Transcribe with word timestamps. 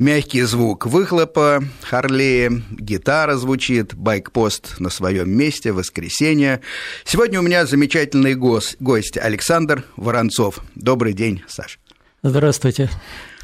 Мягкий 0.00 0.42
звук 0.42 0.86
выхлопа, 0.86 1.62
Харлея, 1.82 2.50
гитара 2.72 3.36
звучит, 3.36 3.94
байкпост 3.94 4.80
на 4.80 4.90
своем 4.90 5.30
месте, 5.30 5.70
воскресенье. 5.70 6.60
Сегодня 7.04 7.38
у 7.38 7.42
меня 7.42 7.64
замечательный 7.64 8.34
гость, 8.34 8.76
гость 8.80 9.16
Александр 9.16 9.84
Воронцов. 9.96 10.58
Добрый 10.74 11.12
день, 11.12 11.44
Саш. 11.46 11.78
Здравствуйте. 12.24 12.90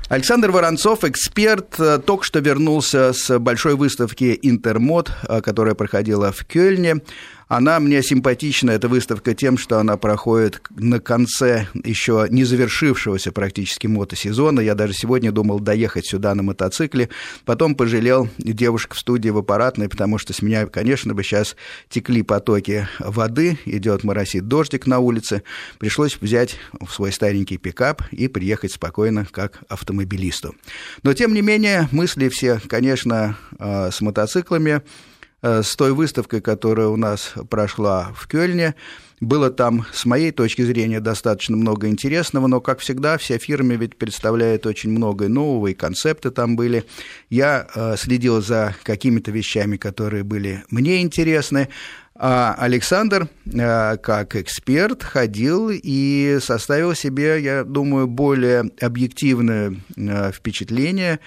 Александр 0.08 0.50
Воронцов, 0.50 1.04
эксперт, 1.04 1.78
э, 1.78 2.00
только 2.04 2.24
что 2.24 2.40
вернулся 2.40 3.12
с 3.12 3.38
большой 3.38 3.76
выставки 3.76 4.36
«Интермод», 4.42 5.12
э, 5.28 5.40
которая 5.40 5.76
проходила 5.76 6.32
в 6.32 6.44
Кёльне. 6.44 7.02
Она 7.50 7.80
мне 7.80 8.00
симпатична, 8.00 8.70
эта 8.70 8.86
выставка, 8.86 9.34
тем, 9.34 9.58
что 9.58 9.80
она 9.80 9.96
проходит 9.96 10.62
на 10.70 11.00
конце 11.00 11.66
еще 11.82 12.28
не 12.30 12.44
завершившегося 12.44 13.32
практически 13.32 13.88
мотосезона. 13.88 14.60
Я 14.60 14.76
даже 14.76 14.92
сегодня 14.92 15.32
думал 15.32 15.58
доехать 15.58 16.06
сюда 16.06 16.32
на 16.36 16.44
мотоцикле, 16.44 17.08
потом 17.44 17.74
пожалел 17.74 18.28
девушек 18.38 18.94
в 18.94 19.00
студии 19.00 19.30
в 19.30 19.38
аппаратной, 19.38 19.88
потому 19.88 20.16
что 20.16 20.32
с 20.32 20.42
меня, 20.42 20.64
конечно 20.66 21.12
бы, 21.12 21.24
сейчас 21.24 21.56
текли 21.88 22.22
потоки 22.22 22.86
воды, 23.00 23.58
идет 23.64 24.04
моросит 24.04 24.46
дождик 24.46 24.86
на 24.86 25.00
улице. 25.00 25.42
Пришлось 25.80 26.18
взять 26.20 26.56
свой 26.88 27.10
старенький 27.10 27.56
пикап 27.56 28.04
и 28.12 28.28
приехать 28.28 28.70
спокойно, 28.70 29.26
как 29.28 29.58
автомобилисту. 29.68 30.54
Но, 31.02 31.14
тем 31.14 31.34
не 31.34 31.42
менее, 31.42 31.88
мысли 31.90 32.28
все, 32.28 32.60
конечно, 32.68 33.36
э, 33.58 33.90
с 33.90 34.00
мотоциклами. 34.00 34.82
Э, 35.42 35.62
с 35.62 35.74
той 35.74 35.92
выставкой, 35.92 36.42
которая 36.42 36.88
у 36.88 36.96
нас 36.96 37.32
прошла 37.48 38.12
в 38.14 38.26
Кёльне. 38.28 38.74
Было 39.20 39.50
там, 39.50 39.86
с 39.92 40.04
моей 40.04 40.32
точки 40.32 40.62
зрения, 40.62 41.00
достаточно 41.00 41.56
много 41.56 41.88
интересного, 41.88 42.46
но, 42.46 42.60
как 42.60 42.80
всегда, 42.80 43.16
вся 43.16 43.38
фирма 43.38 43.74
ведь 43.74 43.96
представляет 43.96 44.66
очень 44.66 44.90
много 44.90 45.28
нового, 45.28 45.68
и 45.68 45.74
концепты 45.74 46.30
там 46.30 46.56
были. 46.56 46.84
Я 47.30 47.66
э, 47.74 47.96
следил 47.96 48.42
за 48.42 48.74
какими-то 48.82 49.30
вещами, 49.30 49.78
которые 49.78 50.24
были 50.24 50.62
мне 50.68 51.00
интересны, 51.00 51.68
а 52.14 52.54
Александр, 52.58 53.28
э, 53.46 53.96
как 53.96 54.36
эксперт, 54.36 55.02
ходил 55.02 55.70
и 55.72 56.38
составил 56.42 56.94
себе, 56.94 57.42
я 57.42 57.64
думаю, 57.64 58.08
более 58.08 58.70
объективное 58.78 59.74
впечатление 60.34 61.18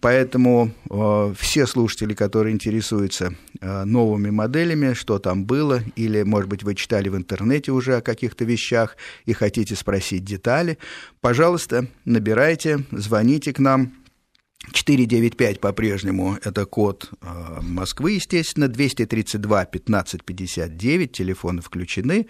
Поэтому 0.00 0.70
э, 0.90 1.34
все 1.38 1.66
слушатели, 1.66 2.14
которые 2.14 2.54
интересуются 2.54 3.34
э, 3.60 3.84
новыми 3.84 4.30
моделями, 4.30 4.94
что 4.94 5.18
там 5.18 5.44
было, 5.44 5.82
или, 5.96 6.22
может 6.22 6.48
быть, 6.48 6.62
вы 6.62 6.74
читали 6.74 7.08
в 7.08 7.16
интернете 7.16 7.72
уже 7.72 7.96
о 7.96 8.00
каких-то 8.00 8.44
вещах 8.44 8.96
и 9.26 9.32
хотите 9.32 9.76
спросить 9.76 10.24
детали, 10.24 10.78
пожалуйста, 11.20 11.86
набирайте, 12.04 12.84
звоните 12.90 13.52
к 13.52 13.58
нам. 13.58 13.92
495 14.70 15.60
по-прежнему 15.60 16.38
это 16.42 16.66
код 16.66 17.10
э, 17.20 17.60
Москвы, 17.62 18.12
естественно, 18.12 18.68
232 18.68 19.60
1559, 19.60 21.12
телефоны 21.12 21.62
включены, 21.62 22.28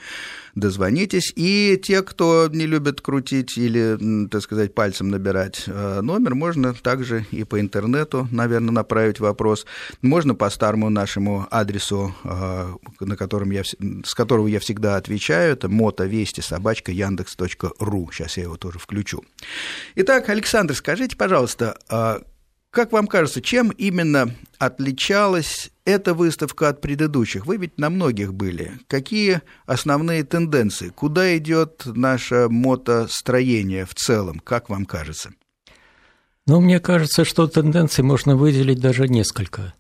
дозвонитесь. 0.55 1.33
И 1.37 1.79
те, 1.83 2.03
кто 2.03 2.49
не 2.51 2.67
любит 2.67 3.01
крутить 3.01 3.59
или, 3.59 4.29
так 4.29 4.43
сказать, 4.43 4.75
пальцем 4.75 5.11
набирать 5.11 5.65
э, 5.67 6.01
номер, 6.01 6.35
можно 6.35 6.73
также 6.73 7.27
и 7.31 7.45
по 7.45 7.61
интернету, 7.61 8.27
наверное, 8.31 8.73
направить 8.73 9.21
вопрос. 9.21 9.67
Можно 10.01 10.35
по 10.35 10.49
старому 10.49 10.89
нашему 10.89 11.47
адресу, 11.51 12.15
э, 12.25 12.75
на 13.01 13.17
котором 13.17 13.51
я, 13.51 13.63
с 13.65 14.15
которого 14.15 14.47
я 14.47 14.59
всегда 14.59 14.97
отвечаю, 14.97 15.53
это 15.53 15.69
мотовести 15.69 16.41
собачка 16.41 16.93
яндекс.ру. 16.93 18.11
Сейчас 18.11 18.39
я 18.39 18.45
его 18.45 18.57
тоже 18.57 18.79
включу. 18.79 19.23
Итак, 19.97 20.29
Александр, 20.31 20.75
скажите, 20.75 21.17
пожалуйста, 21.17 22.22
как 22.73 22.91
вам 22.91 23.07
кажется, 23.07 23.43
чем 23.43 23.69
именно 23.69 24.35
отличалась 24.59 25.71
эта 25.85 26.15
выставка 26.15 26.71
от 26.71 26.81
предыдущих? 26.81 27.45
Вы 27.45 27.59
ведь 27.59 27.79
на 27.79 27.91
многих 27.91 28.33
были. 28.33 28.73
Какие 28.87 29.43
основные 29.67 30.25
тенденции? 30.25 30.89
Куда 30.89 31.37
идет 31.37 31.83
наше 31.85 32.49
мотостроение 32.49 33.85
в 33.85 33.95
целом? 33.95 34.41
Как 34.41 34.71
вам 34.71 34.87
кажется? 34.87 35.35
Ну, 36.47 36.63
мне 36.63 36.81
кажется, 36.81 37.27
что 37.27 37.47
тенденций 37.47 38.03
можно 38.03 38.37
выделить 38.37 38.81
даже 38.81 39.07
несколько. 39.07 39.75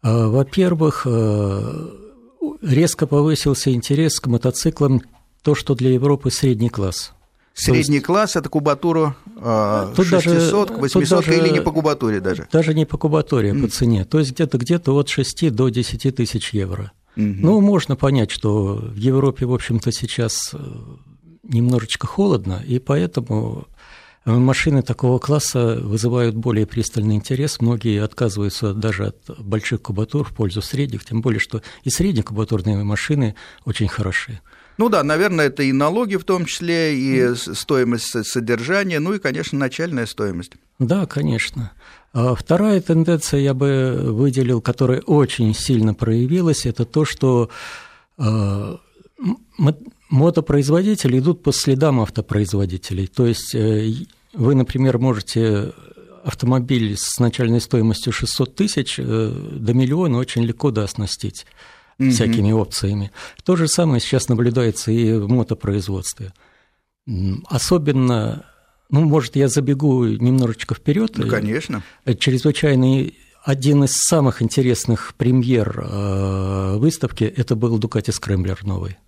А, 0.00 0.28
во-первых, 0.28 1.02
э, 1.04 1.88
резко 2.62 3.06
повысился 3.06 3.74
интерес 3.74 4.18
к 4.20 4.26
мотоциклам, 4.26 5.02
то, 5.42 5.54
что 5.54 5.74
для 5.74 5.90
Европы 5.90 6.30
средний 6.30 6.70
класс– 6.70 7.12
Средний 7.54 7.96
есть... 7.96 8.06
класс– 8.06 8.36
это 8.36 8.48
кубатура 8.48 9.14
э, 9.36 9.94
600, 9.96 10.70
800 10.70 11.28
или 11.28 11.48
не 11.48 11.60
по 11.60 11.72
кубатуре 11.72 12.20
даже? 12.20 12.48
Даже 12.50 12.74
не 12.74 12.86
по 12.86 12.96
кубатуре, 12.96 13.50
mm. 13.50 13.62
по 13.62 13.68
цене. 13.68 14.04
То 14.04 14.18
есть 14.18 14.32
где-то 14.32 14.58
где 14.58 14.76
от 14.76 15.08
6 15.08 15.54
до 15.54 15.68
10 15.68 16.16
тысяч 16.16 16.50
евро. 16.54 16.92
Mm-hmm. 17.16 17.36
Ну, 17.40 17.60
можно 17.60 17.94
понять, 17.94 18.30
что 18.30 18.76
в 18.76 18.96
Европе, 18.96 19.44
в 19.44 19.52
общем-то, 19.52 19.92
сейчас 19.92 20.50
э, 20.54 20.58
немножечко 21.42 22.06
холодно, 22.06 22.62
и 22.66 22.78
поэтому 22.78 23.66
машины 24.24 24.82
такого 24.82 25.18
класса 25.18 25.78
вызывают 25.82 26.36
более 26.36 26.66
пристальный 26.66 27.16
интерес. 27.16 27.60
Многие 27.60 28.02
отказываются 28.02 28.72
даже 28.72 29.08
от 29.08 29.40
больших 29.40 29.82
кубатур 29.82 30.24
в 30.24 30.34
пользу 30.34 30.62
средних, 30.62 31.04
тем 31.04 31.20
более, 31.20 31.40
что 31.40 31.62
и 31.84 31.90
среднекубатурные 31.90 32.82
машины 32.84 33.34
очень 33.64 33.88
хорошие. 33.88 34.40
Ну 34.78 34.88
да, 34.88 35.02
наверное, 35.02 35.46
это 35.46 35.62
и 35.62 35.72
налоги 35.72 36.16
в 36.16 36.24
том 36.24 36.44
числе, 36.44 36.96
и 36.96 37.34
стоимость 37.34 38.26
содержания, 38.26 39.00
ну 39.00 39.14
и, 39.14 39.18
конечно, 39.18 39.58
начальная 39.58 40.06
стоимость. 40.06 40.52
Да, 40.78 41.06
конечно. 41.06 41.72
А 42.12 42.34
вторая 42.34 42.80
тенденция 42.80 43.40
я 43.40 43.54
бы 43.54 43.98
выделил, 44.02 44.60
которая 44.60 45.00
очень 45.00 45.54
сильно 45.54 45.94
проявилась, 45.94 46.66
это 46.66 46.84
то, 46.84 47.04
что 47.04 47.48
а, 48.18 48.78
мотопроизводители 50.10 51.18
идут 51.18 51.42
по 51.42 51.52
следам 51.52 52.00
автопроизводителей. 52.00 53.06
То 53.06 53.26
есть 53.26 53.54
э, 53.54 53.90
вы, 54.34 54.54
например, 54.54 54.98
можете 54.98 55.72
автомобиль 56.22 56.96
с 56.98 57.18
начальной 57.18 57.60
стоимостью 57.60 58.12
600 58.12 58.54
тысяч 58.54 58.96
э, 58.98 59.02
до 59.02 59.74
миллиона 59.74 60.18
очень 60.18 60.42
легко 60.42 60.70
дооснастить 60.70 61.46
mm-hmm. 61.98 62.10
всякими 62.10 62.52
опциями. 62.52 63.10
То 63.44 63.56
же 63.56 63.68
самое 63.68 64.00
сейчас 64.00 64.28
наблюдается 64.28 64.90
и 64.90 65.12
в 65.14 65.28
мотопроизводстве. 65.28 66.32
Особенно, 67.46 68.46
ну, 68.90 69.00
может, 69.02 69.36
я 69.36 69.48
забегу 69.48 70.04
немножечко 70.04 70.74
вперед. 70.74 71.12
Ну, 71.16 71.26
конечно. 71.28 71.82
Чрезвычайный 72.18 73.16
один 73.44 73.84
из 73.84 73.92
самых 73.96 74.40
интересных 74.40 75.14
премьер 75.16 75.80
э, 75.84 76.76
выставки 76.76 77.24
это 77.24 77.56
был 77.56 77.78
Ducati 77.78 78.10
Scrambler 78.10 78.58
новый. 78.62 78.98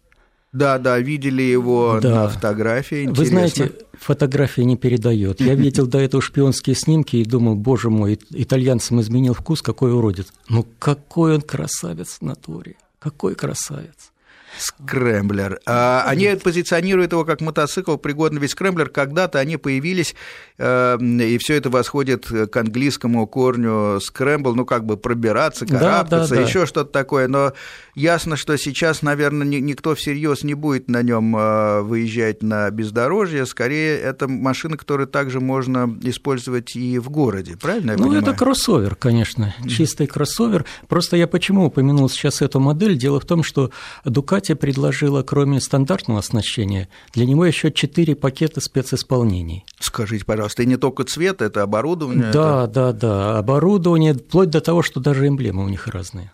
Да, 0.55 0.79
да, 0.79 1.01
видели 1.01 1.43
его 1.43 1.99
да. 2.01 2.15
на 2.15 2.29
фотографии. 2.29 3.03
Интересно. 3.03 3.23
Вы 3.23 3.27
знаете, 3.29 3.73
фотография 3.95 4.65
не 4.65 4.77
передает. 4.77 5.41
Я 5.41 5.57
видел 5.57 5.89
до 5.89 5.99
этого 5.99 6.23
шпионские 6.23 6.77
снимки 6.77 7.17
и 7.17 7.25
думал, 7.25 7.57
боже 7.57 7.91
мой, 7.91 8.21
итальянцам 8.31 9.01
изменил 9.01 9.35
вкус, 9.35 9.63
какой 9.63 9.93
уродец. 9.93 10.29
Ну 10.49 10.65
какой 10.79 11.35
он 11.35 11.43
красавец 11.43 12.19
в 12.21 12.23
натуре. 12.23 12.77
Какой 13.01 13.35
красавец. 13.35 14.13
Scrambler. 14.59 15.61
А, 15.67 16.05
они 16.07 16.35
позиционируют 16.43 17.13
его 17.13 17.25
как 17.25 17.41
мотоцикл, 17.41 17.97
пригодный 17.97 18.41
весь 18.41 18.53
scrambler. 18.53 18.89
Когда-то 18.89 19.39
они 19.39 19.57
появились, 19.57 20.15
э, 20.59 20.99
и 21.01 21.39
все 21.39 21.55
это 21.55 21.71
восходит 21.71 22.27
к 22.27 22.57
английскому 22.57 23.27
корню 23.27 24.01
scramble, 24.01 24.55
ну, 24.55 24.65
как 24.65 24.85
бы 24.85 24.97
пробираться, 24.97 25.67
карабкаться, 25.67 26.11
да, 26.11 26.27
да, 26.29 26.35
да. 26.37 26.41
еще 26.41 26.67
что-то 26.67 26.91
такое. 26.91 27.29
Но 27.29 27.53
ясно, 27.95 28.37
что 28.37 28.57
сейчас, 28.57 29.03
наверное, 29.03 29.47
никто 29.47 29.95
всерьез 29.95 30.43
не 30.43 30.55
будет 30.55 30.89
на 30.89 31.03
нем 31.03 31.37
э, 31.37 31.81
выезжать 31.83 32.43
на 32.43 32.71
бездорожье. 32.71 33.47
Скорее, 33.47 33.99
это 33.99 34.29
машина, 34.29 34.77
которую 34.77 35.07
также 35.07 35.41
можно 35.41 35.97
использовать 36.03 36.77
и 36.77 36.99
в 36.99 37.11
городе, 37.11 37.57
правильно 37.57 37.93
я 37.93 37.97
Ну, 37.97 38.05
понимаю? 38.05 38.23
это 38.23 38.33
кроссовер, 38.35 38.95
конечно, 38.97 39.55
чистый 39.69 40.07
кроссовер. 40.07 40.65
Просто 40.89 41.17
я 41.17 41.27
почему 41.27 41.67
упомянул 41.67 42.09
сейчас 42.09 42.43
эту 42.43 42.61
модель? 42.61 42.97
Дело 42.97 43.21
в 43.21 43.25
том, 43.25 43.43
что 43.43 43.71
Ducati 44.05 44.44
Катя 44.45 44.57
предложила, 44.57 45.23
кроме 45.23 45.59
стандартного 45.59 46.21
оснащения, 46.21 46.91
для 47.15 47.25
него 47.25 47.47
еще 47.47 47.73
четыре 47.73 48.15
пакета 48.15 48.61
специсполнений. 48.61 49.65
Скажите, 49.81 50.27
пожалуйста, 50.27 50.65
и 50.65 50.67
не 50.67 50.77
только 50.77 51.05
цвет, 51.05 51.41
это 51.41 51.63
оборудование? 51.63 52.31
Да, 52.31 52.65
это... 52.65 52.75
да, 52.75 52.93
да, 52.93 53.39
оборудование, 53.39 54.13
вплоть 54.13 54.51
до 54.51 54.61
того, 54.61 54.83
что 54.83 55.01
даже 55.01 55.27
эмблемы 55.27 55.65
у 55.65 55.69
них 55.71 55.87
разные. 55.87 56.31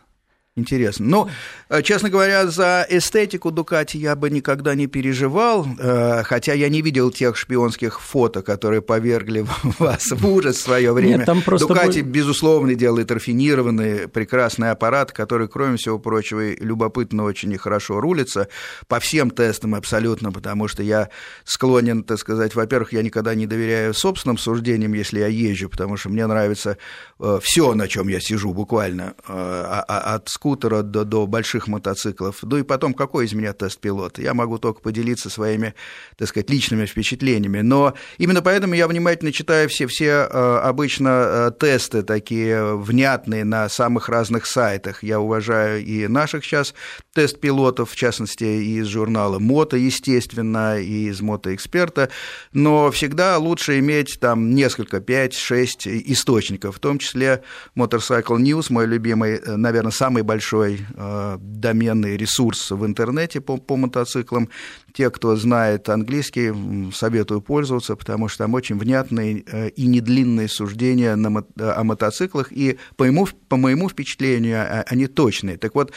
Интересно. 0.57 1.07
Ну, 1.07 1.29
э, 1.69 1.81
честно 1.83 2.11
говоря, 2.11 2.49
за 2.49 2.85
эстетику 2.91 3.53
Дукати 3.53 3.99
я 3.99 4.17
бы 4.17 4.31
никогда 4.31 4.75
не 4.75 4.89
переживал, 4.89 5.65
э, 5.79 6.25
хотя 6.25 6.55
я 6.55 6.69
не 6.69 6.83
видел 6.83 7.13
тех 7.13 7.37
шпионских 7.37 8.01
фото, 8.01 8.43
которые 8.43 8.83
повергли 8.83 9.47
вас 9.79 10.11
в 10.11 10.27
ужас 10.27 10.57
в 10.57 10.63
свое 10.63 10.93
время. 10.93 11.19
Нет, 11.19 11.27
там 11.27 11.43
просто 11.43 11.69
Дукати, 11.69 12.01
безусловно, 12.01 12.75
делает 12.75 13.13
рафинированный, 13.13 14.09
прекрасный 14.09 14.73
аппарат, 14.73 15.13
который, 15.13 15.47
кроме 15.47 15.77
всего 15.77 16.01
прочего, 16.01 16.53
любопытно 16.55 17.23
очень 17.23 17.53
и 17.53 17.57
хорошо 17.57 18.01
рулится 18.01 18.49
по 18.89 18.99
всем 18.99 19.31
тестам 19.31 19.77
абсолютно, 19.77 20.33
потому 20.33 20.67
что 20.67 20.83
я 20.83 21.11
склонен, 21.45 22.03
так 22.03 22.19
сказать, 22.19 22.57
во-первых, 22.57 22.93
я 22.93 23.03
никогда 23.03 23.37
не 23.37 23.47
доверяю 23.47 23.95
собственным 23.95 24.37
суждениям, 24.37 24.95
если 24.95 25.21
я 25.21 25.29
езжу, 25.29 25.69
потому 25.69 25.97
что 25.97 26.09
мне 26.09 26.27
нравится 26.27 26.77
э, 27.21 27.39
все, 27.41 27.73
на 27.75 27.87
чем 27.87 28.09
я 28.09 28.19
сижу, 28.19 28.53
буквально, 28.53 29.15
а, 29.29 29.85
а, 29.87 30.15
от 30.17 30.29
скутера 30.41 30.81
до, 30.81 31.05
до 31.05 31.27
больших 31.27 31.69
мотоциклов. 31.69 32.39
Ну 32.43 32.57
и 32.57 32.63
потом, 32.63 32.95
какой 32.95 33.27
из 33.27 33.35
меня 33.35 33.53
тест-пилот? 33.53 34.19
Я 34.19 34.33
могу 34.33 34.57
только 34.57 34.81
поделиться 34.81 35.29
своими, 35.29 35.75
так 36.17 36.29
сказать, 36.29 36.49
личными 36.49 36.87
впечатлениями. 36.87 37.61
Но 37.61 37.93
именно 38.17 38.41
поэтому 38.41 38.73
я 38.73 38.89
внимательно 38.89 39.33
читаю 39.33 39.69
все, 39.69 39.87
все 39.87 40.27
э, 40.31 40.61
обычно 40.65 41.09
э, 41.09 41.51
тесты 41.61 42.03
такие 42.03 42.75
внятные 42.75 43.45
на 43.45 43.69
самых 43.69 44.09
разных 44.09 44.47
сайтах. 44.47 45.03
Я 45.03 45.21
уважаю 45.21 45.85
и 45.85 46.09
наших 46.09 46.43
сейчас 46.43 46.73
тест-пилотов, 47.13 47.91
в 47.91 47.97
частности, 47.97 48.45
из 48.45 48.87
журнала 48.87 49.39
«Мото», 49.39 49.77
естественно, 49.77 50.81
и 50.81 51.09
из 51.11 51.21
«Мотоэксперта», 51.21 52.09
но 52.55 52.91
всегда 52.91 53.37
лучше 53.37 53.79
иметь 53.79 54.19
там 54.19 54.55
несколько, 54.55 54.99
5-6 54.99 56.03
источников, 56.07 56.77
в 56.77 56.79
том 56.79 56.99
числе 56.99 57.43
Motorcycle 57.77 58.39
News, 58.39 58.67
мой 58.71 58.87
любимый, 58.87 59.35
э, 59.35 59.57
наверное, 59.57 59.93
самый 59.93 60.23
большой 60.31 60.87
э, 60.97 61.39
доменный 61.41 62.17
ресурс 62.17 62.71
в 62.71 62.87
интернете 62.87 63.41
по, 63.41 63.57
по 63.57 63.77
мотоциклам. 63.77 64.49
Те, 64.93 65.11
кто 65.11 65.35
знает 65.35 65.89
английский, 65.89 66.53
советую 66.93 67.41
пользоваться, 67.41 67.97
потому 67.97 68.29
что 68.29 68.45
там 68.45 68.55
очень 68.55 68.79
внятные 68.79 69.43
э, 69.53 69.71
и 69.71 69.87
недлинные 69.87 70.49
суждения 70.49 71.17
на, 71.17 71.45
о 71.59 71.83
мотоциклах, 71.83 72.53
и 72.53 72.79
по 72.97 73.05
моему, 73.05 73.27
по 73.49 73.57
моему 73.57 73.89
впечатлению 73.89 74.61
а, 74.61 74.85
они 74.93 75.09
точные. 75.09 75.57
Так 75.57 75.75
вот, 75.75 75.93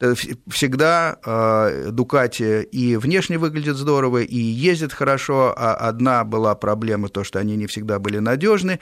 э, 0.00 0.14
всегда 0.48 1.16
Дукати 1.92 2.62
и 2.62 2.96
внешне 2.96 3.38
выглядит 3.38 3.76
здорово, 3.76 4.22
и 4.22 4.36
ездит 4.36 4.92
хорошо, 4.92 5.54
а 5.56 5.74
одна 5.88 6.24
была 6.24 6.56
проблема, 6.56 7.08
то, 7.08 7.22
что 7.24 7.38
они 7.38 7.56
не 7.56 7.66
всегда 7.66 7.98
были 7.98 8.18
надежны, 8.18 8.80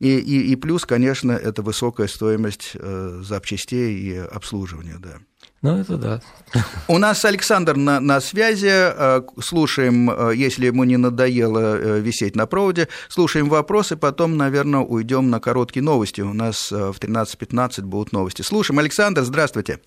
и, 0.00 0.18
и, 0.18 0.52
и 0.52 0.56
плюс, 0.56 0.84
конечно, 0.84 1.32
это 1.32 1.62
высокая 1.62 2.08
стоимость 2.08 2.72
э, 2.74 3.20
запчастей 3.22 3.96
и 3.98 4.16
обслуживания, 4.16 4.96
да. 4.98 5.18
Ну, 5.64 5.78
это 5.78 5.96
да. 5.96 6.20
У 6.88 6.98
нас 6.98 7.24
Александр 7.24 7.74
на, 7.74 7.98
на 7.98 8.20
связи. 8.20 8.68
Э, 8.70 9.22
слушаем, 9.40 10.10
э, 10.10 10.34
если 10.36 10.66
ему 10.66 10.84
не 10.84 10.98
надоело 10.98 11.78
э, 11.78 12.00
висеть 12.00 12.36
на 12.36 12.46
проводе, 12.46 12.88
слушаем 13.08 13.48
вопросы, 13.48 13.96
потом, 13.96 14.36
наверное, 14.36 14.80
уйдем 14.80 15.30
на 15.30 15.40
короткие 15.40 15.82
новости. 15.82 16.20
У 16.20 16.34
нас 16.34 16.70
в 16.70 16.98
13.15 17.00 17.80
будут 17.80 18.12
новости. 18.12 18.42
Слушаем. 18.42 18.78
Александр, 18.78 19.22
здравствуйте. 19.22 19.80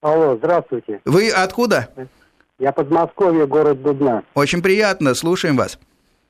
Алло, 0.00 0.36
здравствуйте. 0.36 1.00
Вы 1.04 1.30
откуда? 1.30 1.88
Я 2.60 2.70
Подмосковье, 2.70 3.48
город 3.48 3.82
Дубна. 3.82 4.22
Очень 4.34 4.62
приятно, 4.62 5.14
слушаем 5.14 5.56
вас. 5.56 5.76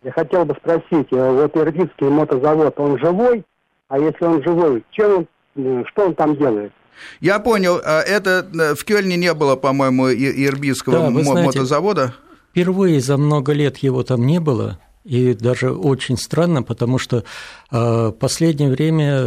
Я 0.09 0.13
хотел 0.13 0.47
бы 0.47 0.55
спросить, 0.55 1.09
э, 1.13 1.31
вот 1.33 1.55
Ирбитский 1.55 2.09
мотозавод, 2.09 2.81
он 2.81 2.99
живой? 2.99 3.45
А 3.89 3.99
если 3.99 4.25
он 4.25 4.43
живой, 4.43 4.83
чем 4.93 5.19
он, 5.19 5.29
э, 5.57 5.85
что 5.89 6.07
он 6.07 6.15
там 6.15 6.35
делает? 6.35 6.73
Я 7.21 7.39
понял, 7.39 7.79
а 7.85 8.01
это 8.01 8.49
э, 8.59 8.75
в 8.75 8.85
Кёльне 8.87 9.19
не 9.19 9.35
было, 9.35 9.57
по-моему, 9.57 10.11
Ирбитского 10.11 11.11
да, 11.11 11.11
знаете, 11.11 11.59
мотозавода? 11.59 12.15
Впервые 12.53 13.01
за 13.03 13.19
много 13.19 13.53
лет 13.53 13.77
его 13.79 14.03
там 14.03 14.25
не 14.25 14.41
было, 14.41 14.79
и 15.05 15.35
даже 15.35 15.73
очень 15.73 16.17
странно, 16.17 16.63
потому 16.63 16.97
что 16.97 17.25
э, 17.71 18.13
последнее 18.19 18.71
время, 18.71 19.27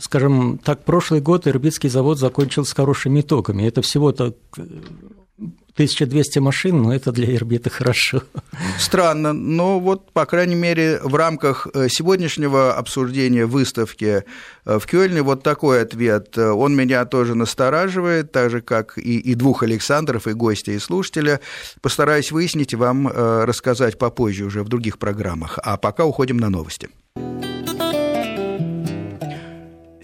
скажем 0.00 0.58
так, 0.58 0.84
прошлый 0.84 1.20
год 1.20 1.48
Ирбитский 1.48 1.88
завод 1.88 2.20
закончил 2.20 2.64
с 2.64 2.72
хорошими 2.72 3.22
итогами. 3.22 3.64
Это 3.64 3.82
всего-то 3.82 4.34
1200 5.74 6.38
машин, 6.40 6.82
но 6.82 6.94
это 6.94 7.12
для 7.12 7.34
Ирбита 7.34 7.70
хорошо. 7.70 8.22
Странно, 8.78 9.32
но 9.32 9.80
вот, 9.80 10.12
по 10.12 10.26
крайней 10.26 10.54
мере, 10.54 11.00
в 11.02 11.14
рамках 11.14 11.66
э, 11.72 11.88
сегодняшнего 11.88 12.74
обсуждения 12.74 13.46
выставки 13.46 14.24
э, 14.66 14.78
в 14.78 14.86
Кёльне 14.86 15.22
вот 15.22 15.42
такой 15.42 15.80
ответ. 15.80 16.36
Он 16.36 16.76
меня 16.76 17.06
тоже 17.06 17.34
настораживает, 17.34 18.32
так 18.32 18.50
же, 18.50 18.60
как 18.60 18.98
и, 18.98 19.18
и 19.18 19.34
двух 19.34 19.62
Александров, 19.62 20.26
и 20.26 20.34
гостя, 20.34 20.72
и 20.72 20.78
слушателя. 20.78 21.40
Постараюсь 21.80 22.32
выяснить 22.32 22.74
и 22.74 22.76
вам 22.76 23.08
э, 23.08 23.44
рассказать 23.44 23.96
попозже 23.98 24.44
уже 24.44 24.62
в 24.62 24.68
других 24.68 24.98
программах. 24.98 25.58
А 25.62 25.78
пока 25.78 26.04
уходим 26.04 26.36
на 26.36 26.50
новости. 26.50 26.90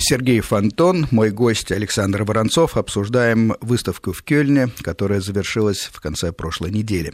Сергей 0.09 0.41
Фонтон, 0.41 1.07
мой 1.11 1.29
гость 1.29 1.71
Александр 1.71 2.23
Воронцов. 2.23 2.79
Обсуждаем 2.79 3.57
выставку 3.61 4.13
в 4.13 4.23
Кёльне, 4.23 4.71
которая 4.81 5.21
завершилась 5.21 5.91
в 5.93 6.01
конце 6.01 6.33
прошлой 6.33 6.71
недели. 6.71 7.13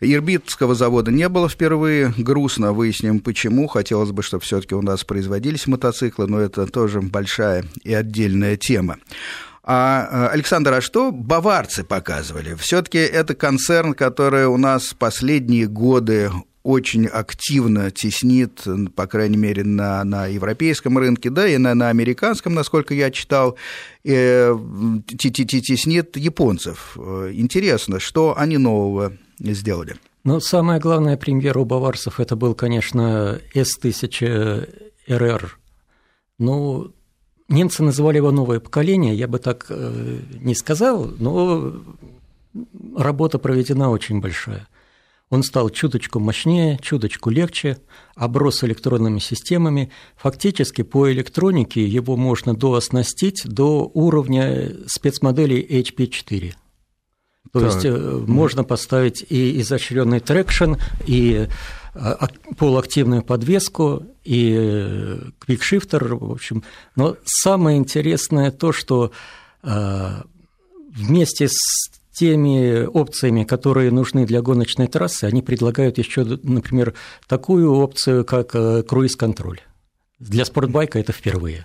Ирбитского 0.00 0.76
завода 0.76 1.10
не 1.10 1.28
было 1.28 1.48
впервые. 1.48 2.14
Грустно, 2.16 2.72
выясним 2.72 3.18
почему. 3.18 3.66
Хотелось 3.66 4.12
бы, 4.12 4.22
чтобы 4.22 4.44
все-таки 4.44 4.76
у 4.76 4.80
нас 4.82 5.02
производились 5.02 5.66
мотоциклы, 5.66 6.28
но 6.28 6.38
это 6.38 6.68
тоже 6.68 7.00
большая 7.00 7.64
и 7.82 7.92
отдельная 7.92 8.56
тема. 8.56 8.98
А, 9.64 10.28
Александр, 10.32 10.74
а 10.74 10.80
что 10.80 11.10
баварцы 11.10 11.82
показывали? 11.82 12.54
Все-таки 12.54 12.98
это 12.98 13.34
концерн, 13.34 13.92
который 13.94 14.46
у 14.46 14.56
нас 14.56 14.94
последние 14.96 15.66
годы 15.66 16.30
очень 16.62 17.06
активно 17.06 17.90
теснит, 17.90 18.62
по 18.94 19.06
крайней 19.06 19.36
мере, 19.36 19.64
на, 19.64 20.04
на 20.04 20.26
европейском 20.26 20.98
рынке, 20.98 21.30
да, 21.30 21.48
и 21.48 21.56
на, 21.56 21.74
на 21.74 21.88
американском, 21.88 22.54
насколько 22.54 22.94
я 22.94 23.10
читал, 23.10 23.56
э, 24.04 24.54
теснит 25.06 26.16
японцев. 26.16 26.96
Интересно, 26.96 27.98
что 27.98 28.34
они 28.36 28.58
нового 28.58 29.12
сделали? 29.38 29.96
Ну, 30.22 30.38
самая 30.40 30.78
главная 30.78 31.16
премьера 31.16 31.60
у 31.60 31.64
баварцев 31.64 32.20
это 32.20 32.36
был, 32.36 32.54
конечно, 32.54 33.40
S1000RR. 33.54 35.48
Ну, 36.38 36.92
немцы 37.48 37.82
называли 37.82 38.18
его 38.18 38.30
новое 38.30 38.60
поколение, 38.60 39.14
я 39.14 39.28
бы 39.28 39.38
так 39.38 39.66
э, 39.70 40.20
не 40.40 40.54
сказал, 40.54 41.10
но 41.18 41.72
работа 42.96 43.38
проведена 43.38 43.90
очень 43.90 44.20
большая. 44.20 44.68
Он 45.30 45.44
стал 45.44 45.70
чуточку 45.70 46.18
мощнее, 46.18 46.78
чуточку 46.82 47.30
легче, 47.30 47.78
оброс 48.16 48.64
электронными 48.64 49.20
системами. 49.20 49.92
Фактически 50.16 50.82
по 50.82 51.10
электронике 51.10 51.86
его 51.86 52.16
можно 52.16 52.54
дооснастить 52.54 53.42
до 53.46 53.88
уровня 53.94 54.72
спецмоделей 54.86 55.64
HP4. 55.64 56.54
То 57.52 57.60
так. 57.60 57.62
есть 57.62 57.86
мм. 57.86 58.26
можно 58.26 58.64
поставить 58.64 59.24
и 59.28 59.60
изощренный 59.60 60.18
traction, 60.18 60.74
и 61.06 61.46
а, 61.94 62.28
полуактивную 62.58 63.22
подвеску, 63.22 64.02
и 64.24 65.16
quickshifter, 65.38 66.16
в 66.16 66.32
общем. 66.32 66.64
Но 66.96 67.16
самое 67.24 67.78
интересное 67.78 68.50
то, 68.50 68.72
что 68.72 69.12
вместе 69.62 71.48
с 71.48 71.99
теми 72.12 72.84
опциями, 72.84 73.44
которые 73.44 73.90
нужны 73.90 74.26
для 74.26 74.42
гоночной 74.42 74.88
трассы, 74.88 75.24
они 75.24 75.42
предлагают 75.42 75.98
еще, 75.98 76.24
например, 76.24 76.94
такую 77.26 77.72
опцию, 77.72 78.24
как 78.24 78.54
э, 78.54 78.82
круиз-контроль. 78.82 79.60
Для 80.18 80.44
спортбайка 80.44 80.98
это 80.98 81.12
впервые. 81.12 81.64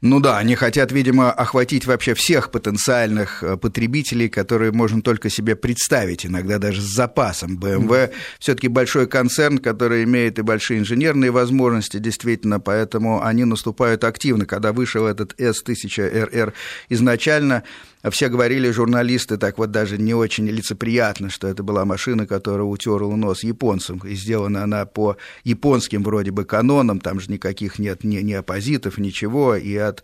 Ну 0.00 0.20
да, 0.20 0.38
они 0.38 0.54
хотят, 0.54 0.92
видимо, 0.92 1.32
охватить 1.32 1.84
вообще 1.84 2.14
всех 2.14 2.52
потенциальных 2.52 3.42
э, 3.42 3.56
потребителей, 3.56 4.28
которые 4.28 4.70
можно 4.70 5.02
только 5.02 5.28
себе 5.28 5.56
представить, 5.56 6.24
иногда 6.24 6.58
даже 6.58 6.80
с 6.80 6.84
запасом. 6.84 7.58
BMW 7.58 8.12
все-таки 8.38 8.68
большой 8.68 9.08
концерн, 9.08 9.58
который 9.58 10.04
имеет 10.04 10.38
и 10.38 10.42
большие 10.42 10.78
инженерные 10.78 11.32
возможности, 11.32 11.96
действительно, 11.96 12.60
поэтому 12.60 13.24
они 13.24 13.44
наступают 13.44 14.04
активно. 14.04 14.46
Когда 14.46 14.72
вышел 14.72 15.04
этот 15.04 15.34
S1000RR 15.40 16.52
изначально, 16.90 17.64
все 18.10 18.28
говорили, 18.28 18.70
журналисты, 18.70 19.36
так 19.36 19.58
вот 19.58 19.70
даже 19.70 19.98
не 19.98 20.14
очень 20.14 20.48
лицеприятно, 20.48 21.30
что 21.30 21.48
это 21.48 21.62
была 21.62 21.84
машина, 21.84 22.26
которая 22.26 22.66
утерла 22.66 23.16
нос 23.16 23.42
японцам, 23.42 23.98
и 23.98 24.14
сделана 24.14 24.62
она 24.62 24.86
по 24.86 25.16
японским 25.44 26.02
вроде 26.02 26.30
бы 26.30 26.44
канонам, 26.44 27.00
там 27.00 27.20
же 27.20 27.30
никаких 27.30 27.78
нет 27.78 28.04
ни, 28.04 28.18
ни 28.18 28.32
оппозитов, 28.32 28.98
ничего, 28.98 29.56
и 29.56 29.76
от 29.76 30.02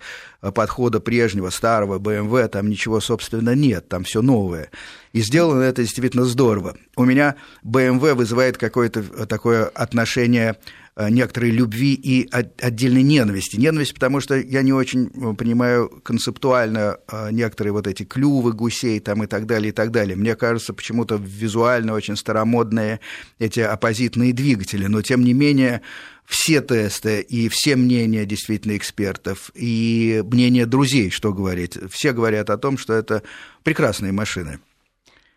подхода 0.52 1.00
прежнего, 1.00 1.50
старого 1.50 1.98
BMW, 1.98 2.48
там 2.48 2.68
ничего, 2.68 3.00
собственно, 3.00 3.54
нет, 3.54 3.88
там 3.88 4.04
все 4.04 4.22
новое. 4.22 4.70
И 5.12 5.20
сделано 5.22 5.62
это 5.62 5.82
действительно 5.82 6.24
здорово. 6.24 6.76
У 6.96 7.04
меня 7.04 7.36
BMW 7.64 8.14
вызывает 8.14 8.58
какое-то 8.58 9.26
такое 9.26 9.66
отношение 9.66 10.56
Э, 10.96 11.10
некоторой 11.10 11.50
любви 11.50 11.94
и 11.94 12.28
отдельной 12.30 13.02
ненависти. 13.02 13.56
Ненависть, 13.56 13.94
потому 13.94 14.20
что 14.20 14.36
я 14.36 14.62
не 14.62 14.72
очень 14.72 15.10
э, 15.12 15.34
понимаю 15.34 15.88
концептуально 16.04 16.98
э, 17.10 17.30
некоторые 17.32 17.72
вот 17.72 17.88
эти 17.88 18.04
клювы 18.04 18.52
гусей 18.52 19.00
там 19.00 19.24
и 19.24 19.26
так 19.26 19.46
далее, 19.46 19.70
и 19.70 19.72
так 19.72 19.90
далее. 19.90 20.14
Мне 20.14 20.36
кажется, 20.36 20.72
почему-то 20.72 21.16
визуально 21.16 21.94
очень 21.94 22.16
старомодные 22.16 23.00
эти 23.40 23.58
оппозитные 23.58 24.32
двигатели, 24.32 24.86
но 24.86 25.02
тем 25.02 25.24
не 25.24 25.32
менее 25.32 25.80
все 26.24 26.60
тесты 26.60 27.20
и 27.20 27.48
все 27.48 27.76
мнения 27.76 28.24
действительно 28.24 28.76
экспертов, 28.76 29.50
и 29.54 30.22
мнения 30.26 30.66
друзей, 30.66 31.10
что 31.10 31.32
говорить, 31.32 31.78
все 31.90 32.12
говорят 32.12 32.50
о 32.50 32.58
том, 32.58 32.78
что 32.78 32.94
это 32.94 33.22
прекрасные 33.62 34.12
машины. 34.12 34.58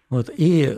Вот, 0.10 0.30
и 0.36 0.78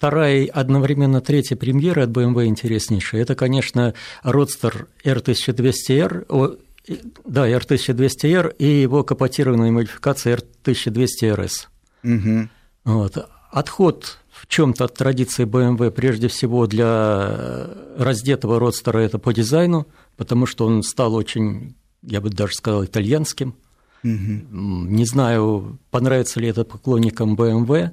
Вторая 0.00 0.46
одновременно 0.46 1.20
третья 1.20 1.56
премьера 1.56 2.04
от 2.04 2.08
BMW 2.08 2.46
интереснейшая. 2.46 3.20
Это, 3.20 3.34
конечно, 3.34 3.92
Roadster 4.24 4.86
R1200R, 5.04 6.58
да, 7.26 7.50
R1200R 7.50 8.56
и 8.56 8.80
его 8.80 9.04
капотированная 9.04 9.70
модификация 9.70 10.38
R1200RS. 10.38 11.66
Угу. 12.02 12.48
Вот. 12.84 13.28
Отход 13.50 14.19
в 14.40 14.46
чем-то 14.46 14.86
от 14.86 14.94
традиции 14.94 15.44
BMW, 15.44 15.90
прежде 15.90 16.28
всего 16.28 16.66
для 16.66 17.68
раздетого 17.98 18.58
родстера, 18.58 18.98
это 18.98 19.18
по 19.18 19.34
дизайну, 19.34 19.86
потому 20.16 20.46
что 20.46 20.66
он 20.66 20.82
стал 20.82 21.14
очень, 21.14 21.74
я 22.02 22.22
бы 22.22 22.30
даже 22.30 22.54
сказал, 22.54 22.84
итальянским. 22.84 23.54
Угу. 24.02 24.10
Не 24.10 25.04
знаю, 25.04 25.78
понравится 25.90 26.40
ли 26.40 26.48
это 26.48 26.64
поклонникам 26.64 27.34
BMW, 27.34 27.90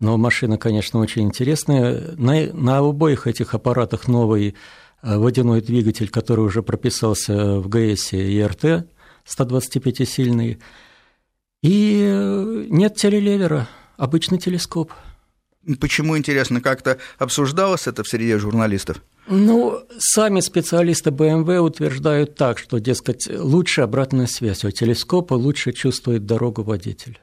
но 0.00 0.16
машина, 0.16 0.58
конечно, 0.58 0.98
очень 0.98 1.22
интересная. 1.22 2.14
На, 2.16 2.52
на 2.52 2.78
обоих 2.78 3.28
этих 3.28 3.54
аппаратах 3.54 4.08
новый 4.08 4.56
э, 5.02 5.16
водяной 5.18 5.60
двигатель, 5.60 6.08
который 6.08 6.44
уже 6.44 6.64
прописался 6.64 7.60
в 7.60 7.68
ГС 7.68 8.14
и 8.14 8.42
РТ, 8.42 8.88
125-сильный. 9.24 10.58
И 11.62 12.02
э, 12.02 12.66
нет 12.70 12.96
телелевера, 12.96 13.68
обычный 13.96 14.38
телескоп. 14.38 14.90
Почему, 15.78 16.16
интересно, 16.16 16.60
как-то 16.60 16.98
обсуждалось 17.18 17.86
это 17.86 18.02
в 18.02 18.08
среде 18.08 18.38
журналистов? 18.38 19.02
Ну, 19.28 19.80
сами 19.98 20.40
специалисты 20.40 21.10
BMW 21.10 21.58
утверждают 21.58 22.34
так, 22.34 22.58
что, 22.58 22.78
дескать, 22.78 23.28
лучше 23.30 23.82
обратная 23.82 24.26
связь 24.26 24.64
у 24.64 24.70
телескопа, 24.70 25.34
лучше 25.34 25.72
чувствует 25.72 26.26
дорогу 26.26 26.62
водитель. 26.62 27.20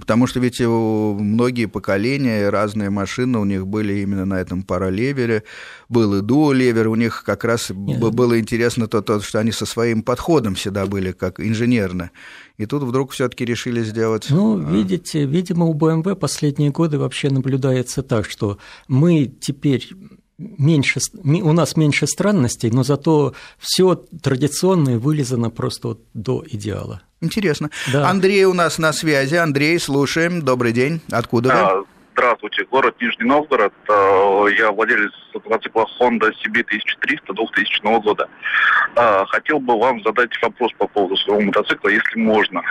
Потому 0.00 0.26
что 0.26 0.40
ведь 0.40 0.60
многие 0.60 1.66
поколения, 1.66 2.50
разные 2.50 2.90
машины 2.90 3.38
у 3.38 3.44
них 3.44 3.66
были 3.66 4.00
именно 4.00 4.24
на 4.24 4.40
этом 4.40 4.62
паралевере, 4.62 5.44
был 5.88 6.14
и 6.14 6.20
дуолевер, 6.20 6.88
у 6.88 6.94
них 6.94 7.24
как 7.24 7.44
раз 7.44 7.70
Нет. 7.70 8.00
было 8.00 8.38
интересно 8.38 8.86
то, 8.86 9.00
то, 9.00 9.20
что 9.20 9.38
они 9.38 9.52
со 9.52 9.66
своим 9.66 10.02
подходом 10.02 10.54
всегда 10.54 10.86
были, 10.86 11.12
как 11.12 11.40
инженерно. 11.40 12.10
И 12.58 12.66
тут 12.66 12.82
вдруг 12.82 13.12
все 13.12 13.28
таки 13.28 13.44
решили 13.44 13.82
сделать... 13.82 14.26
Ну, 14.30 14.58
а. 14.58 14.70
видите, 14.70 15.24
видимо, 15.24 15.66
у 15.66 15.74
BMW 15.74 16.14
последние 16.16 16.70
годы 16.70 16.98
вообще 16.98 17.30
наблюдается 17.30 18.02
так, 18.02 18.28
что 18.28 18.58
мы 18.88 19.26
теперь 19.26 19.88
меньше, 20.58 21.00
у 21.24 21.52
нас 21.52 21.76
меньше 21.76 22.06
странностей, 22.06 22.70
но 22.70 22.82
зато 22.82 23.34
все 23.58 23.94
традиционное 23.94 24.98
вылезано 24.98 25.50
просто 25.50 25.88
вот 25.88 26.00
до 26.14 26.44
идеала. 26.46 27.02
Интересно. 27.20 27.70
Да. 27.92 28.08
Андрей 28.08 28.44
у 28.44 28.54
нас 28.54 28.78
на 28.78 28.92
связи. 28.92 29.36
Андрей, 29.36 29.78
слушаем. 29.78 30.42
Добрый 30.42 30.72
день. 30.72 31.00
Откуда 31.10 31.48
вы? 31.48 31.54
А, 31.54 31.84
здравствуйте. 32.14 32.64
Город 32.70 32.96
Нижний 33.00 33.26
Новгород. 33.26 33.72
А, 33.88 34.46
я 34.46 34.72
владелец 34.72 35.12
мотоцикла 35.34 35.86
Honda 36.00 36.30
CB1300 36.30 37.32
2000 37.34 38.00
года. 38.02 38.28
А, 38.96 39.24
хотел 39.26 39.60
бы 39.60 39.78
вам 39.78 40.02
задать 40.02 40.30
вопрос 40.42 40.72
по 40.78 40.86
поводу 40.88 41.16
своего 41.16 41.40
мотоцикла, 41.42 41.88
если 41.88 42.18
можно. 42.18 42.62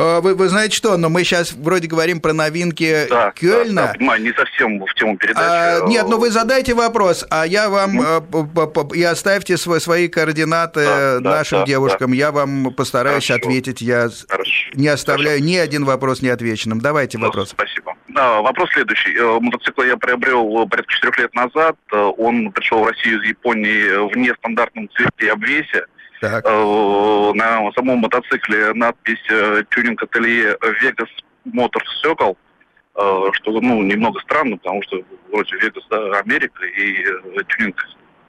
Э, 0.00 0.20
вы, 0.20 0.34
вы 0.34 0.48
знаете 0.48 0.74
что, 0.74 0.96
но 0.96 1.10
мы 1.10 1.24
сейчас 1.24 1.52
вроде 1.52 1.86
говорим 1.86 2.20
про 2.20 2.32
новинки 2.32 3.06
да, 3.10 3.32
Кёльна. 3.32 3.82
Да, 3.82 3.86
да, 3.88 3.94
понимаю, 3.98 4.22
не 4.22 4.32
совсем 4.32 4.82
в 4.82 4.94
тему 4.94 5.18
передачи. 5.18 5.46
А, 5.46 5.86
нет, 5.86 6.06
ну 6.08 6.18
вы 6.18 6.30
задайте 6.30 6.72
вопрос, 6.74 7.26
а 7.30 7.46
я 7.46 7.68
вам, 7.68 7.96
ну. 7.96 8.88
и 8.94 9.02
оставьте 9.02 9.58
свои, 9.58 9.78
свои 9.78 10.08
координаты 10.08 10.84
да, 10.84 11.20
нашим 11.20 11.60
да, 11.60 11.66
девушкам, 11.66 12.12
да. 12.12 12.16
я 12.16 12.32
вам 12.32 12.72
постараюсь 12.72 13.26
Хорошо. 13.26 13.46
ответить, 13.46 13.82
я 13.82 14.08
Хорошо. 14.28 14.70
не 14.72 14.88
оставляю 14.88 15.38
Хорошо. 15.38 15.44
ни 15.44 15.56
один 15.56 15.84
вопрос 15.84 16.22
неотвеченным. 16.22 16.80
Давайте 16.80 17.18
ну, 17.18 17.26
вопрос. 17.26 17.50
Спасибо. 17.50 17.94
Да, 18.08 18.40
вопрос 18.40 18.70
следующий. 18.72 19.14
Мотоцикл 19.40 19.82
я 19.82 19.98
приобрел 19.98 20.66
порядка 20.66 20.92
четырех 20.94 21.18
лет 21.18 21.34
назад, 21.34 21.76
он 21.92 22.50
пришел 22.52 22.82
в 22.82 22.88
Россию 22.88 23.20
из 23.20 23.28
Японии 23.28 24.12
в 24.12 24.16
нестандартном 24.16 24.88
цвете 24.96 25.26
и 25.26 25.28
обвесе. 25.28 25.84
Так. 26.20 26.44
Э, 26.46 27.32
на 27.34 27.72
самом 27.72 27.98
мотоцикле 27.98 28.74
надпись 28.74 29.24
э, 29.30 29.64
«Тюнинг 29.70 30.02
ателье 30.02 30.56
Vegas 30.82 31.08
Motor 31.46 31.80
Circle», 32.04 32.36
э, 32.96 33.30
что 33.32 33.60
ну, 33.60 33.82
немного 33.82 34.20
странно, 34.20 34.58
потому 34.58 34.82
что 34.82 35.02
вроде 35.32 35.56
Вегас, 35.56 35.82
да, 35.88 36.18
Америка, 36.18 36.66
и 36.66 37.04
тюнинг 37.48 37.82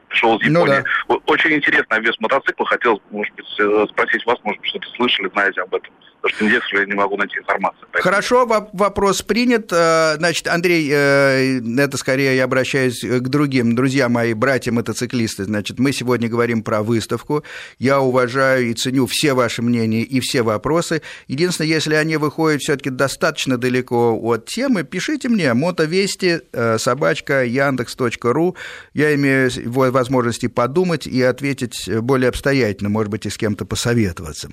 пришел 0.08 0.38
из 0.38 0.50
ну 0.50 0.62
Японии. 0.62 0.84
Ну, 1.10 1.16
да. 1.18 1.34
Очень 1.34 1.54
интересный 1.54 1.98
обвес 1.98 2.18
мотоцикла. 2.20 2.66
Хотел, 2.66 3.02
может 3.12 3.34
быть, 3.36 3.90
спросить 3.90 4.26
вас, 4.26 4.40
может 4.44 4.62
быть, 4.62 4.70
что-то 4.70 4.88
слышали, 4.96 5.30
знаете 5.34 5.62
об 5.62 5.76
этом. 5.76 5.94
Потому 6.22 6.36
что 6.36 6.46
нигде, 6.46 6.62
я 6.74 6.86
не 6.86 6.94
могу 6.94 7.18
найти 7.18 7.40
информацию. 7.40 7.88
Поэтому... 7.92 8.04
Хорошо, 8.04 8.68
вопрос 8.74 9.24
принят. 9.24 9.72
Э, 9.74 10.16
значит, 10.18 10.48
Андрей, 10.48 10.88
э, 10.92 11.62
это 11.80 11.98
скорее 11.98 12.36
я 12.36 12.44
обращаюсь 12.44 13.02
к 13.02 13.28
другим, 13.28 13.76
друзья 13.76 14.08
мои, 14.08 14.34
братья-мотоциклисты. 14.34 15.46
Значит, 15.46 15.80
мы 15.80 15.92
сегодня 15.92 16.30
говорим 16.30 16.62
про 16.62 16.84
выставку. 16.84 17.44
Я 17.80 18.02
уважаю 18.02 18.70
и 18.70 18.74
ценю 18.76 19.08
все 19.08 19.34
ваши 19.34 19.64
мнения 19.64 20.04
и 20.04 20.20
все 20.20 20.44
вопросы. 20.44 21.02
Единственное, 21.28 21.70
если 21.70 21.96
они 21.96 22.18
выходят 22.18 22.62
все-таки 22.62 22.92
достаточно 22.92 23.58
далеко 23.58 24.16
от 24.22 24.46
темы, 24.46 24.84
пишите 24.84 25.28
мне 25.28 25.54
мотовести 25.56 26.42
э, 26.52 26.78
собачка 26.78 27.44
яндекс.ру. 27.44 28.56
Я 28.94 29.16
имею 29.16 29.50
возможности 29.66 30.48
подумать 30.48 31.08
и 31.08 31.22
ответить 31.24 31.90
более 32.02 32.30
обстоятельно, 32.30 32.90
может 32.90 33.10
быть, 33.10 33.26
и 33.26 33.30
с 33.32 33.38
кем-то 33.38 33.66
посоветоваться. 33.66 34.50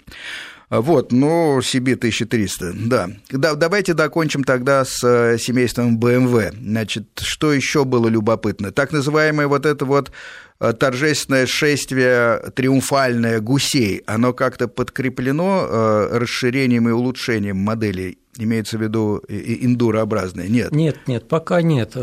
Вот, 0.70 1.12
ну, 1.12 1.62
себе 1.62 1.94
1300, 1.94 2.74
да. 2.74 3.08
да. 3.30 3.54
Давайте 3.54 3.94
закончим 3.94 4.44
тогда 4.44 4.84
с 4.84 5.02
э, 5.02 5.38
семейством 5.38 5.98
BMW. 5.98 6.52
Значит, 6.52 7.04
что 7.22 7.54
еще 7.54 7.86
было 7.86 8.08
любопытно? 8.08 8.70
Так 8.70 8.92
называемое 8.92 9.46
вот 9.46 9.64
это 9.64 9.86
вот 9.86 10.12
э, 10.60 10.74
торжественное 10.74 11.46
шествие 11.46 12.52
триумфальное 12.54 13.40
гусей, 13.40 14.02
оно 14.06 14.34
как-то 14.34 14.68
подкреплено 14.68 15.66
э, 15.66 16.18
расширением 16.18 16.88
и 16.90 16.92
улучшением 16.92 17.56
моделей? 17.56 18.18
Имеется 18.36 18.76
в 18.76 18.82
виду 18.82 19.22
индурообразное? 19.26 20.48
Нет. 20.48 20.70
Нет, 20.72 20.98
нет, 21.06 21.26
пока 21.28 21.62
нет. 21.62 21.96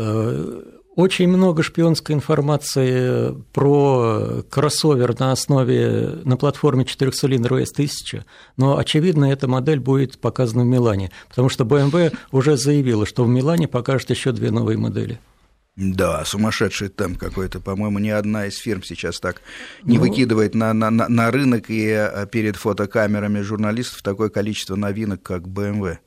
Очень 0.96 1.28
много 1.28 1.62
шпионской 1.62 2.14
информации 2.14 3.34
про 3.52 4.42
кроссовер 4.48 5.14
на 5.20 5.30
основе, 5.30 6.20
на 6.24 6.38
платформе 6.38 6.86
четырехцилиндровой 6.86 7.64
S1000, 7.64 8.24
но, 8.56 8.78
очевидно, 8.78 9.26
эта 9.26 9.46
модель 9.46 9.78
будет 9.78 10.18
показана 10.18 10.62
в 10.62 10.66
Милане, 10.66 11.10
потому 11.28 11.50
что 11.50 11.64
BMW 11.64 12.16
уже 12.32 12.56
заявила, 12.56 13.04
что 13.04 13.24
в 13.24 13.28
Милане 13.28 13.68
покажет 13.68 14.08
еще 14.08 14.32
две 14.32 14.50
новые 14.50 14.78
модели. 14.78 15.20
Да, 15.76 16.24
сумасшедший 16.24 16.88
темп 16.88 17.18
какой-то. 17.18 17.60
По-моему, 17.60 17.98
ни 17.98 18.08
одна 18.08 18.46
из 18.46 18.56
фирм 18.56 18.82
сейчас 18.82 19.20
так 19.20 19.42
не 19.82 19.98
ну, 19.98 20.04
выкидывает 20.04 20.54
на, 20.54 20.72
на, 20.72 20.90
на 20.90 21.30
рынок 21.30 21.68
и 21.68 21.88
э, 21.88 22.26
перед 22.32 22.56
фотокамерами 22.56 23.42
журналистов 23.42 24.00
такое 24.00 24.30
количество 24.30 24.76
новинок, 24.76 25.22
как 25.22 25.42
BMW. 25.42 25.98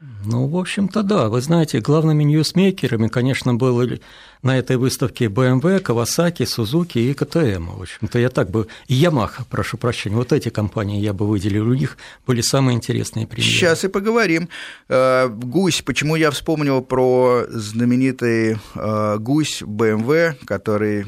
Ну, 0.00 0.46
в 0.46 0.56
общем-то, 0.56 1.02
да. 1.02 1.28
Вы 1.28 1.40
знаете, 1.40 1.80
главными 1.80 2.22
ньюсмейкерами, 2.22 3.08
конечно, 3.08 3.54
были 3.54 4.00
на 4.42 4.56
этой 4.56 4.76
выставке 4.76 5.24
BMW, 5.26 5.82
Kawasaki, 5.82 6.44
Suzuki 6.44 7.10
и 7.10 7.14
КТМ. 7.14 7.70
В 7.70 7.82
общем-то, 7.82 8.18
я 8.20 8.28
так 8.28 8.50
бы... 8.50 8.68
И 8.86 8.94
Yamaha, 8.94 9.42
прошу 9.50 9.76
прощения. 9.76 10.14
Вот 10.14 10.32
эти 10.32 10.50
компании 10.50 11.00
я 11.00 11.12
бы 11.12 11.26
выделил. 11.26 11.68
У 11.68 11.74
них 11.74 11.96
были 12.26 12.40
самые 12.42 12.76
интересные 12.76 13.26
примеры. 13.26 13.50
Сейчас 13.50 13.84
и 13.84 13.88
поговорим. 13.88 14.48
Э, 14.88 15.28
гусь. 15.28 15.82
Почему 15.82 16.14
я 16.14 16.30
вспомнил 16.30 16.80
про 16.82 17.46
знаменитый 17.48 18.58
э, 18.76 19.16
гусь 19.18 19.62
BMW, 19.62 20.36
который 20.44 21.06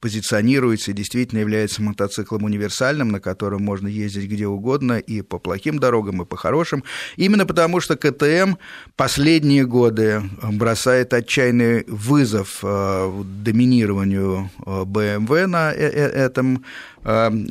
позиционируется 0.00 0.90
и 0.90 0.94
действительно 0.94 1.38
является 1.38 1.82
мотоциклом 1.82 2.42
универсальным, 2.42 3.10
на 3.10 3.20
котором 3.20 3.62
можно 3.62 3.86
ездить 3.86 4.28
где 4.28 4.48
угодно 4.48 4.98
и 4.98 5.22
по 5.22 5.38
плохим 5.38 5.78
дорогам, 5.78 6.22
и 6.22 6.24
по 6.24 6.36
хорошим. 6.36 6.82
Именно 7.16 7.46
потому, 7.46 7.80
что 7.80 7.99
КТМ 8.00 8.54
последние 8.96 9.66
годы 9.66 10.22
бросает 10.42 11.14
отчаянный 11.14 11.84
вызов 11.86 12.60
э, 12.62 13.22
доминированию 13.44 14.50
BMW 14.66 15.44
э, 15.44 15.46
на 15.46 15.72
э, 15.72 15.76
этом 15.76 16.64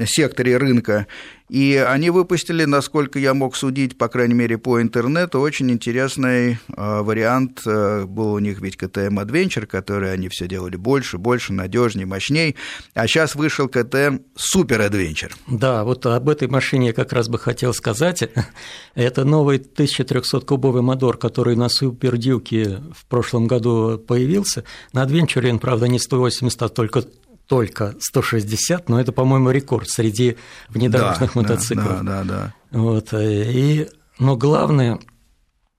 секторе 0.06 0.58
рынка. 0.58 1.08
И 1.50 1.76
они 1.76 2.12
выпустили, 2.12 2.66
насколько 2.66 3.18
я 3.18 3.34
мог 3.34 3.56
судить, 3.56 3.98
по 3.98 4.08
крайней 4.08 4.36
мере, 4.36 4.58
по 4.58 4.82
интернету, 4.82 5.40
очень 5.40 5.72
интересный 5.72 6.54
э, 6.54 6.58
вариант. 7.02 7.62
Э, 7.66 8.06
был 8.06 8.34
у 8.34 8.40
них 8.40 8.62
ведь 8.62 8.76
KTM 8.76 9.26
Adventure, 9.26 9.66
который 9.66 10.14
они 10.14 10.30
все 10.30 10.48
делали 10.48 10.76
больше, 10.76 11.18
больше, 11.18 11.52
надежнее, 11.54 12.06
мощнее. 12.06 12.56
А 12.94 13.08
сейчас 13.08 13.34
вышел 13.34 13.66
KTM 13.66 14.22
Super 14.36 14.90
Adventure. 14.90 15.32
Да, 15.48 15.84
вот 15.84 16.06
об 16.06 16.30
этой 16.30 16.48
машине 16.48 16.88
я 16.88 16.94
как 16.94 17.14
раз 17.14 17.30
бы 17.30 17.40
хотел 17.40 17.74
сказать. 17.74 18.30
Это 18.94 19.26
новый 19.26 19.58
1300-кубовый 19.58 20.84
мотор, 20.84 21.18
который 21.18 21.56
на 21.56 21.68
Super 21.68 22.14
Duke 22.14 22.94
в 22.94 23.06
прошлом 23.08 23.48
году 23.48 23.98
появился. 23.98 24.64
На 24.94 25.04
Adventure 25.04 25.58
правда, 25.60 25.88
не 25.88 25.98
180, 25.98 26.62
а 26.62 26.70
только 26.70 27.04
только 27.50 27.96
160, 28.00 28.90
но 28.90 29.02
это, 29.02 29.12
по-моему, 29.12 29.50
рекорд 29.50 29.90
среди 29.90 30.38
внедорожных 30.70 31.34
да, 31.34 31.42
мотоциклов. 31.42 32.06
Да, 32.06 32.24
да, 32.24 32.24
да. 32.24 32.54
Вот, 32.72 33.10
и, 33.14 33.88
но 34.20 34.38
главное, 34.38 35.00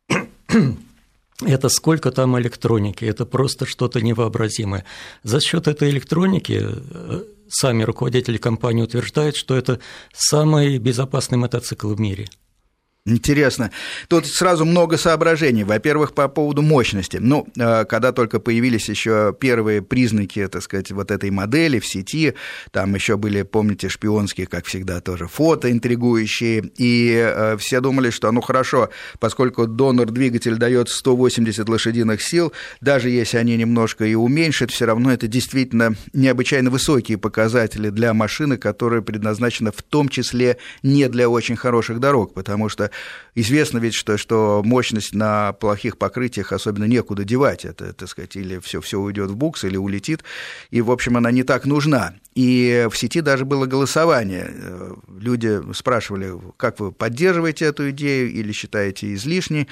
это 1.40 1.68
сколько 1.68 2.10
там 2.10 2.36
электроники, 2.40 3.04
это 3.04 3.24
просто 3.24 3.66
что-то 3.66 4.00
невообразимое. 4.00 4.84
За 5.22 5.40
счет 5.40 5.68
этой 5.68 5.90
электроники 5.90 6.60
э, 6.60 7.22
сами 7.48 7.84
руководители 7.84 8.36
компании 8.36 8.82
утверждают, 8.82 9.36
что 9.36 9.56
это 9.56 9.78
самый 10.12 10.76
безопасный 10.78 11.38
мотоцикл 11.38 11.94
в 11.94 12.00
мире– 12.00 12.26
Интересно. 13.10 13.70
Тут 14.08 14.26
сразу 14.26 14.64
много 14.64 14.96
соображений. 14.96 15.64
Во-первых, 15.64 16.14
по 16.14 16.28
поводу 16.28 16.62
мощности. 16.62 17.18
Ну, 17.20 17.46
э, 17.56 17.84
когда 17.84 18.12
только 18.12 18.38
появились 18.40 18.88
еще 18.88 19.34
первые 19.38 19.82
признаки, 19.82 20.46
так 20.46 20.62
сказать, 20.62 20.92
вот 20.92 21.10
этой 21.10 21.30
модели 21.30 21.80
в 21.80 21.86
сети, 21.86 22.34
там 22.70 22.94
еще 22.94 23.16
были, 23.16 23.42
помните, 23.42 23.88
шпионские, 23.88 24.46
как 24.46 24.66
всегда, 24.66 25.00
тоже 25.00 25.26
фото 25.26 25.70
интригующие, 25.70 26.70
и 26.76 27.14
э, 27.14 27.56
все 27.58 27.80
думали, 27.80 28.10
что, 28.10 28.30
ну, 28.30 28.40
хорошо, 28.40 28.90
поскольку 29.18 29.66
донор-двигатель 29.66 30.56
дает 30.56 30.88
180 30.88 31.68
лошадиных 31.68 32.22
сил, 32.22 32.52
даже 32.80 33.10
если 33.10 33.38
они 33.38 33.56
немножко 33.56 34.04
и 34.04 34.14
уменьшат, 34.14 34.70
все 34.70 34.84
равно 34.86 35.12
это 35.12 35.26
действительно 35.26 35.96
необычайно 36.12 36.70
высокие 36.70 37.18
показатели 37.18 37.90
для 37.90 38.14
машины, 38.14 38.56
которая 38.56 39.00
предназначена 39.00 39.72
в 39.72 39.82
том 39.82 40.08
числе 40.08 40.58
не 40.82 41.08
для 41.08 41.28
очень 41.28 41.56
хороших 41.56 41.98
дорог, 41.98 42.34
потому 42.34 42.68
что 42.68 42.90
известно 43.34 43.78
ведь, 43.78 43.94
что, 43.94 44.16
что 44.16 44.62
мощность 44.64 45.14
на 45.14 45.52
плохих 45.54 45.98
покрытиях 45.98 46.52
особенно 46.52 46.84
некуда 46.84 47.24
девать. 47.24 47.64
Это, 47.64 47.92
так 47.92 48.08
сказать, 48.08 48.36
или 48.36 48.58
все, 48.58 48.80
все 48.80 48.98
уйдет 48.98 49.30
в 49.30 49.36
букс, 49.36 49.64
или 49.64 49.76
улетит. 49.76 50.24
И, 50.70 50.80
в 50.80 50.90
общем, 50.90 51.16
она 51.16 51.30
не 51.30 51.42
так 51.42 51.66
нужна. 51.66 52.14
И 52.34 52.86
в 52.90 52.96
сети 52.96 53.20
даже 53.20 53.44
было 53.44 53.66
голосование. 53.66 54.50
Люди 55.08 55.60
спрашивали, 55.74 56.32
как 56.56 56.80
вы 56.80 56.92
поддерживаете 56.92 57.66
эту 57.66 57.90
идею 57.90 58.30
или 58.30 58.52
считаете 58.52 59.14
излишней. 59.14 59.68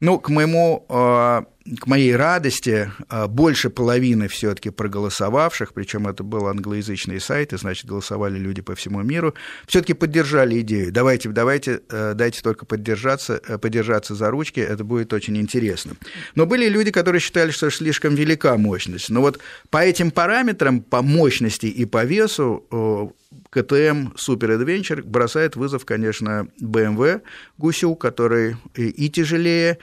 Ну, 0.00 0.18
к 0.18 0.28
моему 0.28 0.86
а, 0.88 1.44
к 1.76 1.86
моей 1.86 2.14
радости, 2.16 2.90
а, 3.08 3.26
больше 3.26 3.70
половины 3.70 4.28
все-таки 4.28 4.70
проголосовавших, 4.70 5.72
причем 5.74 6.06
это 6.06 6.22
был 6.22 6.46
англоязычный 6.46 7.20
сайт, 7.20 7.52
и 7.52 7.58
значит, 7.58 7.86
голосовали 7.86 8.38
люди 8.38 8.62
по 8.62 8.74
всему 8.74 9.02
миру, 9.02 9.34
все-таки 9.66 9.94
поддержали 9.94 10.60
идею. 10.60 10.92
Давайте, 10.92 11.28
давайте, 11.28 11.80
э, 11.90 12.14
дайте 12.14 12.40
только 12.42 12.64
поддержаться, 12.64 13.40
э, 13.46 13.58
поддержаться 13.58 14.14
за 14.14 14.30
ручки, 14.30 14.60
это 14.60 14.84
будет 14.84 15.12
очень 15.12 15.36
интересно. 15.36 15.92
Но 16.34 16.46
были 16.46 16.68
люди, 16.68 16.90
которые 16.90 17.20
считали, 17.20 17.50
что 17.50 17.70
слишком 17.70 18.14
велика 18.14 18.56
мощность. 18.56 19.10
Но 19.10 19.20
вот 19.20 19.38
по 19.70 19.78
этим 19.78 20.10
параметрам, 20.10 20.80
по 20.80 21.02
мощности 21.02 21.66
и 21.66 21.84
по 21.84 22.04
весу, 22.04 23.14
КТМ 23.50 24.14
Super 24.16 24.58
Adventure 24.58 25.02
бросает 25.02 25.56
вызов, 25.56 25.84
конечно, 25.84 26.48
BMW 26.60 27.20
Гусю, 27.58 27.94
который 27.94 28.56
и 28.74 29.08
тяжелее, 29.10 29.78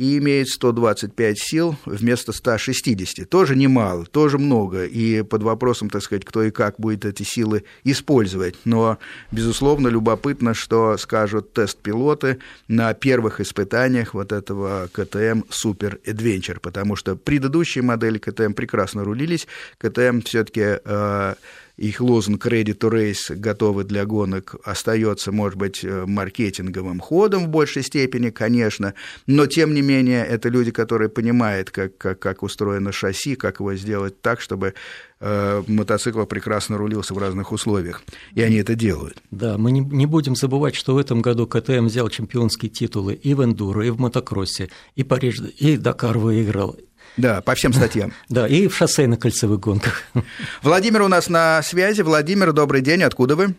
и 0.00 0.16
имеет 0.16 0.48
125 0.48 1.38
сил 1.38 1.76
вместо 1.84 2.32
160. 2.32 3.28
Тоже 3.28 3.54
немало, 3.54 4.06
тоже 4.06 4.38
много. 4.38 4.86
И 4.86 5.20
под 5.20 5.42
вопросом, 5.42 5.90
так 5.90 6.02
сказать, 6.02 6.24
кто 6.24 6.42
и 6.42 6.50
как 6.50 6.76
будет 6.78 7.04
эти 7.04 7.22
силы 7.22 7.64
использовать. 7.84 8.54
Но, 8.64 8.96
безусловно, 9.30 9.88
любопытно, 9.88 10.54
что 10.54 10.96
скажут 10.96 11.52
тест-пилоты 11.52 12.38
на 12.66 12.94
первых 12.94 13.42
испытаниях 13.42 14.14
вот 14.14 14.32
этого 14.32 14.88
КТМ 14.90 15.42
Super 15.50 16.02
Adventure, 16.06 16.60
потому 16.60 16.96
что 16.96 17.14
предыдущие 17.14 17.84
модели 17.84 18.16
КТМ 18.16 18.54
прекрасно 18.54 19.04
рулились. 19.04 19.46
КТМ 19.76 20.22
все-таки 20.22 20.78
э, 20.82 21.34
их 21.76 22.00
лозунг 22.00 22.46
«Ready 22.46 22.76
to 22.76 22.90
Race» 22.90 23.34
готовы 23.34 23.84
для 23.84 24.04
гонок 24.04 24.56
остается, 24.64 25.32
может 25.32 25.58
быть, 25.58 25.84
э, 25.84 26.04
маркетинговым 26.06 27.00
ходом 27.00 27.46
в 27.46 27.48
большей 27.48 27.82
степени, 27.82 28.30
конечно, 28.30 28.94
но, 29.26 29.46
тем 29.46 29.74
не 29.74 29.82
менее, 29.82 30.24
это 30.24 30.48
люди, 30.48 30.70
которые 30.70 31.08
понимают, 31.08 31.70
как, 31.70 31.96
как, 31.96 32.18
как 32.18 32.42
устроено 32.42 32.92
шасси, 32.92 33.34
как 33.36 33.60
его 33.60 33.74
сделать 33.74 34.20
так, 34.20 34.40
чтобы 34.40 34.74
э, 35.20 35.62
мотоцикл 35.66 36.24
прекрасно 36.24 36.78
рулился 36.78 37.14
в 37.14 37.18
разных 37.18 37.52
условиях, 37.52 38.02
и 38.34 38.42
они 38.42 38.56
это 38.56 38.74
делают. 38.74 39.22
Да, 39.30 39.58
мы 39.58 39.70
не, 39.70 39.80
не 39.80 40.06
будем 40.06 40.36
забывать, 40.36 40.74
что 40.74 40.94
в 40.94 40.98
этом 40.98 41.22
году 41.22 41.46
КТМ 41.46 41.86
взял 41.86 42.08
чемпионские 42.08 42.70
титулы 42.70 43.14
и 43.14 43.34
в 43.34 43.44
эндуро, 43.44 43.86
и 43.86 43.90
в 43.90 43.98
мотокроссе, 43.98 44.70
и 44.96 45.04
Париж, 45.04 45.40
и 45.58 45.76
Дакар 45.76 46.18
выиграл, 46.18 46.76
да, 47.16 47.40
по 47.42 47.54
всем 47.54 47.72
статьям. 47.72 48.12
Да, 48.28 48.46
и 48.46 48.68
в 48.68 48.80
шоссейно-кольцевых 48.80 49.58
гонках. 49.58 50.02
Владимир 50.62 51.02
у 51.02 51.08
нас 51.08 51.28
на 51.28 51.62
связи. 51.62 52.02
Владимир, 52.02 52.52
добрый 52.52 52.80
день. 52.80 53.02
Откуда 53.02 53.36
вы? 53.36 53.54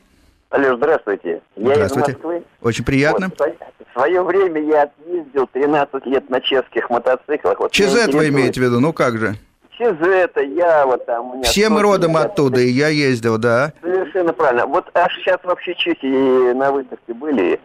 Алло, 0.49 0.75
здравствуйте. 0.75 1.41
Я 1.55 1.75
здравствуйте. 1.75 2.11
из 2.11 2.15
Москвы. 2.15 2.43
Очень 2.61 2.83
приятно. 2.83 3.31
Вот, 3.37 3.57
в 3.89 3.93
свое 3.93 4.21
время 4.23 4.61
я 4.61 4.89
ездил 5.07 5.47
13 5.51 6.05
лет 6.05 6.29
на 6.29 6.41
чешских 6.41 6.89
мотоциклах. 6.89 7.59
Вот 7.59 7.71
ЧЗ 7.71 8.07
вы 8.13 8.29
имеете 8.29 8.59
в 8.59 8.63
виду? 8.63 8.79
Ну 8.79 8.93
как 8.93 9.17
же? 9.17 9.35
ЧЗ 9.77 10.01
это 10.01 10.41
я 10.41 10.85
вот 10.85 11.05
там. 11.05 11.31
У 11.31 11.33
меня 11.35 11.43
Все 11.43 11.69
мы 11.69 11.81
родом 11.81 12.17
оттуда, 12.17 12.59
и 12.61 12.69
я 12.69 12.89
ездил, 12.89 13.37
да. 13.37 13.73
Совершенно 13.81 14.33
правильно. 14.33 14.65
Вот 14.65 14.85
аж 14.93 15.15
сейчас 15.17 15.39
вообще 15.43 15.73
Чехии 15.75 16.53
на 16.53 16.71
выставке 16.71 17.13
были. 17.13 17.59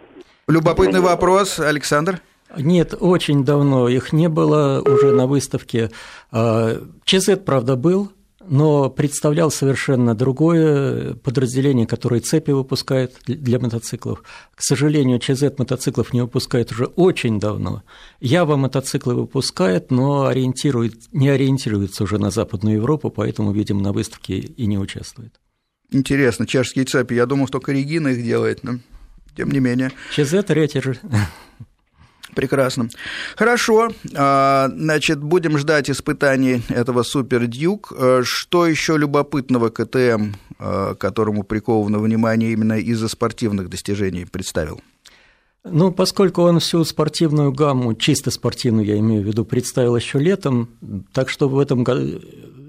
Любопытный 0.49 1.01
вопрос, 1.01 1.59
Александр. 1.59 2.21
Нет, 2.59 2.95
очень 2.99 3.45
давно 3.45 3.89
их 3.89 4.13
не 4.13 4.29
было 4.29 4.83
уже 4.85 5.13
на 5.13 5.27
выставке. 5.27 5.91
А, 6.31 6.83
ЧЗ, 7.05 7.37
правда, 7.45 7.77
был, 7.77 8.13
но 8.49 8.91
представлял 8.91 9.51
совершенно 9.51 10.15
другое 10.15 11.15
подразделение, 11.15 11.87
которое 11.87 12.21
цепи 12.21 12.51
выпускает 12.51 13.17
для 13.27 13.59
мотоциклов. 13.59 14.23
К 14.55 14.63
сожалению, 14.63 15.19
ЧЗ 15.19 15.59
мотоциклов 15.59 16.13
не 16.13 16.21
выпускает 16.21 16.73
уже 16.73 16.87
очень 16.87 17.41
давно. 17.41 17.83
Ява 18.21 18.57
мотоциклы 18.57 19.15
выпускает, 19.15 19.91
но 19.91 20.27
ориентирует, 20.27 20.95
не 21.13 21.29
ориентируется 21.29 22.05
уже 22.05 22.19
на 22.19 22.31
Западную 22.31 22.77
Европу, 22.77 23.11
поэтому, 23.11 23.53
видимо, 23.53 23.83
на 23.83 23.93
выставке 23.93 24.39
и 24.39 24.67
не 24.67 24.79
участвует. 24.79 25.41
Интересно, 25.91 26.47
чешские 26.47 26.85
цепи. 26.85 27.15
Я 27.15 27.27
думал, 27.27 27.47
что 27.47 27.61
Регина 27.67 28.09
их 28.09 28.25
делает, 28.25 28.65
но 28.65 28.79
тем 29.37 29.51
не 29.51 29.61
менее. 29.61 29.93
ЧЗ 30.15 30.33
же. 30.83 30.99
Прекрасно. 32.37 32.91
Хорошо. 33.35 33.89
А, 34.15 34.69
значит, 34.69 35.23
будем 35.23 35.57
ждать 35.57 35.89
испытаний 35.89 36.63
этого 36.69 37.03
Супер 37.03 37.47
Дьюк. 37.47 37.95
А, 37.99 38.21
что 38.25 38.67
еще 38.67 38.99
любопытного 38.99 39.71
КТМ, 39.71 40.35
а, 40.59 40.95
которому 40.95 41.45
приковано 41.45 41.99
внимание 41.99 42.53
именно 42.53 42.75
из-за 42.75 43.09
спортивных 43.09 43.71
достижений, 43.71 44.27
представил? 44.27 44.83
Ну, 45.65 45.91
поскольку 45.93 46.43
он 46.43 46.61
всю 46.61 46.85
спортивную 46.85 47.53
гамму, 47.53 47.95
чисто 47.95 48.31
спортивную, 48.31 48.87
я 48.87 48.99
имею 48.99 49.23
в 49.23 49.27
виду, 49.27 49.47
представил 49.47 49.97
еще 49.97 50.19
летом, 50.19 50.69
так 51.15 51.31
что 51.31 51.49
в 51.49 51.59
этом 51.59 51.85
году 51.85 52.21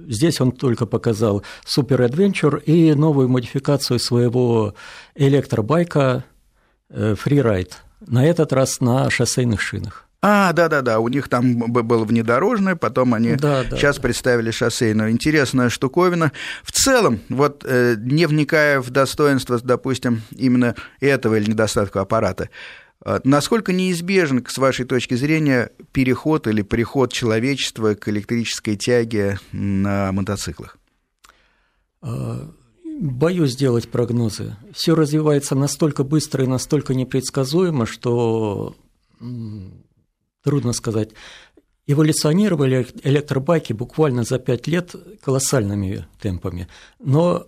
здесь 0.07 0.39
он 0.39 0.53
только 0.53 0.85
показал 0.85 1.43
Super 1.65 2.09
Adventure 2.09 2.63
и 2.63 2.93
новую 2.93 3.27
модификацию 3.27 3.99
своего 3.99 4.75
электробайка 5.13 6.23
э, 6.89 7.15
Freeride– 7.21 7.73
на 8.05 8.25
этот 8.25 8.53
раз 8.53 8.79
на 8.81 9.09
шоссейных 9.09 9.61
шинах. 9.61 10.07
А, 10.21 10.51
да-да-да, 10.51 10.99
у 10.99 11.07
них 11.09 11.29
там 11.29 11.57
был 11.57 12.03
внедорожный, 12.03 12.75
потом 12.75 13.13
они 13.13 13.35
да, 13.35 13.63
да, 13.63 13.77
сейчас 13.77 13.97
да. 13.97 14.01
представили 14.01 14.49
шоссейную. 14.49 15.11
Интересная 15.11 15.69
штуковина. 15.69 16.31
В 16.63 16.71
целом, 16.71 17.19
вот 17.29 17.63
э, 17.65 17.95
не 17.99 18.25
вникая 18.25 18.81
в 18.81 18.89
достоинство, 18.89 19.59
допустим, 19.59 20.23
именно 20.31 20.75
этого 21.01 21.35
или 21.35 21.51
недостатка 21.51 22.01
аппарата, 22.01 22.49
э, 23.05 23.19
насколько 23.23 23.71
неизбежен, 23.73 24.43
с 24.47 24.57
вашей 24.57 24.85
точки 24.85 25.13
зрения, 25.13 25.69
переход 25.91 26.47
или 26.47 26.63
приход 26.63 27.13
человечества 27.13 27.93
к 27.93 28.09
электрической 28.09 28.75
тяге 28.75 29.39
на 29.51 30.11
мотоциклах? 30.11 30.77
Боюсь 32.99 33.51
сделать 33.51 33.89
прогнозы. 33.89 34.55
Все 34.73 34.95
развивается 34.95 35.53
настолько 35.53 36.03
быстро 36.03 36.43
и 36.43 36.47
настолько 36.47 36.95
непредсказуемо, 36.95 37.85
что 37.85 38.75
трудно 40.43 40.73
сказать. 40.73 41.11
эволюционировали 41.85 42.87
электробайки 43.03 43.73
буквально 43.73 44.23
за 44.23 44.39
пять 44.39 44.67
лет 44.67 44.95
колоссальными 45.23 46.07
темпами, 46.19 46.67
но 46.99 47.47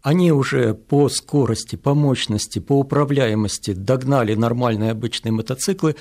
они 0.00 0.32
уже 0.32 0.74
по 0.74 1.08
скорости, 1.08 1.76
по 1.76 1.94
мощности, 1.94 2.60
по 2.60 2.78
управляемости 2.78 3.72
догнали 3.74 4.34
нормальные 4.34 4.92
обычные 4.92 5.32
мотоциклы. 5.32 5.96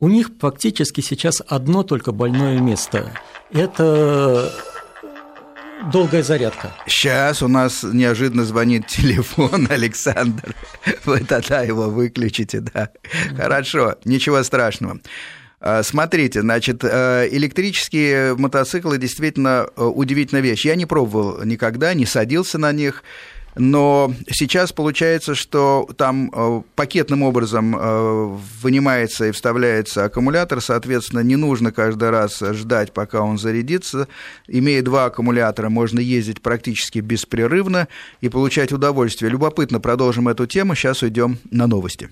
У 0.00 0.08
них 0.08 0.32
фактически 0.38 1.00
сейчас 1.00 1.40
одно 1.46 1.82
только 1.82 2.12
больное 2.12 2.58
место– 2.58 3.12
это 3.52 4.52
долгая 5.92 6.22
зарядка. 6.22 6.72
Сейчас 6.86 7.42
у 7.42 7.48
нас 7.48 7.82
неожиданно 7.82 8.44
звонит 8.44 8.86
телефон, 8.86 9.66
Александр. 9.70 10.54
Вы 11.04 11.20
тогда 11.20 11.62
его 11.62 11.88
выключите, 11.88 12.60
да. 12.60 12.90
Хорошо, 13.36 13.96
ничего 14.04 14.42
страшного. 14.42 15.00
А, 15.60 15.82
смотрите, 15.82 16.42
значит, 16.42 16.84
э, 16.84 17.28
электрические 17.30 18.36
мотоциклы 18.36 18.98
действительно 18.98 19.66
э, 19.76 19.82
удивительная 19.82 20.42
вещь. 20.42 20.66
Я 20.66 20.74
не 20.74 20.84
пробовал 20.84 21.42
никогда, 21.42 21.94
не 21.94 22.04
садился 22.04 22.58
на 22.58 22.70
них. 22.72 23.02
Но 23.56 24.12
сейчас 24.30 24.72
получается, 24.72 25.34
что 25.34 25.88
там 25.96 26.30
э, 26.34 26.62
пакетным 26.74 27.22
образом 27.22 27.74
вынимается 28.62 29.26
и 29.26 29.30
вставляется 29.30 30.04
аккумулятор, 30.04 30.60
соответственно, 30.60 31.20
не 31.20 31.36
нужно 31.36 31.72
каждый 31.72 32.10
раз 32.10 32.40
ждать, 32.40 32.92
пока 32.92 33.20
он 33.20 33.38
зарядится. 33.38 34.08
Имея 34.48 34.82
два 34.82 35.06
аккумулятора, 35.06 35.68
можно 35.68 36.00
ездить 36.00 36.42
практически 36.42 36.98
беспрерывно 36.98 37.88
и 38.20 38.28
получать 38.28 38.72
удовольствие. 38.72 39.30
Любопытно, 39.30 39.80
продолжим 39.80 40.28
эту 40.28 40.46
тему. 40.46 40.74
Сейчас 40.74 41.02
уйдем 41.02 41.38
на 41.50 41.66
новости. 41.66 42.10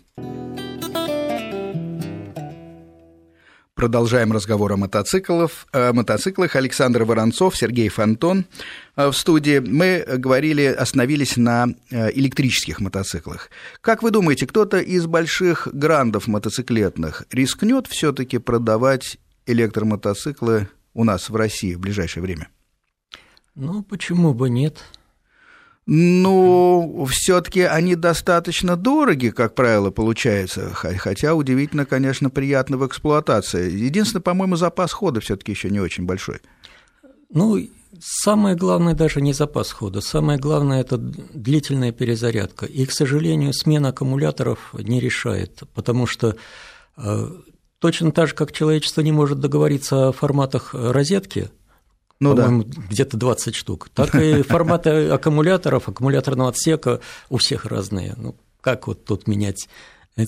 Продолжаем 3.82 4.30
разговор 4.30 4.74
о 4.74 4.76
мотоциклах. 4.76 5.50
О 5.72 5.92
мотоциклах. 5.92 6.54
Александр 6.54 7.02
Воронцов, 7.02 7.56
Сергей 7.56 7.88
Фонтон 7.88 8.46
э, 8.94 9.08
в 9.08 9.12
студии. 9.12 9.58
Мы 9.58 10.04
говорили, 10.18 10.66
остановились 10.66 11.36
на 11.36 11.66
э, 11.90 12.12
электрических 12.12 12.78
мотоциклах. 12.78 13.50
Как 13.80 14.04
вы 14.04 14.12
думаете, 14.12 14.46
кто-то 14.46 14.78
из 14.78 15.06
больших 15.06 15.66
грандов 15.72 16.28
мотоциклетных 16.28 17.24
рискнет 17.32 17.88
все-таки 17.88 18.38
продавать 18.38 19.18
электромотоциклы 19.46 20.68
у 20.94 21.02
нас 21.02 21.28
в 21.28 21.34
России 21.34 21.74
в 21.74 21.80
ближайшее 21.80 22.22
время? 22.22 22.50
Ну, 23.56 23.82
почему 23.82 24.32
бы 24.32 24.48
нет? 24.48 24.78
Ну, 25.84 27.06
все-таки 27.10 27.62
они 27.62 27.96
достаточно 27.96 28.76
дороги, 28.76 29.30
как 29.30 29.54
правило, 29.54 29.90
получается. 29.90 30.70
Хотя 30.72 31.34
удивительно, 31.34 31.86
конечно, 31.86 32.30
приятно 32.30 32.76
в 32.76 32.86
эксплуатации. 32.86 33.70
Единственное, 33.70 34.22
по-моему, 34.22 34.56
запас 34.56 34.92
хода 34.92 35.20
все-таки 35.20 35.52
еще 35.52 35.70
не 35.70 35.80
очень 35.80 36.04
большой. 36.04 36.40
Ну, 37.30 37.58
самое 38.00 38.56
главное 38.56 38.94
даже 38.94 39.20
не 39.20 39.32
запас 39.32 39.72
хода, 39.72 40.00
самое 40.00 40.38
главное 40.38 40.80
это 40.80 40.98
длительная 40.98 41.90
перезарядка. 41.90 42.66
И, 42.66 42.84
к 42.86 42.92
сожалению, 42.92 43.52
смена 43.52 43.88
аккумуляторов 43.88 44.74
не 44.74 45.00
решает, 45.00 45.62
потому 45.74 46.06
что 46.06 46.36
э, 46.96 47.28
точно 47.80 48.12
так 48.12 48.28
же, 48.28 48.34
как 48.34 48.52
человечество 48.52 49.00
не 49.00 49.12
может 49.12 49.40
договориться 49.40 50.08
о 50.08 50.12
форматах 50.12 50.74
розетки, 50.74 51.50
ну, 52.22 52.34
да. 52.34 52.50
где-то 52.88 53.16
20 53.16 53.54
штук. 53.54 53.88
Так 53.94 54.14
и 54.14 54.42
форматы 54.42 55.08
аккумуляторов, 55.08 55.88
аккумуляторного 55.88 56.50
отсека 56.50 57.00
у 57.28 57.38
всех 57.38 57.66
разные. 57.66 58.14
Ну, 58.16 58.34
как 58.60 58.86
вот 58.86 59.04
тут 59.04 59.26
менять 59.26 59.68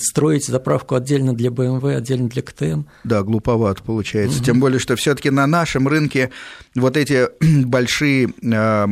строить 0.01 0.47
заправку 0.47 0.95
отдельно 0.95 1.35
для 1.35 1.51
BMW, 1.51 1.97
отдельно 1.97 2.29
для 2.29 2.43
КТМ. 2.43 2.85
Да, 3.05 3.23
глуповато 3.23 3.83
получается. 3.83 4.39
Угу. 4.39 4.45
Тем 4.45 4.61
более, 4.61 4.79
что 4.79 4.97
все-таки 4.97 5.31
на 5.31 5.47
нашем 5.47 5.87
рынке 5.89 6.31
вот 6.75 6.97
эти 6.97 7.29
большие 7.67 8.29
э, 8.29 8.87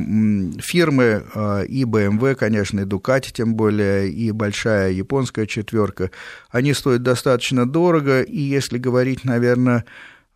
фирмы, 0.60 1.24
э, 1.34 1.66
и 1.66 1.84
BMW, 1.84 2.34
конечно, 2.34 2.80
и 2.80 2.84
Ducati, 2.84 3.32
тем 3.32 3.54
более, 3.54 4.10
и 4.10 4.30
большая 4.32 4.92
японская 4.92 5.46
четверка, 5.46 6.10
они 6.50 6.74
стоят 6.74 7.02
достаточно 7.02 7.68
дорого, 7.68 8.22
и 8.22 8.38
если 8.38 8.78
говорить, 8.78 9.24
наверное, 9.24 9.84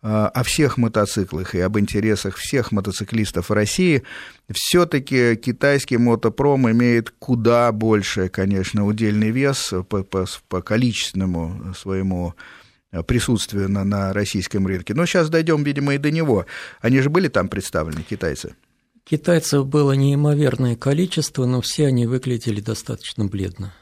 о 0.01 0.43
всех 0.43 0.77
мотоциклах 0.77 1.55
и 1.55 1.59
об 1.59 1.77
интересах 1.79 2.35
всех 2.35 2.71
мотоциклистов 2.71 3.51
России, 3.51 4.03
все-таки 4.51 5.35
китайский 5.35 5.97
мотопром 5.97 6.69
имеет 6.71 7.09
куда 7.17 7.71
больше, 7.71 8.29
конечно, 8.29 8.85
удельный 8.85 9.31
вес 9.31 9.73
по, 9.89 10.03
по, 10.03 10.25
по 10.47 10.61
количественному 10.61 11.73
своему 11.73 12.35
присутствию 13.05 13.69
на, 13.69 13.83
на 13.83 14.13
российском 14.13 14.65
рынке. 14.67 14.93
Но 14.93 15.05
сейчас 15.05 15.29
дойдем, 15.29 15.63
видимо, 15.63 15.95
и 15.95 15.97
до 15.97 16.11
него. 16.11 16.45
Они 16.79 17.01
же 17.01 17.09
были 17.09 17.27
там 17.27 17.49
представлены, 17.49 18.03
китайцы? 18.03 18.55
Китайцев 19.03 19.65
было 19.65 19.93
неимоверное 19.93 20.75
количество, 20.75 21.45
но 21.45 21.61
все 21.61 21.87
они 21.87 22.05
выглядели 22.05 22.59
достаточно 22.59 23.25
бледно. 23.25 23.73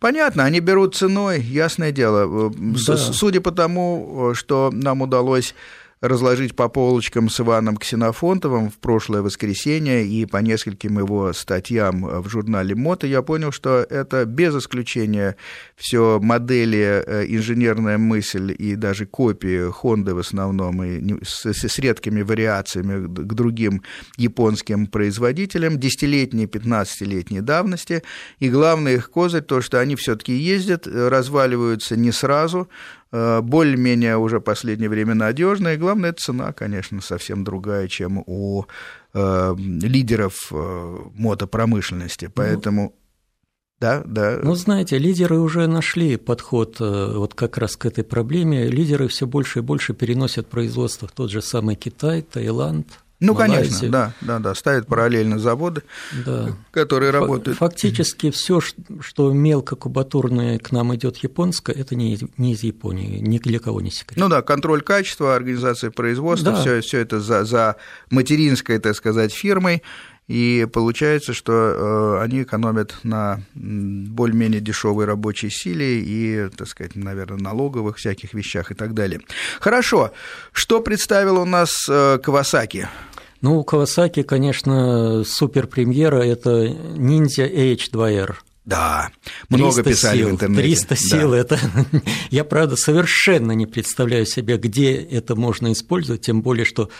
Понятно, 0.00 0.44
они 0.44 0.60
берут 0.60 0.94
ценой, 0.94 1.40
ясное 1.40 1.92
дело. 1.92 2.52
Да. 2.56 2.96
Судя 2.96 3.40
по 3.40 3.52
тому, 3.52 4.32
что 4.34 4.70
нам 4.72 5.02
удалось 5.02 5.54
разложить 6.00 6.54
по 6.54 6.68
полочкам 6.68 7.28
с 7.28 7.40
Иваном 7.40 7.76
Ксенофонтовым 7.76 8.70
в 8.70 8.78
прошлое 8.78 9.22
воскресенье 9.22 10.06
и 10.06 10.26
по 10.26 10.38
нескольким 10.38 10.98
его 10.98 11.32
статьям 11.32 12.22
в 12.22 12.28
журнале 12.28 12.74
«Мото», 12.74 13.06
я 13.06 13.22
понял, 13.22 13.52
что 13.52 13.86
это 13.88 14.24
без 14.24 14.54
исключения 14.54 15.36
все 15.76 16.20
модели, 16.20 17.02
э, 17.04 17.24
инженерная 17.28 17.98
мысль 17.98 18.54
и 18.56 18.76
даже 18.76 19.06
копии 19.06 19.70
Хонды 19.70 20.14
в 20.14 20.18
основном, 20.18 20.82
и 20.82 21.24
с, 21.24 21.46
с 21.46 21.78
редкими 21.78 22.22
вариациями 22.22 23.06
к 23.06 23.34
другим 23.34 23.82
японским 24.16 24.86
производителям, 24.86 25.78
десятилетней, 25.78 26.46
15-летней 26.46 27.40
давности. 27.40 28.02
И 28.38 28.48
главный 28.48 28.94
их 28.94 29.10
козырь 29.10 29.42
то, 29.42 29.60
что 29.60 29.80
они 29.80 29.96
все-таки 29.96 30.32
ездят, 30.32 30.86
разваливаются 30.86 31.96
не 31.96 32.12
сразу, 32.12 32.68
Э, 32.68 32.97
более-менее 33.10 34.18
уже 34.18 34.40
последнее 34.40 34.88
время 34.88 35.14
надежная. 35.14 35.74
И 35.74 35.78
главное, 35.78 36.12
цена, 36.12 36.52
конечно, 36.52 37.00
совсем 37.00 37.44
другая, 37.44 37.88
чем 37.88 38.22
у 38.26 38.64
э, 39.14 39.54
лидеров 39.56 40.52
э, 40.52 40.96
мотопромышленности. 41.14 42.26
Ну, 42.26 42.32
Поэтому 42.34 42.82
ну, 42.82 42.94
да, 43.80 44.02
да. 44.04 44.40
Ну, 44.42 44.54
знаете, 44.54 44.98
лидеры 44.98 45.38
уже 45.38 45.66
нашли 45.68 46.16
подход 46.16 46.76
э, 46.80 47.12
вот 47.14 47.34
как 47.34 47.58
раз 47.58 47.76
к 47.76 47.86
этой 47.86 48.02
проблеме. 48.02 48.66
Лидеры 48.66 49.06
все 49.06 49.26
больше 49.26 49.60
и 49.60 49.62
больше 49.62 49.94
переносят 49.94 50.48
производство 50.48 51.06
в 51.06 51.12
тот 51.12 51.30
же 51.30 51.40
самый 51.40 51.76
Китай, 51.76 52.22
Таиланд, 52.22 52.88
ну, 53.20 53.34
Малайзию. 53.34 53.58
конечно, 53.58 53.88
да, 53.88 54.12
да, 54.20 54.38
да, 54.38 54.54
ставят 54.54 54.86
параллельно 54.86 55.38
заводы, 55.38 55.82
да. 56.24 56.54
которые 56.70 57.10
работают. 57.10 57.58
Фактически 57.58 58.30
все, 58.30 58.60
что 59.00 59.32
мелкокубатурное 59.32 60.58
к 60.58 60.70
нам 60.70 60.94
идет 60.94 61.16
японское, 61.18 61.72
это 61.72 61.96
не, 61.96 62.18
не 62.36 62.52
из 62.52 62.62
Японии, 62.62 63.18
ни 63.18 63.38
для 63.38 63.58
кого 63.58 63.80
не 63.80 63.90
секрет. 63.90 64.18
Ну 64.18 64.28
да, 64.28 64.42
контроль 64.42 64.82
качества, 64.82 65.34
организация 65.34 65.90
производства, 65.90 66.52
да. 66.52 66.60
все, 66.60 66.80
все 66.80 66.98
это 66.98 67.20
за, 67.20 67.44
за 67.44 67.76
материнской, 68.10 68.78
так 68.78 68.94
сказать, 68.94 69.32
фирмой. 69.32 69.82
И 70.28 70.68
получается, 70.70 71.32
что 71.32 71.52
э, 71.52 72.22
они 72.22 72.42
экономят 72.42 72.96
на 73.02 73.40
более-менее 73.54 74.60
дешевой 74.60 75.06
рабочей 75.06 75.48
силе 75.48 76.00
и, 76.00 76.50
так 76.54 76.68
сказать, 76.68 76.94
наверное, 76.96 77.38
налоговых 77.38 77.96
всяких 77.96 78.34
вещах 78.34 78.70
и 78.70 78.74
так 78.74 78.92
далее. 78.92 79.20
Хорошо. 79.58 80.12
Что 80.52 80.80
представил 80.80 81.40
у 81.40 81.46
нас 81.46 81.86
э, 81.88 82.18
Кавасаки? 82.22 82.88
Ну, 83.40 83.58
у 83.58 83.64
Кавасаки, 83.64 84.22
конечно, 84.22 85.24
супер 85.24 85.66
премьера– 85.66 86.22
это 86.24 86.66
Ninja 86.66 87.50
H2R– 87.50 88.34
да, 88.68 89.10
много 89.48 89.82
писали 89.82 90.18
сил, 90.18 90.28
в 90.28 90.32
интернете. 90.32 90.62
300 90.62 90.96
сил 90.96 91.30
да. 91.30 91.38
это. 91.38 91.58
Я, 92.30 92.44
правда, 92.44 92.76
совершенно 92.76 93.52
не 93.52 93.64
представляю 93.64 94.26
себе, 94.26 94.58
где 94.58 94.94
это 94.94 95.36
можно 95.36 95.72
использовать, 95.72 96.20
тем 96.20 96.42
более, 96.42 96.66
что 96.66 96.90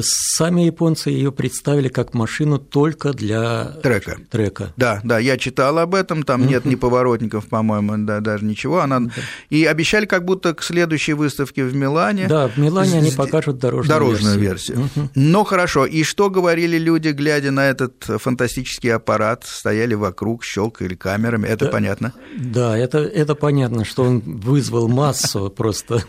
сами 0.00 0.62
японцы 0.62 1.10
ее 1.10 1.30
представили 1.30 1.88
как 1.88 2.14
машину 2.14 2.58
только 2.58 3.12
для 3.12 3.64
трека. 3.82 4.16
трека. 4.30 4.72
Да, 4.78 5.02
да, 5.04 5.18
я 5.18 5.36
читал 5.36 5.78
об 5.78 5.94
этом, 5.94 6.22
там 6.22 6.46
нет 6.46 6.64
ни 6.64 6.76
поворотников, 6.76 7.46
по-моему, 7.48 8.06
да, 8.06 8.20
даже 8.20 8.46
ничего. 8.46 8.80
Она... 8.80 9.02
И 9.50 9.66
обещали 9.66 10.06
как 10.06 10.24
будто 10.24 10.54
к 10.54 10.62
следующей 10.62 11.12
выставке 11.12 11.64
в 11.64 11.76
Милане. 11.76 12.26
Да, 12.26 12.48
в 12.48 12.56
Милане 12.56 13.00
они 13.00 13.10
покажут 13.10 13.58
дорожную, 13.58 13.98
дорожную 13.98 14.38
версию. 14.38 14.78
версию. 14.78 15.10
Но 15.14 15.44
хорошо, 15.44 15.84
и 15.84 16.04
что 16.04 16.30
говорили 16.30 16.78
люди, 16.78 17.08
глядя 17.08 17.50
на 17.50 17.68
этот 17.68 18.02
фантастический 18.06 18.94
аппарат, 18.94 19.44
стояли 19.44 19.92
вокруг, 19.92 20.42
щелкали 20.42 20.94
камеры 20.94 21.17
камерами, 21.18 21.46
это 21.46 21.66
да, 21.66 21.70
понятно. 21.70 22.14
Да, 22.36 22.76
это, 22.76 22.98
это 22.98 23.34
понятно, 23.34 23.84
что 23.84 24.04
он 24.04 24.20
вызвал 24.20 24.88
массу 24.88 25.50
просто, 25.56 26.02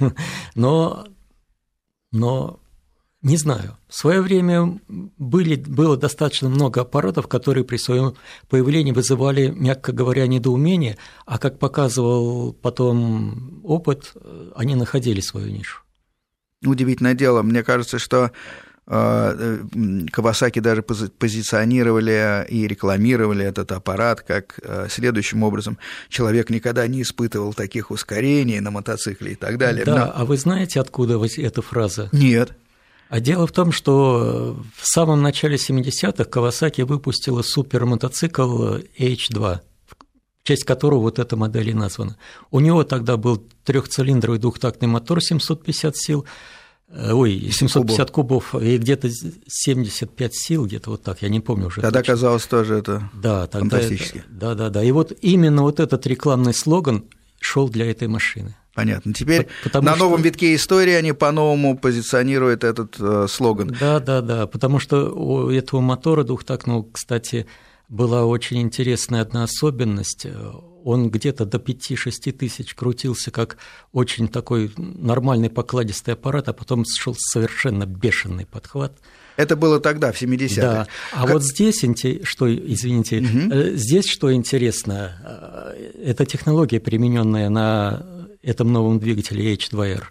но, 0.55 1.07
но 2.11 2.59
не 3.21 3.37
знаю. 3.37 3.77
В 3.87 3.95
свое 3.95 4.21
время 4.21 4.79
были, 4.87 5.55
было 5.55 5.97
достаточно 5.97 6.47
много 6.47 6.81
аппаратов, 6.81 7.27
которые 7.27 7.65
при 7.65 7.77
своем 7.77 8.15
появлении 8.47 8.91
вызывали, 8.91 9.47
мягко 9.47 9.91
говоря, 9.91 10.25
недоумение, 10.27 10.97
а 11.25 11.37
как 11.37 11.59
показывал 11.59 12.53
потом 12.53 13.61
опыт, 13.63 14.13
они 14.55 14.75
находили 14.75 15.19
свою 15.19 15.49
нишу. 15.51 15.83
Удивительное 16.65 17.13
дело. 17.13 17.41
Мне 17.41 17.63
кажется, 17.63 17.99
что 17.99 18.25
э, 18.25 18.31
Кавасаки 18.89 20.59
даже 20.59 20.81
позиционировали 20.81 22.47
и 22.49 22.67
рекламировали 22.67 23.45
этот 23.45 23.71
аппарат 23.71 24.21
как 24.21 24.59
э, 24.63 24.87
следующим 24.89 25.43
образом. 25.43 25.77
Человек 26.09 26.49
никогда 26.49 26.87
не 26.87 27.03
испытывал 27.03 27.53
таких 27.53 27.91
ускорений 27.91 28.59
на 28.59 28.71
мотоцикле 28.71 29.33
и 29.33 29.35
так 29.35 29.59
далее. 29.59 29.85
Да, 29.85 30.07
Но... 30.07 30.11
а 30.15 30.25
вы 30.25 30.37
знаете, 30.37 30.79
откуда 30.81 31.23
эта 31.23 31.61
фраза? 31.61 32.09
Нет. 32.11 32.53
А 33.09 33.19
дело 33.19 33.45
в 33.45 33.51
том, 33.51 33.71
что 33.71 34.57
в 34.75 34.87
самом 34.87 35.21
начале 35.21 35.57
70-х 35.57 36.23
Кавасаки 36.23 36.81
выпустила 36.81 37.43
супермотоцикл 37.43 38.77
H2, 38.97 39.59
в 39.87 40.47
честь 40.47 40.63
которого 40.63 41.01
вот 41.01 41.19
эта 41.19 41.35
модель 41.35 41.69
и 41.69 41.73
названа. 41.73 42.17
У 42.49 42.59
него 42.59 42.83
тогда 42.83 43.17
был 43.17 43.37
трехцилиндровый 43.65 44.39
двухтактный 44.39 44.87
мотор 44.87 45.21
750 45.21 45.95
сил, 45.95 46.25
э, 46.25 46.58
ой, 46.91 47.49
750 47.51 48.11
кубов, 48.11 48.55
и 48.55 48.77
где-то 48.77 49.09
75 49.47 50.35
сил, 50.35 50.65
где-то 50.65 50.91
вот 50.91 51.03
так, 51.03 51.21
я 51.21 51.29
не 51.29 51.39
помню 51.39 51.67
уже. 51.67 51.81
Тогда 51.81 51.99
точно. 51.99 52.13
казалось 52.13 52.45
тоже 52.45 52.75
это 52.75 53.09
да, 53.13 53.47
тогда 53.47 53.77
фантастически. 53.77 54.19
Это, 54.19 54.27
да, 54.29 54.55
да, 54.55 54.69
да. 54.69 54.83
И 54.83 54.91
вот 54.91 55.13
именно 55.21 55.61
вот 55.63 55.79
этот 55.79 56.05
рекламный 56.07 56.53
слоган 56.53 57.05
шел 57.39 57.69
для 57.69 57.89
этой 57.89 58.07
машины. 58.07 58.55
Понятно. 58.73 59.13
Теперь 59.13 59.47
потому 59.63 59.85
на 59.85 59.95
новом 59.95 60.21
витке 60.21 60.55
истории 60.55 60.93
они 60.93 61.11
по-новому 61.11 61.77
позиционируют 61.77 62.63
этот 62.63 62.95
э, 62.99 63.27
слоган. 63.29 63.75
Да, 63.79 63.99
да, 63.99 64.21
да, 64.21 64.47
потому 64.47 64.79
что 64.79 65.11
у 65.11 65.49
этого 65.49 65.81
мотора 65.81 66.23
двухтактного, 66.23 66.85
кстати, 66.91 67.45
была 67.89 68.25
очень 68.25 68.61
интересная 68.61 69.21
одна 69.21 69.43
особенность. 69.43 70.25
Он 70.83 71.09
где-то 71.09 71.45
до 71.45 71.57
5-6 71.57 72.31
тысяч 72.31 72.75
крутился 72.75 73.31
как 73.31 73.57
очень 73.91 74.27
такой 74.27 74.71
нормальный 74.77 75.49
покладистый 75.49 76.13
аппарат, 76.13 76.49
а 76.49 76.53
потом 76.53 76.85
шел 76.85 77.15
совершенно 77.17 77.85
бешеный 77.85 78.45
подхват. 78.45 78.93
Это 79.35 79.55
было 79.55 79.79
тогда, 79.79 80.11
в 80.11 80.21
70-е. 80.21 80.61
Да. 80.61 80.87
А 81.13 81.21
как... 81.21 81.33
вот 81.33 81.43
здесь, 81.43 81.83
что, 82.23 82.53
извините, 82.53 83.19
угу. 83.19 83.77
здесь 83.77 84.05
что 84.05 84.33
интересно, 84.33 85.75
э, 85.75 85.91
это 86.03 86.25
технология, 86.25 86.79
примененная 86.81 87.49
на 87.49 88.05
этом 88.41 88.73
новом 88.73 88.99
двигателе 88.99 89.55
H2R, 89.55 90.03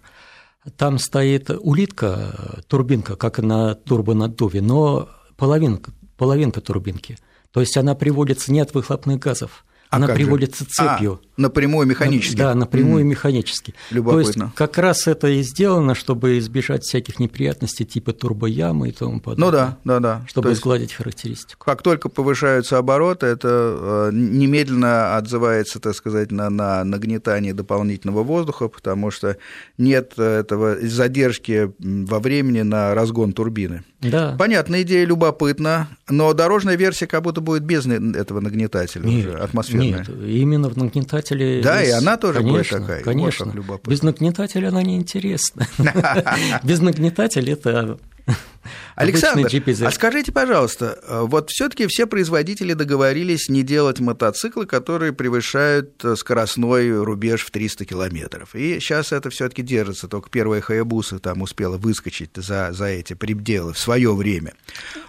там 0.77 0.97
стоит 0.99 1.49
улитка, 1.49 2.63
турбинка, 2.67 3.15
как 3.15 3.39
на 3.39 3.75
турбонаддуве, 3.75 4.61
но 4.61 5.09
половинка, 5.37 5.91
половинка 6.17 6.61
турбинки. 6.61 7.17
То 7.51 7.61
есть 7.61 7.77
она 7.77 7.95
приводится 7.95 8.51
не 8.51 8.59
от 8.59 8.73
выхлопных 8.73 9.19
газов, 9.19 9.65
а 9.89 9.95
она 9.95 10.07
приводится 10.07 10.65
же? 10.65 10.69
цепью. 10.69 11.19
А, 11.37 11.41
напрямую 11.41 11.87
механически? 11.87 12.37
Да, 12.37 12.53
напрямую 12.53 13.03
mm. 13.03 13.07
механически. 13.07 13.73
Любопытно. 13.89 14.33
То 14.33 14.41
есть 14.43 14.55
как 14.55 14.77
раз 14.77 15.07
это 15.07 15.27
и 15.29 15.41
сделано, 15.41 15.95
чтобы 15.95 16.37
избежать 16.37 16.83
всяких 16.83 17.19
неприятностей 17.19 17.85
типа 17.85 18.13
турбоямы 18.13 18.89
и 18.89 18.91
тому 18.91 19.19
подобное. 19.19 19.45
Ну 19.45 19.51
да, 19.51 19.77
да, 19.83 19.99
да. 19.99 20.25
Чтобы 20.27 20.53
сгладить 20.53 20.93
характеристику. 20.93 21.65
Как 21.65 21.81
только 21.81 22.09
повышаются 22.09 22.77
обороты, 22.77 23.25
это 23.25 23.49
э, 23.49 24.09
немедленно 24.13 25.17
отзывается, 25.17 25.79
так 25.79 25.95
сказать, 25.95 26.31
на, 26.31 26.51
на 26.51 26.83
нагнетание 26.83 27.55
дополнительного 27.55 28.23
воздуха, 28.23 28.67
потому 28.67 29.09
что 29.09 29.37
нет 29.79 30.19
этого 30.19 30.77
задержки 30.81 31.71
во 31.79 32.19
времени 32.19 32.61
на 32.61 32.93
разгон 32.93 33.33
турбины. 33.33 33.83
Да. 34.01 34.35
Понятно, 34.37 34.81
идея 34.81 35.05
любопытна, 35.05 35.89
но 36.07 36.33
дорожная 36.33 36.77
версия 36.77 37.05
как 37.05 37.23
будто 37.23 37.41
будет 37.41 37.63
без 37.63 37.85
этого 37.85 38.39
нагнетателя 38.39 39.05
нет, 39.05 39.27
уже, 39.27 39.37
атмосферная. 39.37 39.99
Нет, 39.99 40.09
именно 40.09 40.69
в 40.69 40.77
нагнетателе... 40.77 41.61
Да, 41.61 41.83
и 41.83 41.89
она 41.89 42.15
тоже 42.15 42.39
конечно, 42.39 42.57
будет 42.57 42.69
такая. 42.69 43.03
Конечно, 43.03 43.53
вот 43.67 43.87
без 43.87 44.01
нагнетателя 44.01 44.69
она 44.69 44.83
неинтересна. 44.83 45.67
Без 46.63 46.79
нагнетателя 46.79 47.53
это 47.53 47.99
Александр, 48.95 49.49
а 49.85 49.91
скажите, 49.91 50.31
пожалуйста, 50.31 50.99
э, 51.01 51.21
вот 51.25 51.49
все-таки 51.49 51.87
все 51.87 52.05
производители 52.05 52.73
договорились 52.73 53.47
не 53.49 53.63
делать 53.63 53.99
мотоциклы, 53.99 54.65
которые 54.65 55.13
превышают 55.13 56.03
э, 56.03 56.15
скоростной 56.15 57.01
рубеж 57.01 57.45
в 57.45 57.51
300 57.51 57.85
километров. 57.85 58.55
И 58.55 58.79
сейчас 58.79 59.11
это 59.11 59.29
все-таки 59.29 59.61
держится. 59.61 60.07
Только 60.07 60.29
первая 60.29 60.61
Хаябуса 60.61 61.19
там 61.19 61.41
успела 61.41 61.77
выскочить 61.77 62.31
за, 62.35 62.71
за 62.71 62.85
эти 62.85 63.13
пределы 63.13 63.73
в 63.73 63.79
свое 63.79 64.13
время. 64.13 64.53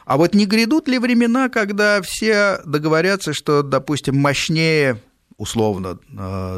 А 0.05 0.17
вот 0.17 0.35
не 0.35 0.47
грядут 0.47 0.87
ли 0.89 0.99
времена, 0.99 1.49
когда 1.49 2.01
все 2.03 2.61
договорятся, 2.65 3.33
что, 3.33 3.63
допустим, 3.63 4.17
мощнее 4.17 5.01
условно 5.41 5.99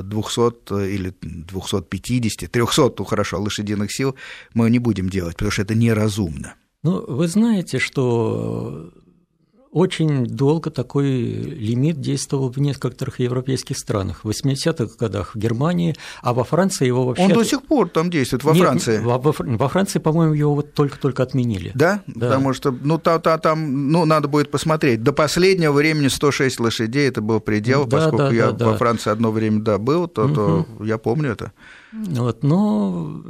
200 0.02 0.74
э, 0.74 0.90
или 0.90 1.14
250, 1.22 2.50
300, 2.50 2.92
ну 2.98 3.04
хорошо, 3.04 3.40
лошадиных 3.40 3.92
сил 3.92 4.16
мы 4.54 4.70
не 4.70 4.80
будем 4.80 5.08
делать, 5.08 5.34
потому 5.34 5.52
что 5.52 5.62
это 5.62 5.74
неразумно. 5.74 6.54
Ну, 6.82 7.04
вы 7.06 7.28
знаете, 7.28 7.78
что 7.78 8.92
очень 9.72 10.26
долго 10.26 10.70
такой 10.70 11.06
лимит 11.06 11.98
действовал 11.98 12.50
в 12.50 12.58
некоторых 12.58 13.20
европейских 13.20 13.78
странах. 13.78 14.20
В 14.22 14.28
80-х 14.28 14.96
годах 14.98 15.34
в 15.34 15.38
Германии, 15.38 15.96
а 16.20 16.34
во 16.34 16.44
Франции 16.44 16.86
его 16.86 17.06
вообще... 17.06 17.24
Он 17.24 17.32
до 17.32 17.42
сих 17.42 17.62
пор 17.62 17.88
там 17.88 18.10
действует, 18.10 18.44
во 18.44 18.52
Нет, 18.52 18.62
Франции. 18.62 18.98
Во, 18.98 19.18
во 19.18 19.68
Франции, 19.68 19.98
по-моему, 19.98 20.34
его 20.34 20.54
вот 20.54 20.74
только-только 20.74 21.22
отменили. 21.22 21.72
Да? 21.74 22.02
да? 22.06 22.26
Потому 22.26 22.52
что, 22.52 22.70
ну, 22.70 22.98
та, 22.98 23.18
та, 23.18 23.38
там, 23.38 23.90
ну, 23.90 24.04
надо 24.04 24.28
будет 24.28 24.50
посмотреть. 24.50 25.02
До 25.02 25.14
последнего 25.14 25.72
времени 25.72 26.08
106 26.08 26.60
лошадей– 26.60 27.08
это 27.08 27.22
был 27.22 27.40
предел, 27.40 27.86
да, 27.86 27.96
поскольку 27.96 28.18
да, 28.18 28.30
я 28.30 28.52
да, 28.52 28.66
во 28.66 28.76
Франции 28.76 29.10
одно 29.10 29.32
время, 29.32 29.62
да, 29.62 29.78
был, 29.78 30.06
то, 30.06 30.26
угу. 30.26 30.34
то 30.34 30.66
я 30.84 30.98
помню 30.98 31.30
это. 31.30 31.52
Вот, 31.92 32.42
но 32.42 33.22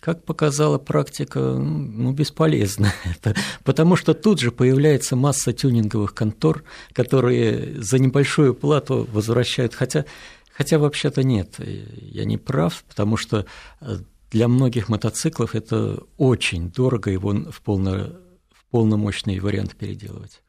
как 0.00 0.24
показала 0.24 0.78
практика, 0.78 1.40
ну, 1.40 2.12
бесполезно 2.12 2.92
это, 3.04 3.34
потому 3.64 3.96
что 3.96 4.14
тут 4.14 4.40
же 4.40 4.52
появляется 4.52 5.16
масса 5.16 5.52
тюнинговых 5.52 6.14
контор, 6.14 6.62
которые 6.92 7.82
за 7.82 7.98
небольшую 7.98 8.54
плату 8.54 9.08
возвращают, 9.12 9.74
хотя, 9.74 10.04
хотя 10.52 10.78
вообще-то 10.78 11.24
нет, 11.24 11.56
я 11.58 12.24
не 12.24 12.38
прав, 12.38 12.84
потому 12.88 13.16
что 13.16 13.46
э, 13.80 13.96
для 14.30 14.46
многих 14.46 14.88
мотоциклов 14.88 15.54
это 15.54 16.00
очень 16.16 16.70
дорого 16.70 17.10
его 17.10 17.34
в, 17.50 17.60
полно, 17.60 18.12
в 18.52 18.64
полномощный 18.70 19.40
вариант 19.40 19.74
переделывать. 19.74 20.42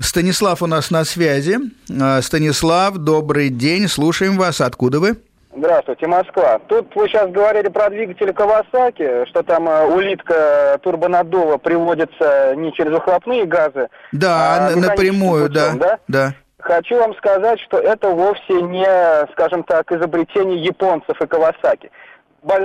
Станислав 0.00 0.62
у 0.62 0.66
нас 0.66 0.90
на 0.90 1.04
связи. 1.04 1.58
А, 1.90 2.20
Станислав, 2.22 2.96
добрый 2.96 3.48
день, 3.50 3.88
слушаем 3.88 4.36
вас. 4.36 4.60
Откуда 4.60 4.98
вы? 4.98 5.18
Здравствуйте, 5.56 6.08
Москва. 6.08 6.58
Тут 6.66 6.94
вы 6.96 7.08
сейчас 7.08 7.30
говорили 7.30 7.68
про 7.68 7.88
двигатель 7.88 8.32
Кавасаки, 8.32 9.24
что 9.26 9.44
там 9.44 9.68
э, 9.68 9.86
улитка 9.86 10.78
турбонаддува 10.82 11.58
приводится 11.58 12.54
не 12.56 12.72
через 12.72 12.90
выхлопные 12.90 13.44
газы, 13.44 13.88
да, 14.10 14.68
а 14.72 14.76
напрямую, 14.76 15.46
путем, 15.46 15.78
да, 15.78 15.78
да. 15.78 15.98
да. 16.08 16.34
Хочу 16.58 16.98
вам 16.98 17.14
сказать, 17.16 17.60
что 17.60 17.78
это 17.78 18.08
вовсе 18.08 18.62
не, 18.62 19.32
скажем 19.32 19.62
так, 19.62 19.92
изобретение 19.92 20.58
японцев 20.58 21.20
и 21.20 21.26
Кавасаки. 21.26 21.90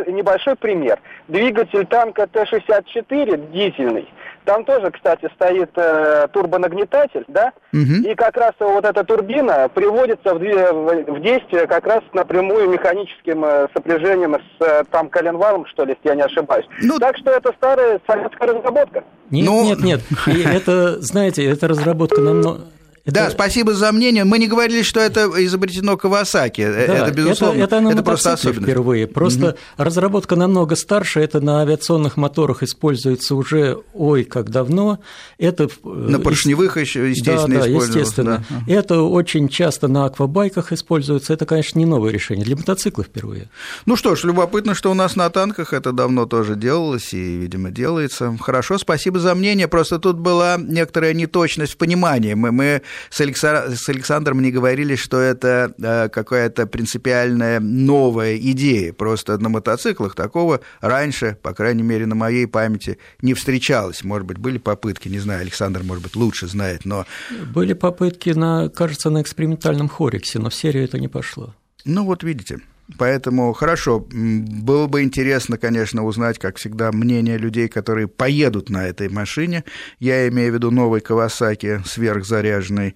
Небольшой 0.07 0.55
пример. 0.55 0.99
Двигатель 1.27 1.85
танка 1.85 2.25
Т-64 2.27 3.51
дизельный 3.51 4.09
там 4.45 4.65
тоже, 4.65 4.91
кстати, 4.91 5.29
стоит 5.35 5.71
э, 5.75 6.27
турбонагнетатель, 6.31 7.25
да? 7.27 7.51
Угу. 7.73 8.09
И 8.09 8.15
как 8.15 8.37
раз 8.37 8.53
вот 8.59 8.85
эта 8.85 9.03
турбина 9.03 9.69
приводится 9.69 10.33
в, 10.33 10.39
в 10.39 11.21
действие 11.21 11.67
как 11.67 11.85
раз 11.85 12.01
напрямую 12.13 12.69
механическим 12.69 13.45
э, 13.45 13.67
сопряжением 13.73 14.35
с 14.35 14.63
э, 14.63 14.83
там 14.91 15.09
коленвалом, 15.09 15.65
что 15.67 15.85
ли, 15.85 15.95
если 15.95 16.09
я 16.09 16.15
не 16.15 16.23
ошибаюсь. 16.23 16.65
Ну... 16.81 16.99
Так 16.99 17.17
что 17.17 17.31
это 17.31 17.51
старая 17.57 17.99
советская 18.07 18.53
разработка. 18.53 19.03
Нет, 19.29 19.45
ну... 19.45 19.63
нет, 19.63 19.79
нет. 19.79 20.01
И 20.27 20.41
это, 20.41 21.01
знаете, 21.01 21.45
это 21.45 21.67
разработка 21.67 22.21
намного 22.21 22.61
это... 23.05 23.13
Да, 23.13 23.29
спасибо 23.29 23.73
за 23.73 23.91
мнение. 23.91 24.23
Мы 24.23 24.39
не 24.39 24.47
говорили, 24.47 24.81
что 24.81 24.99
это 24.99 25.29
изобретено 25.45 25.97
Кавасаки. 25.97 26.61
Э, 26.61 26.87
да, 26.87 27.07
это, 27.07 27.11
безусловно, 27.11 27.63
это, 27.63 27.75
это, 27.77 27.85
на 27.85 27.89
это 27.91 28.03
просто 28.03 28.33
особенность. 28.33 28.63
впервые. 28.63 29.07
Просто 29.07 29.49
угу. 29.49 29.57
разработка 29.77 30.35
намного 30.35 30.75
старше, 30.75 31.19
это 31.19 31.41
на 31.41 31.61
авиационных 31.61 32.17
моторах 32.17 32.63
используется 32.63 33.35
уже, 33.35 33.79
ой, 33.93 34.23
как 34.23 34.49
давно. 34.49 34.99
Это... 35.37 35.65
Э, 35.65 35.69
на 35.83 36.19
поршневых 36.19 36.77
еще, 36.77 37.09
естественно, 37.09 37.59
да, 37.59 37.61
да, 37.61 37.67
естественно. 37.67 38.45
Да. 38.49 38.73
Это 38.73 39.01
очень 39.01 39.49
часто 39.49 39.87
на 39.87 40.05
аквабайках 40.05 40.71
используется. 40.71 41.33
Это, 41.33 41.45
конечно, 41.45 41.79
не 41.79 41.85
новое 41.85 42.11
решение. 42.11 42.45
Для 42.45 42.55
мотоцикла 42.55 43.03
впервые. 43.03 43.49
Ну 43.85 43.95
что 43.95 44.15
ж, 44.15 44.23
любопытно, 44.23 44.75
что 44.75 44.91
у 44.91 44.93
нас 44.93 45.15
на 45.15 45.29
танках 45.29 45.73
это 45.73 45.91
давно 45.91 46.25
тоже 46.25 46.55
делалось 46.55 47.13
и, 47.13 47.37
видимо, 47.37 47.71
делается. 47.71 48.37
Хорошо, 48.39 48.77
спасибо 48.77 49.19
за 49.19 49.35
мнение. 49.35 49.67
Просто 49.67 49.99
тут 49.99 50.17
была 50.17 50.57
некоторая 50.57 51.13
неточность 51.13 51.73
в 51.73 51.77
понимании. 51.77 52.33
Мы, 52.33 52.51
мы 52.51 52.81
с, 53.09 53.21
Алекса... 53.21 53.75
с 53.75 53.87
Александром 53.89 54.41
не 54.41 54.51
говорили, 54.51 54.95
что 54.95 55.19
это 55.19 55.73
э, 55.77 56.09
какая-то 56.09 56.67
принципиальная 56.67 57.59
новая 57.59 58.37
идея. 58.37 58.93
Просто 58.93 59.37
на 59.37 59.49
мотоциклах 59.49 60.15
такого 60.15 60.61
раньше, 60.81 61.37
по 61.41 61.53
крайней 61.53 61.83
мере, 61.83 62.05
на 62.05 62.15
моей 62.15 62.47
памяти, 62.47 62.97
не 63.21 63.33
встречалось. 63.33 64.03
Может 64.03 64.27
быть, 64.27 64.37
были 64.37 64.57
попытки, 64.57 65.07
не 65.07 65.19
знаю, 65.19 65.41
Александр, 65.41 65.83
может 65.83 66.03
быть, 66.03 66.15
лучше 66.15 66.47
знает, 66.47 66.85
но... 66.85 67.05
Были 67.53 67.73
попытки, 67.73 68.29
на, 68.31 68.69
кажется, 68.69 69.09
на 69.09 69.21
экспериментальном 69.21 69.89
хориксе, 69.89 70.39
но 70.39 70.49
в 70.49 70.55
серию 70.55 70.83
это 70.83 70.99
не 70.99 71.07
пошло. 71.07 71.55
Ну 71.85 72.05
вот 72.05 72.23
видите. 72.23 72.59
Поэтому 72.97 73.53
хорошо, 73.53 73.99
было 73.99 74.87
бы 74.87 75.03
интересно, 75.03 75.57
конечно, 75.57 76.03
узнать, 76.05 76.39
как 76.39 76.57
всегда, 76.57 76.91
мнение 76.91 77.37
людей, 77.37 77.67
которые 77.67 78.07
поедут 78.07 78.69
на 78.69 78.87
этой 78.87 79.09
машине. 79.09 79.63
Я 79.99 80.27
имею 80.27 80.51
в 80.51 80.55
виду 80.55 80.71
новый 80.71 81.01
Кавасаки 81.01 81.81
сверхзаряженный 81.85 82.95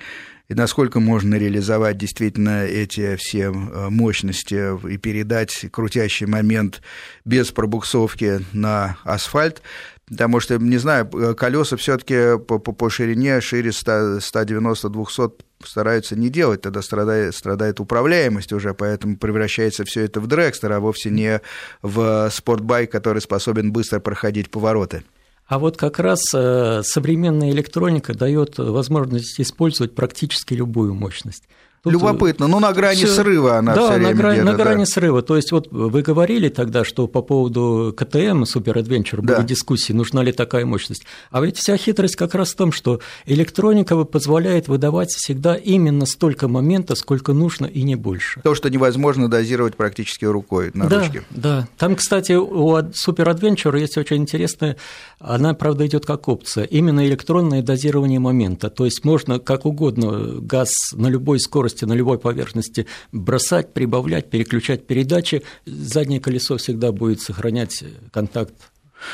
и 0.50 0.56
насколько 0.56 1.00
можно 1.00 1.36
реализовать 1.36 1.98
действительно 1.98 2.66
эти 2.66 3.16
все 3.16 3.46
э, 3.46 3.90
мощности 3.90 4.88
и 4.88 4.98
передать 4.98 5.66
крутящий 5.72 6.26
момент 6.26 6.82
без 7.24 7.52
пробуксовки 7.52 8.42
на 8.52 8.98
асфальт. 9.04 9.62
Потому 10.06 10.42
что, 10.42 10.58
не 10.58 10.78
знаю, 10.78 11.10
э, 11.14 11.34
колеса 11.34 11.78
все-таки 11.78 12.38
по, 12.38 12.60
по, 12.60 12.74
по 12.74 12.90
ширине 12.90 13.40
шире 13.40 13.70
190-200 13.70 15.32
стараются 15.68 16.16
не 16.16 16.30
делать, 16.30 16.62
тогда 16.62 16.82
страдает, 16.82 17.36
страдает 17.36 17.80
управляемость 17.80 18.54
уже, 18.54 18.74
поэтому 18.74 19.18
превращается 19.18 19.84
все 19.86 20.02
это 20.02 20.20
в 20.20 20.28
дрекстер, 20.28 20.72
а 20.72 20.80
вовсе 20.80 21.10
не 21.10 21.42
в 21.82 22.30
спортбайк, 22.32 22.92
который 22.92 23.22
способен 23.22 23.72
быстро 23.72 24.00
проходить 24.00 24.50
повороты. 24.50 25.04
А 25.46 25.60
вот 25.60 25.78
как 25.78 26.00
раз 26.00 26.22
э, 26.34 26.82
современная 26.84 27.52
электроника 27.52 28.14
дает 28.14 28.58
возможность 28.58 29.40
использовать 29.40 29.94
практически 29.94 30.54
любую 30.54 30.94
мощность. 30.94 31.44
Тут 31.84 31.92
Любопытно, 31.92 32.48
ну 32.48 32.62
на 32.62 32.72
грани 32.72 33.04
всё... 33.04 33.08
срыва 33.08 33.58
она 33.58 33.76
да, 33.76 33.82
все 33.82 33.94
время 33.96 34.12
на, 34.12 34.16
грани, 34.16 34.40
на 34.40 34.54
грани 34.54 34.86
срыва. 34.86 35.22
То 35.22 35.36
есть 35.36 35.52
вот 35.52 35.68
вы 35.70 36.02
говорили 36.02 36.48
тогда, 36.48 36.86
что 36.86 37.08
по 37.08 37.22
поводу 37.22 37.94
КТМ, 37.98 38.46
Супер 38.46 38.78
Adventure, 38.78 39.20
да. 39.22 39.36
были 39.36 39.48
дискуссии, 39.48 39.92
нужна 39.92 40.24
ли 40.24 40.32
такая 40.32 40.66
мощность. 40.66 41.04
А 41.30 41.42
ведь 41.42 41.58
вся 41.58 41.76
хитрость 41.76 42.16
как 42.16 42.36
раз 42.36 42.54
в 42.54 42.56
том, 42.56 42.72
что 42.72 43.02
электроника 43.26 44.02
позволяет 44.06 44.70
выдавать 44.70 45.10
всегда 45.10 45.56
именно 45.56 46.06
столько 46.06 46.48
момента, 46.48 46.96
сколько 46.96 47.34
нужно 47.34 47.66
и 47.66 47.84
не 47.84 47.96
больше. 47.96 48.40
То, 48.44 48.56
что 48.56 48.70
невозможно 48.70 49.28
дозировать 49.28 49.76
практически 49.76 50.24
рукой 50.24 50.72
на 50.74 50.88
да, 50.88 51.00
ручке. 51.00 51.24
Да, 51.32 51.68
там, 51.78 51.98
кстати, 51.98 52.32
у 52.32 52.78
Супер 52.94 53.28
Adventure 53.28 53.78
есть 53.78 53.98
очень 53.98 54.22
интересная, 54.22 54.78
она, 55.20 55.54
правда, 55.54 55.86
идет 55.86 56.06
как 56.06 56.30
опция, 56.30 56.64
именно 56.64 57.06
электронное 57.06 57.62
дозирование 57.62 58.20
момента. 58.20 58.70
То 58.70 58.86
есть 58.86 59.04
можно 59.04 59.40
как 59.40 59.66
угодно 59.66 60.40
газ 60.40 60.72
на 60.94 61.08
любой 61.08 61.42
скорости 61.42 61.73
скорости 61.74 61.86
на 61.86 61.94
любой 61.94 62.18
поверхности 62.18 62.86
бросать, 63.12 63.74
прибавлять, 63.74 64.30
переключать 64.30 64.88
передачи, 64.88 65.44
заднее 65.66 66.20
колесо 66.20 66.58
всегда 66.58 66.92
будет 66.92 67.22
сохранять 67.22 67.84
контакт 68.12 68.54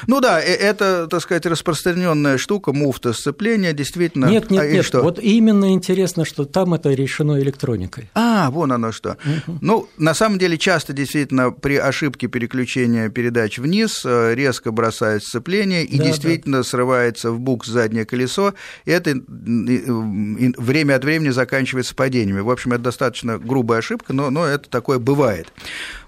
ну 0.07 0.19
да, 0.19 0.41
э, 0.41 0.53
это, 0.53 1.07
так 1.07 1.21
сказать, 1.21 1.45
распространенная 1.45 2.37
штука, 2.37 2.73
муфта 2.73 3.13
сцепления, 3.13 3.73
действительно. 3.73 4.25
Нет, 4.25 4.49
нет, 4.51 4.63
а, 4.63 4.67
нет. 4.67 4.85
Что? 4.85 5.01
Вот 5.01 5.19
именно 5.19 5.73
интересно, 5.73 6.25
что 6.25 6.45
там 6.45 6.73
это 6.73 6.89
решено 6.91 7.39
электроникой. 7.39 8.09
А, 8.13 8.49
вон 8.51 8.71
оно 8.71 8.91
что. 8.91 9.17
Угу. 9.25 9.59
Ну, 9.61 9.89
на 9.97 10.13
самом 10.13 10.39
деле, 10.39 10.57
часто 10.57 10.93
действительно 10.93 11.51
при 11.51 11.75
ошибке 11.77 12.27
переключения 12.27 13.09
передач 13.09 13.57
вниз 13.57 14.03
э, 14.05 14.33
резко 14.35 14.71
бросает 14.71 15.23
сцепление 15.23 15.83
и 15.85 15.97
да, 15.97 16.05
действительно 16.05 16.57
да. 16.57 16.63
срывается 16.63 17.31
в 17.31 17.39
букс 17.39 17.67
заднее 17.67 18.05
колесо. 18.05 18.53
И 18.85 18.91
это 18.91 19.19
время 19.27 20.95
от 20.95 21.03
времени 21.03 21.29
заканчивается 21.29 21.95
падениями. 21.95 22.41
В 22.41 22.49
общем, 22.49 22.73
это 22.73 22.83
достаточно 22.83 23.37
грубая 23.37 23.79
ошибка, 23.79 24.13
но, 24.13 24.29
но 24.29 24.45
это 24.45 24.69
такое 24.69 24.99
бывает. 24.99 25.51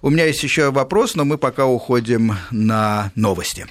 У 0.03 0.09
меня 0.09 0.25
есть 0.25 0.41
еще 0.41 0.71
вопрос, 0.71 1.15
но 1.15 1.25
мы 1.25 1.37
пока 1.37 1.67
уходим 1.67 2.33
на 2.49 3.11
новости. 3.15 3.67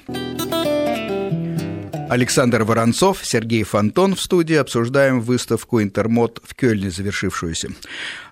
Александр 2.08 2.62
Воронцов, 2.64 3.20
Сергей 3.24 3.64
Фонтон 3.64 4.14
в 4.14 4.20
студии. 4.20 4.54
Обсуждаем 4.54 5.20
выставку 5.20 5.80
«Интермод» 5.82 6.40
в 6.44 6.54
Кёльне, 6.54 6.90
завершившуюся. 6.90 7.70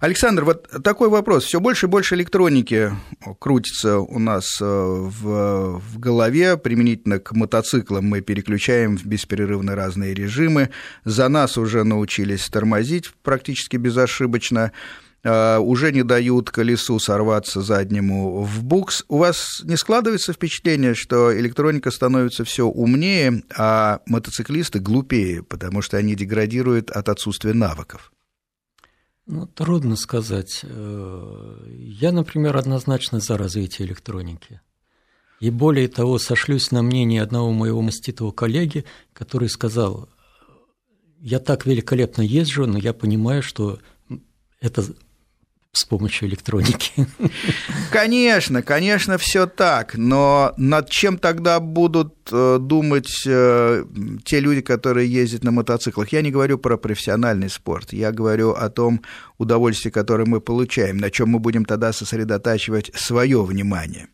Александр, 0.00 0.44
вот 0.44 0.68
такой 0.82 1.08
вопрос. 1.08 1.44
Все 1.44 1.60
больше 1.60 1.86
и 1.86 1.88
больше 1.88 2.16
электроники 2.16 2.92
крутится 3.40 3.98
у 3.98 4.18
нас 4.18 4.58
э, 4.60 4.64
в, 4.64 5.80
в 5.80 5.98
голове. 5.98 6.56
Применительно 6.56 7.20
к 7.20 7.32
мотоциклам 7.32 8.04
мы 8.04 8.20
переключаем 8.20 8.96
в 8.96 9.06
бесперерывно 9.06 9.76
разные 9.76 10.14
режимы. 10.14 10.70
За 11.04 11.28
нас 11.28 11.56
уже 11.56 11.84
научились 11.84 12.48
тормозить 12.48 13.12
практически 13.22 13.76
безошибочно. 13.76 14.72
А, 15.24 15.58
уже 15.58 15.92
не 15.92 16.04
дают 16.04 16.50
колесу 16.50 16.98
сорваться 16.98 17.60
заднему 17.60 18.42
в 18.42 18.62
букс. 18.62 19.04
У 19.08 19.18
вас 19.18 19.60
не 19.64 19.76
складывается 19.76 20.32
впечатление, 20.32 20.94
что 20.94 21.36
электроника 21.38 21.90
становится 21.90 22.44
все 22.44 22.66
умнее, 22.66 23.42
а 23.56 24.00
мотоциклисты 24.06 24.78
глупее, 24.78 25.42
потому 25.42 25.82
что 25.82 25.96
они 25.96 26.14
деградируют 26.14 26.90
от 26.90 27.08
отсутствия 27.08 27.52
навыков? 27.52 28.12
Ну, 29.26 29.46
трудно 29.46 29.96
сказать. 29.96 30.60
Э, 30.62 31.56
я, 31.76 32.12
например, 32.12 32.56
однозначно 32.56 33.20
за 33.20 33.36
развитие 33.36 33.86
электроники. 33.86 34.60
И 35.40 35.50
более 35.50 35.88
того, 35.88 36.18
сошлюсь 36.18 36.70
на 36.70 36.82
мнение 36.82 37.22
одного 37.22 37.52
моего 37.52 37.82
маститого 37.82 38.32
коллеги, 38.32 38.84
который 39.12 39.48
сказал, 39.48 40.08
я 41.20 41.40
так 41.40 41.66
великолепно 41.66 42.22
езжу, 42.22 42.66
но 42.66 42.78
я 42.78 42.92
понимаю, 42.92 43.42
что 43.42 43.78
это 44.60 44.84
с 45.72 45.84
помощью 45.84 46.28
электроники. 46.28 46.92
Конечно, 47.90 48.62
конечно, 48.62 49.16
все 49.16 49.46
так, 49.46 49.96
но 49.96 50.52
над 50.56 50.90
чем 50.90 51.18
тогда 51.18 51.60
будут 51.60 52.14
э, 52.32 52.58
думать 52.60 53.22
э, 53.26 53.84
те 54.24 54.40
люди, 54.40 54.60
которые 54.60 55.10
ездят 55.10 55.44
на 55.44 55.50
мотоциклах? 55.50 56.12
Я 56.12 56.22
не 56.22 56.30
говорю 56.30 56.58
про 56.58 56.76
профессиональный 56.76 57.48
спорт, 57.48 57.92
я 57.92 58.12
говорю 58.12 58.50
о 58.50 58.68
том 58.70 59.02
удовольствии, 59.38 59.90
которое 59.90 60.26
мы 60.26 60.40
получаем, 60.40 60.98
на 60.98 61.10
чем 61.10 61.30
мы 61.30 61.38
будем 61.38 61.64
тогда 61.64 61.92
сосредотачивать 61.92 62.90
свое 62.94 63.42
внимание. 63.42 64.08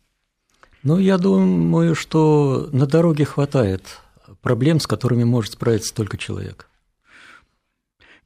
Ну, 0.83 0.99
я 0.99 1.17
думаю, 1.17 1.95
что 1.95 2.69
на 2.71 2.85
дороге 2.85 3.25
хватает 3.25 4.01
проблем, 4.41 4.79
с 4.79 4.87
которыми 4.87 5.23
может 5.23 5.53
справиться 5.53 5.93
только 5.93 6.17
человек. 6.17 6.69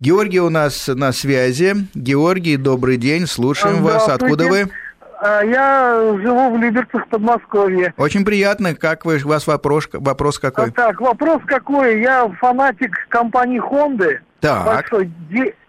Георгий 0.02 0.40
у 0.40 0.50
нас 0.50 0.88
на 0.88 1.12
связи. 1.12 1.76
Георгий, 1.94 2.56
добрый 2.56 2.96
день, 2.96 3.28
слушаем 3.28 3.84
вас. 3.84 4.08
Откуда 4.08 4.48
вы? 4.48 4.70
А, 5.22 5.44
я 5.44 6.18
живу 6.24 6.56
в 6.56 6.58
Люберцах, 6.58 7.06
Подмосковье. 7.10 7.94
Очень 7.98 8.24
приятно. 8.24 8.76
Как 8.76 9.04
вы, 9.04 9.20
у 9.22 9.28
вас 9.28 9.46
вопрос, 9.46 9.90
вопрос 9.92 10.40
какой? 10.40 10.70
А, 10.70 10.72
так, 10.72 11.02
вопрос 11.02 11.42
какой. 11.46 12.00
Я 12.00 12.30
фанатик 12.40 13.10
компании 13.10 13.60
Honda. 13.60 14.20
Так. 14.40 14.66
Большой. 14.66 15.12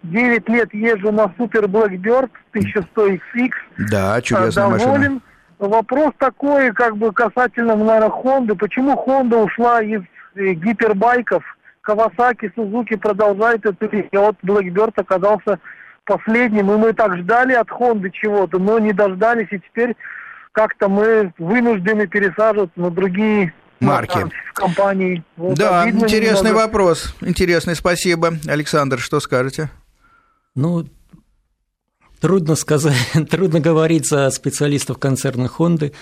9 0.03 0.47
лет 0.47 0.73
езжу 0.73 1.11
на 1.11 1.23
Super 1.37 1.65
Blackbird 1.65 2.29
1100 2.51 3.07
XX. 3.09 3.51
Да, 3.89 4.21
чудесная 4.21 4.69
Доволен. 4.69 4.87
машина. 4.87 5.21
Вопрос 5.59 6.13
такой, 6.17 6.71
как 6.71 6.95
бы 6.95 7.11
касательно, 7.11 7.75
наверное, 7.75 8.07
Honda. 8.07 8.55
Почему 8.55 8.93
Honda 8.93 9.43
ушла 9.43 9.83
из 9.83 10.03
э, 10.35 10.53
гипербайков– 10.53 11.43
Кавасаки, 11.81 12.51
Сузуки 12.55 12.95
продолжают 12.95 13.65
эту 13.65 13.89
линию. 13.89 14.09
Вот 14.13 14.35
Blackbird 14.43 14.93
оказался 14.95 15.59
последним, 16.05 16.71
и 16.71 16.77
мы 16.77 16.93
так 16.93 17.17
ждали 17.17 17.53
от 17.53 17.69
Хонды 17.69 18.11
чего-то, 18.11 18.59
но 18.59 18.79
не 18.79 18.93
дождались, 18.93 19.47
и 19.51 19.59
теперь 19.59 19.95
как-то 20.51 20.89
мы 20.89 21.33
вынуждены 21.37 22.07
пересаживаться 22.07 22.79
на 22.79 22.91
другие 22.91 23.53
марки 23.79 24.27
в 24.49 24.53
компании. 24.53 25.23
Вот, 25.37 25.57
да, 25.57 25.89
интересный 25.89 26.49
немного. 26.49 26.65
вопрос. 26.65 27.15
Интересный, 27.21 27.75
спасибо. 27.75 28.33
Александр, 28.47 28.99
что 28.99 29.19
скажете? 29.19 29.69
Ну, 30.53 30.85
трудно 32.19 32.55
сказать, 32.55 32.95
трудно 33.29 33.59
говорить 33.59 34.07
за 34.07 34.29
специалистов 34.29 34.97
концерна 34.97 35.47
Хонды. 35.47 35.93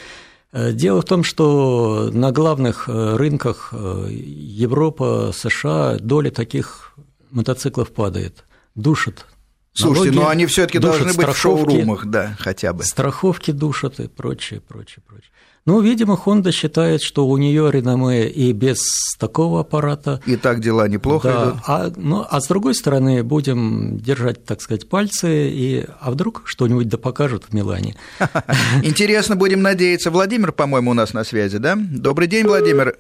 Э, 0.52 0.72
дело 0.72 1.02
в 1.02 1.06
том, 1.06 1.24
что 1.24 2.10
на 2.12 2.32
главных 2.32 2.90
э, 2.90 3.16
рынках 3.16 3.70
э, 3.72 4.08
Европа, 4.10 5.32
США 5.34 5.98
доля 6.00 6.32
таких 6.32 6.94
мотоциклов 7.30 7.92
падает, 7.92 8.46
душат. 8.76 9.26
Слушайте, 9.74 10.12
но 10.12 10.28
они 10.28 10.48
все-таки 10.48 10.80
должны 10.80 11.14
быть 11.14 11.28
в 11.28 11.38
шоурумах, 11.38 12.08
да, 12.08 12.36
хотя 12.40 12.74
бы. 12.74 12.84
Страховки 12.84 13.52
душат 13.52 14.00
и 14.00 14.08
прочее, 14.08 14.62
прочее, 14.62 15.04
прочее. 15.08 15.32
Ну, 15.70 15.82
видимо, 15.82 16.20
Honda 16.26 16.52
считает, 16.52 17.04
что 17.04 17.28
у 17.28 17.38
нее 17.38 17.70
реноме 17.72 18.28
и 18.28 18.54
без 18.54 18.80
такого 19.20 19.60
аппарата. 19.60 20.20
И 20.26 20.36
так 20.36 20.62
дела 20.62 20.88
неплохо 20.88 21.28
да, 21.28 21.44
идут. 21.44 21.56
А, 21.68 21.92
ну, 21.96 22.26
а 22.28 22.42
с 22.42 22.48
другой 22.48 22.74
стороны, 22.74 23.22
будем 23.22 24.00
держать, 24.00 24.44
так 24.46 24.62
сказать, 24.62 24.90
пальцы, 24.90 25.48
и, 25.48 25.86
а 26.02 26.10
вдруг 26.10 26.42
что-нибудь 26.46 26.88
да 26.88 26.98
покажут 26.98 27.44
в 27.50 27.54
Милане. 27.54 27.96
Интересно, 28.82 29.36
будем 29.36 29.62
надеяться. 29.62 30.10
Владимир, 30.10 30.54
по-моему, 30.54 30.90
у 30.90 30.94
нас 30.96 31.14
на 31.14 31.24
связи, 31.24 31.60
да? 31.60 31.78
Добрый 31.78 32.28
день, 32.28 32.48
Владимир. 32.48 32.98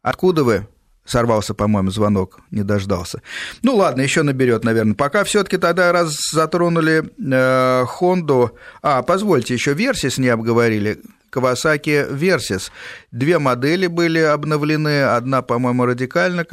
Откуда 0.00 0.44
вы? 0.44 0.68
Сорвался, 1.04 1.54
по-моему, 1.54 1.90
звонок, 1.90 2.38
не 2.52 2.62
дождался. 2.62 3.20
Ну 3.62 3.74
ладно, 3.74 4.00
еще 4.02 4.22
наберет, 4.22 4.62
наверное. 4.62 4.94
Пока 4.94 5.24
все-таки 5.24 5.56
тогда 5.56 5.90
раз 5.90 6.16
затронули 6.32 7.10
э, 7.18 7.84
Хонду. 7.86 8.52
А, 8.80 9.02
позвольте, 9.02 9.54
еще 9.54 9.74
версии 9.74 10.06
с 10.06 10.18
ней 10.18 10.28
обговорили 10.28 11.00
Kawasaki 11.36 12.10
Versys. 12.10 12.70
Две 13.12 13.38
модели 13.38 13.86
были 13.86 14.20
обновлены, 14.20 15.02
одна, 15.02 15.42
по-моему, 15.42 15.84
радикально, 15.84 16.46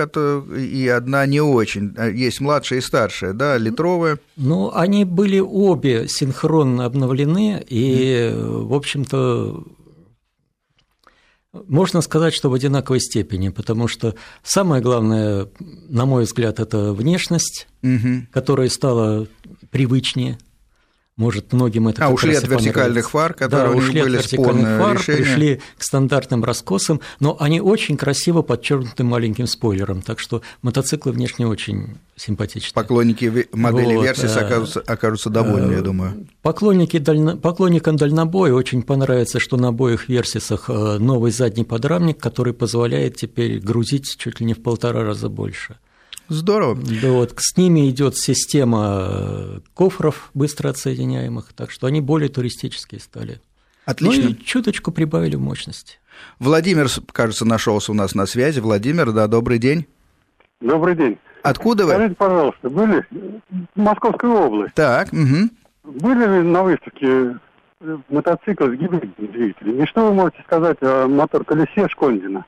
и 0.58 0.88
одна 0.88 1.26
не 1.26 1.42
очень. 1.42 1.96
Есть 2.14 2.42
младшая 2.42 2.80
и 2.80 2.82
старшая, 2.82 3.34
да, 3.34 3.58
литровая. 3.58 4.20
Ну, 4.36 4.72
они 4.74 5.06
были 5.06 5.40
обе 5.40 6.08
синхронно 6.08 6.86
обновлены, 6.86 7.64
и, 7.68 8.34
в 8.36 8.74
общем-то, 8.74 9.64
можно 11.54 12.02
сказать, 12.02 12.34
что 12.34 12.50
в 12.50 12.54
одинаковой 12.54 13.00
степени, 13.00 13.50
потому 13.50 13.88
что 13.88 14.16
самое 14.44 14.82
главное, 14.82 15.48
на 15.60 16.06
мой 16.06 16.24
взгляд, 16.24 16.60
это 16.60 16.94
внешность, 16.94 17.68
угу. 17.84 18.26
которая 18.32 18.70
стала 18.70 19.28
привычнее 19.70 20.40
может, 21.16 21.54
многим 21.54 21.88
это 21.88 22.06
А, 22.06 22.10
ушли 22.10 22.34
от 22.34 22.48
вертикальных 22.48 23.12
фар, 23.12 23.36
которые 23.36 23.72
да, 23.72 23.78
ушли 23.78 24.02
были 24.02 24.18
от 24.18 24.24
вертикальных 24.24 24.80
фар, 24.80 24.98
решения. 24.98 25.18
пришли 25.18 25.62
к 25.78 25.84
стандартным 25.84 26.44
раскосам, 26.44 27.02
но 27.20 27.38
они 27.40 27.62
очень 27.62 27.98
красиво 27.98 28.42
подчеркнуты 28.42 29.04
маленьким 29.04 29.46
спойлером, 29.46 30.02
так 30.02 30.20
что 30.20 30.42
мотоциклы 30.64 31.12
внешне 31.12 31.46
очень 31.46 31.98
симпатичны. 32.16 32.74
Поклонники 32.74 33.48
модели 33.52 33.96
вот, 33.96 34.06
Versys 34.08 34.36
окажутся, 34.38 34.82
окажутся 34.82 35.30
довольны, 35.30 35.74
я 35.74 35.82
думаю. 35.82 36.28
Поклонники 36.42 36.98
дально, 36.98 37.38
поклонникам 37.38 37.96
дальнобоя 37.96 38.54
очень 38.54 38.82
понравится, 38.82 39.40
что 39.40 39.58
на 39.58 39.68
обоих 39.68 40.10
Версисах 40.10 40.70
э, 40.70 40.98
новый 40.98 41.32
задний 41.32 41.64
подрамник, 41.64 42.18
который 42.18 42.54
позволяет 42.54 43.18
теперь 43.18 43.60
грузить 43.60 44.16
чуть 44.18 44.40
ли 44.40 44.48
не 44.48 44.54
в 44.56 44.64
полтора 44.64 45.04
раза 45.04 45.30
больше. 45.30 45.78
Здорово. 46.34 46.76
Да 47.02 47.12
вот, 47.12 47.34
с 47.38 47.56
ними 47.58 47.90
идет 47.90 48.18
система 48.18 49.08
э, 49.08 49.60
кофров 49.74 50.32
быстро 50.34 50.70
отсоединяемых, 50.70 51.54
так 51.54 51.70
что 51.70 51.88
они 51.88 52.02
более 52.02 52.30
туристические 52.30 53.00
стали. 53.00 53.40
Отлично. 53.86 54.24
Ну 54.24 54.30
и 54.32 54.36
чуточку 54.36 54.92
прибавили 54.92 55.36
в 55.36 55.42
мощности. 55.42 56.00
Владимир, 56.40 56.88
кажется, 57.12 57.46
нашелся 57.46 57.92
у 57.92 57.96
нас 57.96 58.16
на 58.16 58.26
связи. 58.26 58.60
Владимир, 58.60 59.12
да, 59.12 59.28
добрый 59.28 59.60
день. 59.60 59.86
Добрый 60.60 60.96
день. 60.96 61.18
Откуда 61.44 61.86
вы? 61.86 61.92
Скажите, 61.92 62.16
пожалуйста, 62.16 62.70
были 62.70 63.06
в 63.76 63.80
Московской 63.80 64.30
области? 64.30 64.74
Так. 64.76 65.10
Угу. 65.12 66.00
Были 66.00 66.38
ли 66.38 66.42
на 66.48 66.64
выставке 66.64 67.38
э, 67.82 67.98
мотоцикл 68.10 68.66
с 68.66 68.72
гибридным 68.72 69.14
двигателем? 69.18 69.84
И 69.84 69.86
что 69.86 70.08
вы 70.08 70.14
можете 70.14 70.42
сказать 70.44 70.78
о 70.82 71.08
мотор-колесе 71.08 71.88
Шкондина? 71.90 72.46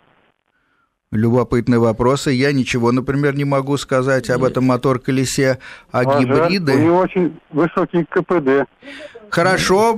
Любопытные 1.15 1.79
вопросы. 1.79 2.31
Я 2.31 2.51
ничего, 2.51 2.91
например, 2.91 3.35
не 3.35 3.45
могу 3.45 3.77
сказать 3.77 4.29
об 4.29 4.43
этом 4.43 4.65
мотор-колесе, 4.65 5.59
а, 5.91 6.01
а 6.01 6.19
гибриды... 6.19 6.73
У 6.73 6.79
него 6.79 6.97
очень 6.97 7.39
высокий 7.51 8.03
КПД. 8.03 8.69
Хорошо, 9.29 9.95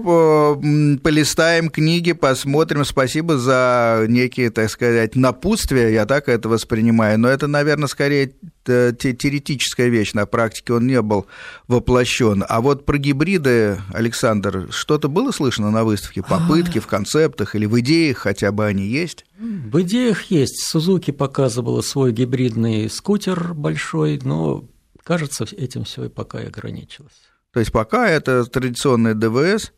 полистаем 1.04 1.70
книги, 1.70 2.14
посмотрим. 2.14 2.86
Спасибо 2.86 3.38
за 3.38 4.06
некие, 4.08 4.50
так 4.50 4.70
сказать, 4.70 5.16
напутствия, 5.16 5.94
я 5.94 6.06
так 6.06 6.28
это 6.28 6.50
воспринимаю. 6.50 7.20
Но 7.20 7.28
это, 7.28 7.48
наверное, 7.48 7.88
скорее 7.88 8.34
теоретическая 8.66 9.90
вещь, 9.90 10.14
на 10.14 10.26
практике 10.26 10.74
он 10.74 10.88
не 10.88 11.02
был 11.02 11.28
воплощен. 11.68 12.44
А 12.48 12.62
вот 12.62 12.86
про 12.86 12.98
гибриды, 12.98 13.78
Александр, 13.94 14.70
что-то 14.72 15.08
было 15.08 15.32
слышно 15.32 15.72
на 15.72 15.84
выставке? 15.84 16.24
Попытки 16.24 16.80
в 16.80 16.88
концептах 16.88 17.56
или 17.56 17.66
в 17.66 17.80
идеях 17.80 18.18
хотя 18.18 18.52
бы 18.52 18.66
они 18.66 18.86
есть? 18.86 19.26
В 19.40 19.82
идеях 19.82 20.24
есть. 20.26 20.64
Сузуки 20.68 21.12
показывала 21.12 21.82
свой 21.82 22.12
гибридный 22.12 22.90
скутер 22.90 23.54
большой, 23.54 24.20
но, 24.24 24.66
кажется, 25.04 25.46
этим 25.56 25.84
все 25.84 26.06
и 26.06 26.10
пока 26.10 26.42
и 26.42 26.48
ограничилось. 26.48 27.14
То 27.58 27.62
есть 27.62 27.72
пока 27.72 28.08
это 28.08 28.46
традиционный 28.46 29.16
ДВС, 29.16 29.72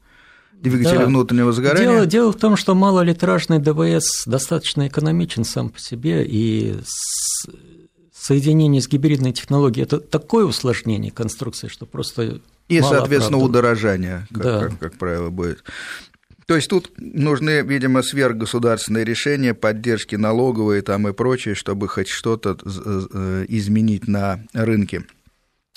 двигатель 0.51 0.97
да. 0.97 1.05
внутреннего 1.05 1.53
сгорания. 1.53 1.87
Дело, 1.87 2.05
дело 2.05 2.33
в 2.33 2.35
том, 2.35 2.57
что 2.57 2.75
малолитражный 2.75 3.59
ДВС 3.59 4.25
достаточно 4.25 4.89
экономичен 4.89 5.45
сам 5.45 5.69
по 5.69 5.79
себе, 5.79 6.25
и 6.27 6.75
соединение 8.13 8.81
с 8.81 8.89
гибридной 8.89 9.31
технологией– 9.31 9.83
это 9.85 10.01
такое 10.01 10.43
усложнение 10.43 11.09
конструкции, 11.09 11.69
что 11.69 11.85
просто 11.85 12.41
И, 12.67 12.81
соответственно, 12.81 13.37
удорожание, 13.37 14.27
как, 14.33 14.43
да. 14.43 14.59
как, 14.59 14.79
как 14.79 14.97
правило, 14.97 15.29
будет. 15.29 15.63
То 16.47 16.57
есть 16.57 16.69
тут 16.69 16.91
нужны, 16.97 17.61
видимо, 17.61 18.03
сверхгосударственные 18.03 19.05
решения, 19.05 19.53
поддержки 19.53 20.15
налоговые 20.15 20.81
там 20.81 21.07
и 21.07 21.13
прочее, 21.13 21.55
чтобы 21.55 21.87
хоть 21.87 22.09
что-то 22.09 22.57
э, 22.61 23.45
изменить 23.47 24.09
на 24.09 24.43
рынке. 24.51 25.05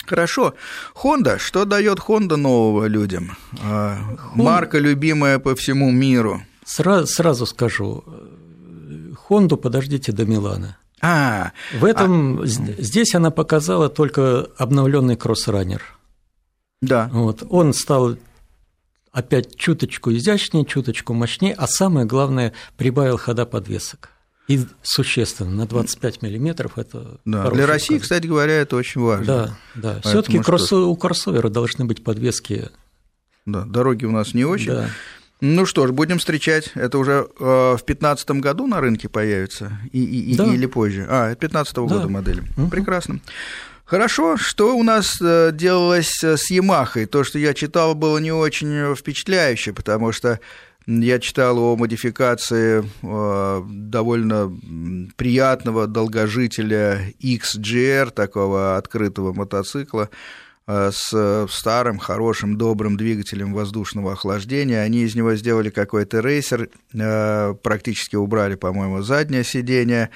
Хорошо. 0.06 0.54
Honda. 0.94 1.38
Что 1.38 1.64
дает 1.64 1.98
Honda 1.98 2.36
нового 2.36 2.86
людям? 2.86 3.36
А, 3.62 3.98
Honda... 4.34 4.42
Марка, 4.42 4.78
любимая 4.78 5.38
по 5.38 5.54
всему 5.54 5.90
миру. 5.90 6.42
Сразу, 6.64 7.06
сразу 7.06 7.46
скажу. 7.46 8.04
Хонду 9.16 9.56
подождите 9.56 10.12
до 10.12 10.24
Милана. 10.24 10.76
А, 11.00 11.52
в 11.72 11.84
этом 11.84 12.42
а... 12.42 12.46
здесь 12.46 13.14
она 13.14 13.30
показала 13.30 13.88
только 13.88 14.48
обновленный 14.56 15.16
кроссраннер. 15.16 15.82
Да. 16.80 17.08
Вот. 17.12 17.42
Он 17.48 17.72
стал 17.72 18.16
опять 19.10 19.56
чуточку 19.56 20.12
изящнее, 20.12 20.64
чуточку 20.64 21.12
мощнее, 21.12 21.54
а 21.54 21.66
самое 21.66 22.06
главное 22.06 22.52
прибавил 22.76 23.18
хода 23.18 23.46
подвесок. 23.46 24.10
И 24.48 24.60
существенно, 24.82 25.50
на 25.50 25.66
25 25.66 26.22
миллиметров 26.22 26.76
это 26.76 27.20
да, 27.24 27.48
Для 27.50 27.66
России, 27.66 27.94
указ. 27.94 28.02
кстати 28.02 28.26
говоря, 28.26 28.54
это 28.54 28.76
очень 28.76 29.00
важно. 29.00 29.24
Да, 29.24 29.58
да. 29.74 30.00
все 30.00 30.20
таки 30.20 30.40
кросс... 30.40 30.72
у 30.72 30.94
кроссовера 30.96 31.48
должны 31.48 31.84
быть 31.84 32.02
подвески. 32.02 32.68
Да, 33.46 33.62
дороги 33.62 34.04
у 34.04 34.10
нас 34.10 34.34
не 34.34 34.44
очень. 34.44 34.72
Да. 34.72 34.90
Ну 35.40 35.66
что 35.66 35.86
ж, 35.86 35.92
будем 35.92 36.18
встречать. 36.18 36.70
Это 36.74 36.98
уже 36.98 37.28
э, 37.38 37.44
в 37.74 37.84
2015 37.84 38.30
году 38.32 38.66
на 38.66 38.80
рынке 38.80 39.08
появится 39.08 39.78
и, 39.92 40.02
и, 40.04 40.36
да. 40.36 40.44
или 40.46 40.66
позже? 40.66 41.06
А, 41.08 41.26
2015 41.26 41.74
да. 41.74 41.80
года 41.82 42.08
модель. 42.08 42.42
Угу. 42.56 42.68
Прекрасно. 42.68 43.20
Хорошо, 43.84 44.36
что 44.36 44.76
у 44.76 44.82
нас 44.82 45.20
э, 45.20 45.50
делалось 45.52 46.22
с 46.22 46.50
Ямахой? 46.50 47.06
То, 47.06 47.24
что 47.24 47.38
я 47.38 47.54
читал, 47.54 47.94
было 47.94 48.18
не 48.18 48.32
очень 48.32 48.94
впечатляюще, 48.94 49.72
потому 49.72 50.12
что 50.12 50.40
я 50.86 51.18
читал 51.18 51.58
о 51.58 51.76
модификации 51.76 52.84
э, 53.02 53.62
довольно 53.68 54.52
приятного 55.16 55.86
долгожителя 55.86 57.12
XGR, 57.20 58.10
такого 58.10 58.76
открытого 58.76 59.32
мотоцикла, 59.32 60.10
э, 60.66 60.90
с 60.92 61.46
старым, 61.50 61.98
хорошим, 61.98 62.58
добрым 62.58 62.96
двигателем 62.96 63.54
воздушного 63.54 64.12
охлаждения. 64.12 64.80
Они 64.80 65.02
из 65.02 65.14
него 65.14 65.34
сделали 65.34 65.70
какой-то 65.70 66.20
рейсер, 66.20 66.68
э, 66.92 67.54
практически 67.62 68.16
убрали, 68.16 68.56
по-моему, 68.56 69.02
заднее 69.02 69.44
сиденье, 69.44 70.10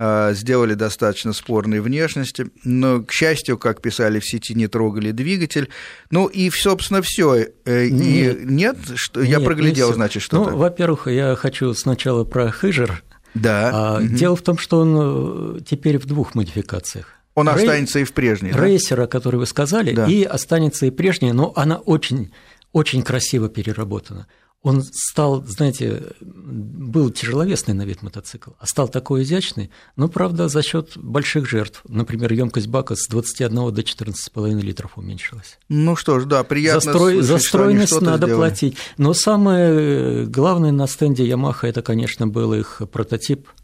сделали 0.00 0.74
достаточно 0.74 1.32
спорной 1.32 1.80
внешности, 1.80 2.46
но, 2.64 3.02
к 3.02 3.12
счастью, 3.12 3.58
как 3.58 3.82
писали 3.82 4.18
в 4.18 4.24
сети, 4.24 4.54
не 4.54 4.66
трогали 4.66 5.10
двигатель. 5.10 5.68
Ну 6.10 6.26
и, 6.26 6.50
собственно, 6.50 7.02
все. 7.02 7.48
Э, 7.64 7.88
нет, 7.88 8.44
нет, 8.44 8.76
что 8.94 9.20
нет, 9.20 9.28
я 9.28 9.40
проглядел, 9.40 9.92
значит, 9.92 10.22
что-то. 10.22 10.52
Ну, 10.52 10.56
во-первых, 10.56 11.06
я 11.06 11.36
хочу 11.36 11.74
сначала 11.74 12.24
про 12.24 12.50
Хыжер. 12.50 13.02
Да. 13.34 13.70
А, 13.72 13.98
угу. 13.98 14.06
Дело 14.06 14.36
в 14.36 14.42
том, 14.42 14.58
что 14.58 14.80
он 14.80 15.58
э, 15.58 15.60
теперь 15.68 15.98
в 15.98 16.06
двух 16.06 16.34
модификациях. 16.34 17.06
Он 17.34 17.48
Рей... 17.48 17.56
останется 17.56 17.98
и 17.98 18.04
в 18.04 18.12
прежней. 18.12 18.52
Рейсера, 18.52 19.02
да? 19.02 19.06
который 19.06 19.36
вы 19.36 19.46
сказали, 19.46 19.92
да. 19.92 20.06
и 20.06 20.24
останется 20.24 20.86
и 20.86 20.90
прежняя, 20.90 21.32
но 21.32 21.52
она 21.54 21.76
очень, 21.76 22.32
очень 22.72 23.02
красиво 23.02 23.48
переработана 23.48 24.26
он 24.62 24.82
стал, 24.82 25.42
знаете, 25.46 26.12
был 26.20 27.10
тяжеловесный 27.10 27.72
на 27.72 27.82
вид 27.82 28.02
мотоцикл, 28.02 28.50
а 28.58 28.66
стал 28.66 28.88
такой 28.88 29.22
изящный, 29.22 29.70
но, 29.96 30.08
правда, 30.08 30.48
за 30.48 30.62
счет 30.62 30.92
больших 30.96 31.48
жертв. 31.48 31.80
Например, 31.88 32.30
емкость 32.32 32.66
бака 32.66 32.94
с 32.94 33.06
21 33.08 33.72
до 33.72 33.80
14,5 33.80 34.60
литров 34.60 34.98
уменьшилась. 34.98 35.58
Ну 35.68 35.96
что 35.96 36.20
ж, 36.20 36.26
да, 36.26 36.44
приятно 36.44 36.80
Застрой, 36.80 37.12
слышать, 37.14 37.26
Застроенность 37.26 38.00
надо 38.00 38.26
сделали. 38.26 38.34
платить. 38.34 38.76
Но 38.98 39.14
самое 39.14 40.26
главное 40.26 40.72
на 40.72 40.86
стенде 40.86 41.26
Yamaha, 41.26 41.62
это, 41.62 41.80
конечно, 41.80 42.26
был 42.26 42.52
их 42.52 42.82
прототип– 42.92 43.48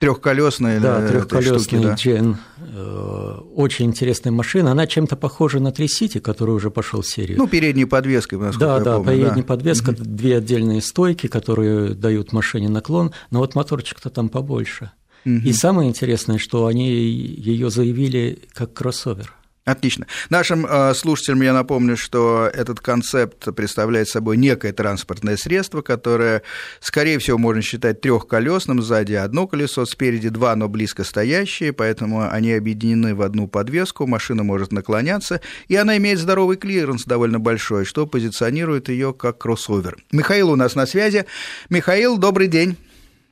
Трехколесная, 0.00 0.80
да, 0.80 1.06
трехколесный 1.06 1.82
да. 1.82 1.92
Джен. 1.94 2.38
Э, 2.58 3.36
очень 3.54 3.84
интересная 3.84 4.32
машина. 4.32 4.72
Она 4.72 4.86
чем-то 4.86 5.14
похожа 5.14 5.60
на 5.60 5.72
Трисити, 5.72 6.20
который 6.20 6.54
уже 6.54 6.70
пошел 6.70 7.02
в 7.02 7.06
серию. 7.06 7.36
Ну, 7.36 7.46
передней 7.46 7.84
подвеской, 7.84 8.38
насколько 8.38 8.66
да, 8.66 8.78
я 8.78 8.80
да, 8.82 8.96
помню. 8.96 9.12
Передняя 9.12 9.34
да, 9.36 9.42
подвеска, 9.42 9.90
угу. 9.90 9.98
две 10.00 10.38
отдельные 10.38 10.80
стойки, 10.80 11.26
которые 11.26 11.90
дают 11.90 12.32
машине 12.32 12.70
наклон, 12.70 13.12
но 13.30 13.40
вот 13.40 13.54
моторчик-то 13.54 14.08
там 14.08 14.30
побольше. 14.30 14.90
Угу. 15.26 15.34
И 15.34 15.52
самое 15.52 15.90
интересное, 15.90 16.38
что 16.38 16.64
они 16.64 16.90
ее 16.90 17.68
заявили 17.68 18.44
как 18.54 18.72
кроссовер. 18.72 19.34
Отлично. 19.70 20.06
Нашим 20.30 20.66
э, 20.66 20.94
слушателям 20.94 21.42
я 21.42 21.52
напомню, 21.52 21.96
что 21.96 22.50
этот 22.52 22.80
концепт 22.80 23.54
представляет 23.54 24.08
собой 24.08 24.36
некое 24.36 24.72
транспортное 24.72 25.36
средство, 25.36 25.80
которое, 25.80 26.42
скорее 26.80 27.20
всего, 27.20 27.38
можно 27.38 27.62
считать 27.62 28.00
трехколесным, 28.00 28.82
сзади 28.82 29.14
одно 29.14 29.46
колесо, 29.46 29.84
спереди 29.86 30.28
два, 30.28 30.56
но 30.56 30.68
близко 30.68 31.04
стоящие, 31.04 31.72
поэтому 31.72 32.28
они 32.28 32.52
объединены 32.52 33.14
в 33.14 33.22
одну 33.22 33.46
подвеску, 33.46 34.08
машина 34.08 34.42
может 34.42 34.72
наклоняться, 34.72 35.40
и 35.68 35.76
она 35.76 35.96
имеет 35.98 36.18
здоровый 36.18 36.56
клиренс 36.56 37.04
довольно 37.04 37.38
большой, 37.38 37.84
что 37.84 38.08
позиционирует 38.08 38.88
ее 38.88 39.14
как 39.14 39.38
кроссовер. 39.38 39.98
Михаил 40.10 40.50
у 40.50 40.56
нас 40.56 40.74
на 40.74 40.84
связи. 40.86 41.26
Михаил, 41.68 42.18
добрый 42.18 42.48
день. 42.48 42.76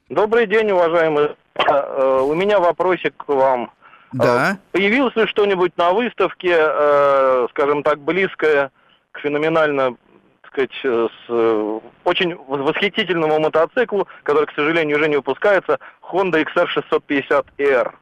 Добрый 0.09 0.47
день, 0.47 0.71
уважаемый. 0.71 1.31
Э, 1.57 2.21
у 2.23 2.35
меня 2.35 2.61
вопросик 2.61 3.17
к 3.17 3.29
вам. 3.29 3.73
Да. 4.13 4.53
Э, 4.53 4.57
появилось 4.73 5.15
ли 5.17 5.27
что-нибудь 5.27 5.77
на 5.77 5.93
выставке, 5.93 6.57
э, 6.59 7.47
скажем 7.51 7.83
так, 7.83 7.99
близкое 8.01 8.71
к 9.13 9.21
феноменально 9.21 9.97
сказать, 10.47 10.71
с 10.83 11.31
очень 12.05 12.35
восхитительному 12.35 13.39
мотоциклу, 13.39 14.09
который, 14.23 14.47
к 14.47 14.53
сожалению, 14.55 14.97
уже 14.97 15.09
не 15.09 15.17
выпускается, 15.17 15.79
Honda 16.11 16.43
XR650R. 16.43 17.93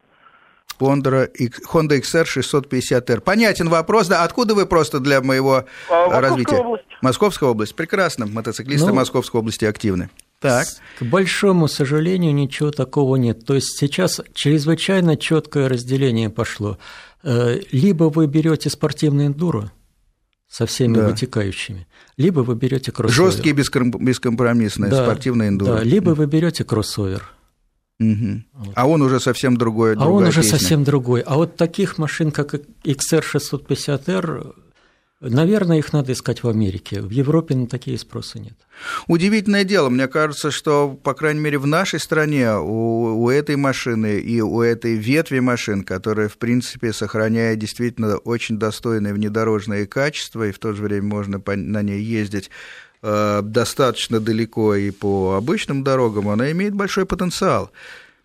Honda, 0.79 1.29
Honda 1.71 1.99
XR 1.99 2.25
650R. 2.25 3.21
Понятен 3.21 3.69
вопрос, 3.69 4.07
да. 4.07 4.23
Откуда 4.23 4.53
вы 4.55 4.65
просто 4.65 4.99
для 4.99 5.21
моего 5.21 5.65
а, 5.89 6.21
развития? 6.21 6.51
Московская 6.51 6.61
область. 6.61 6.85
Московская 7.01 7.49
область. 7.49 7.75
Прекрасно. 7.75 8.27
Мотоциклисты 8.27 8.87
ну, 8.87 8.93
Московской 8.93 9.39
области 9.39 9.65
активны. 9.65 10.09
Так. 10.39 10.67
К 10.99 11.03
большому 11.03 11.67
сожалению, 11.67 12.33
ничего 12.33 12.71
такого 12.71 13.15
нет. 13.15 13.45
То 13.45 13.55
есть 13.55 13.77
сейчас 13.77 14.21
чрезвычайно 14.33 15.17
четкое 15.17 15.67
разделение 15.67 16.29
пошло. 16.29 16.77
Э, 17.23 17.59
либо 17.71 18.05
вы 18.05 18.27
берете 18.27 18.69
спортивный 18.69 19.27
эндуро 19.27 19.71
со 20.47 20.65
всеми 20.65 20.95
да. 20.95 21.07
вытекающими, 21.07 21.87
либо 22.15 22.41
вы 22.41 22.55
берете 22.55 22.91
кроссовер. 22.91 23.31
Жесткий 23.31 23.51
бескомпромиссный 23.51 24.89
да, 24.89 25.03
спортивный 25.03 25.49
эндуро. 25.49 25.77
Да, 25.77 25.83
либо 25.83 26.11
вы 26.11 26.27
берете 26.27 26.63
кроссовер. 26.63 27.33
Угу. 27.99 28.43
Вот. 28.53 28.73
А 28.75 28.87
он 28.87 29.01
уже 29.01 29.19
совсем 29.19 29.57
другой. 29.57 29.95
А 29.95 30.07
он 30.07 30.23
уже 30.23 30.41
песня. 30.41 30.57
совсем 30.57 30.83
другой. 30.83 31.21
А 31.21 31.35
вот 31.35 31.55
таких 31.55 31.97
машин, 31.97 32.31
как 32.31 32.53
XR650R, 32.53 34.55
Наверное, 35.19 35.79
их 35.79 35.93
надо 35.93 36.11
искать 36.11 36.43
в 36.43 36.47
Америке. 36.47 37.01
В 37.01 37.09
Европе 37.09 37.55
на 37.55 37.65
такие 37.65 37.97
спроса 37.97 38.37
нет. 38.37 38.53
Удивительное 39.07 39.63
дело. 39.63 39.89
Мне 39.89 40.07
кажется, 40.07 40.51
что, 40.51 40.89
по 40.89 41.15
крайней 41.15 41.39
мере, 41.39 41.57
в 41.57 41.65
нашей 41.65 41.99
стране 41.99 42.53
у, 42.55 43.23
у 43.23 43.29
этой 43.29 43.55
машины 43.55 44.19
и 44.19 44.41
у 44.41 44.61
этой 44.61 44.95
ветви 44.95 45.39
машин, 45.39 45.83
которая, 45.83 46.29
в 46.29 46.37
принципе, 46.37 46.93
сохраняет 46.93 47.57
действительно 47.57 48.17
очень 48.17 48.59
достойное 48.59 49.11
внедорожное 49.11 49.87
качество, 49.87 50.47
и 50.47 50.51
в 50.51 50.59
то 50.59 50.73
же 50.73 50.83
время 50.83 51.07
можно 51.07 51.41
на 51.47 51.81
ней 51.81 51.99
ездить 51.99 52.51
э, 53.01 53.41
достаточно 53.41 54.19
далеко 54.19 54.75
и 54.75 54.91
по 54.91 55.33
обычным 55.33 55.83
дорогам, 55.83 56.29
она 56.29 56.51
имеет 56.51 56.75
большой 56.75 57.07
потенциал. 57.07 57.71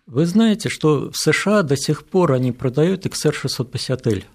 Вы 0.05 0.27
знаете, 0.27 0.69
что 0.69 1.09
в 1.09 1.17
США 1.17 1.63
до 1.63 1.75
сих 1.75 2.05
пор 2.05 2.33
они 2.33 2.51
продают 2.51 3.07
XR650L. 3.07 4.25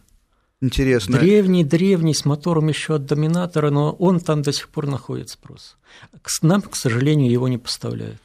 Интересно. 0.61 1.19
Древний, 1.19 1.65
древний, 1.65 2.15
с 2.15 2.25
мотором 2.25 2.69
еще 2.69 2.97
от 2.97 3.07
доминатора, 3.07 3.71
но 3.71 3.93
он 3.93 4.19
там 4.19 4.43
до 4.43 4.53
сих 4.53 4.69
пор 4.69 4.87
находит 4.87 5.31
спрос. 5.31 5.77
Нам, 6.43 6.63
к 6.63 6.75
сожалению, 6.75 7.31
его 7.31 7.49
не 7.49 7.59
поставляют. 7.59 8.21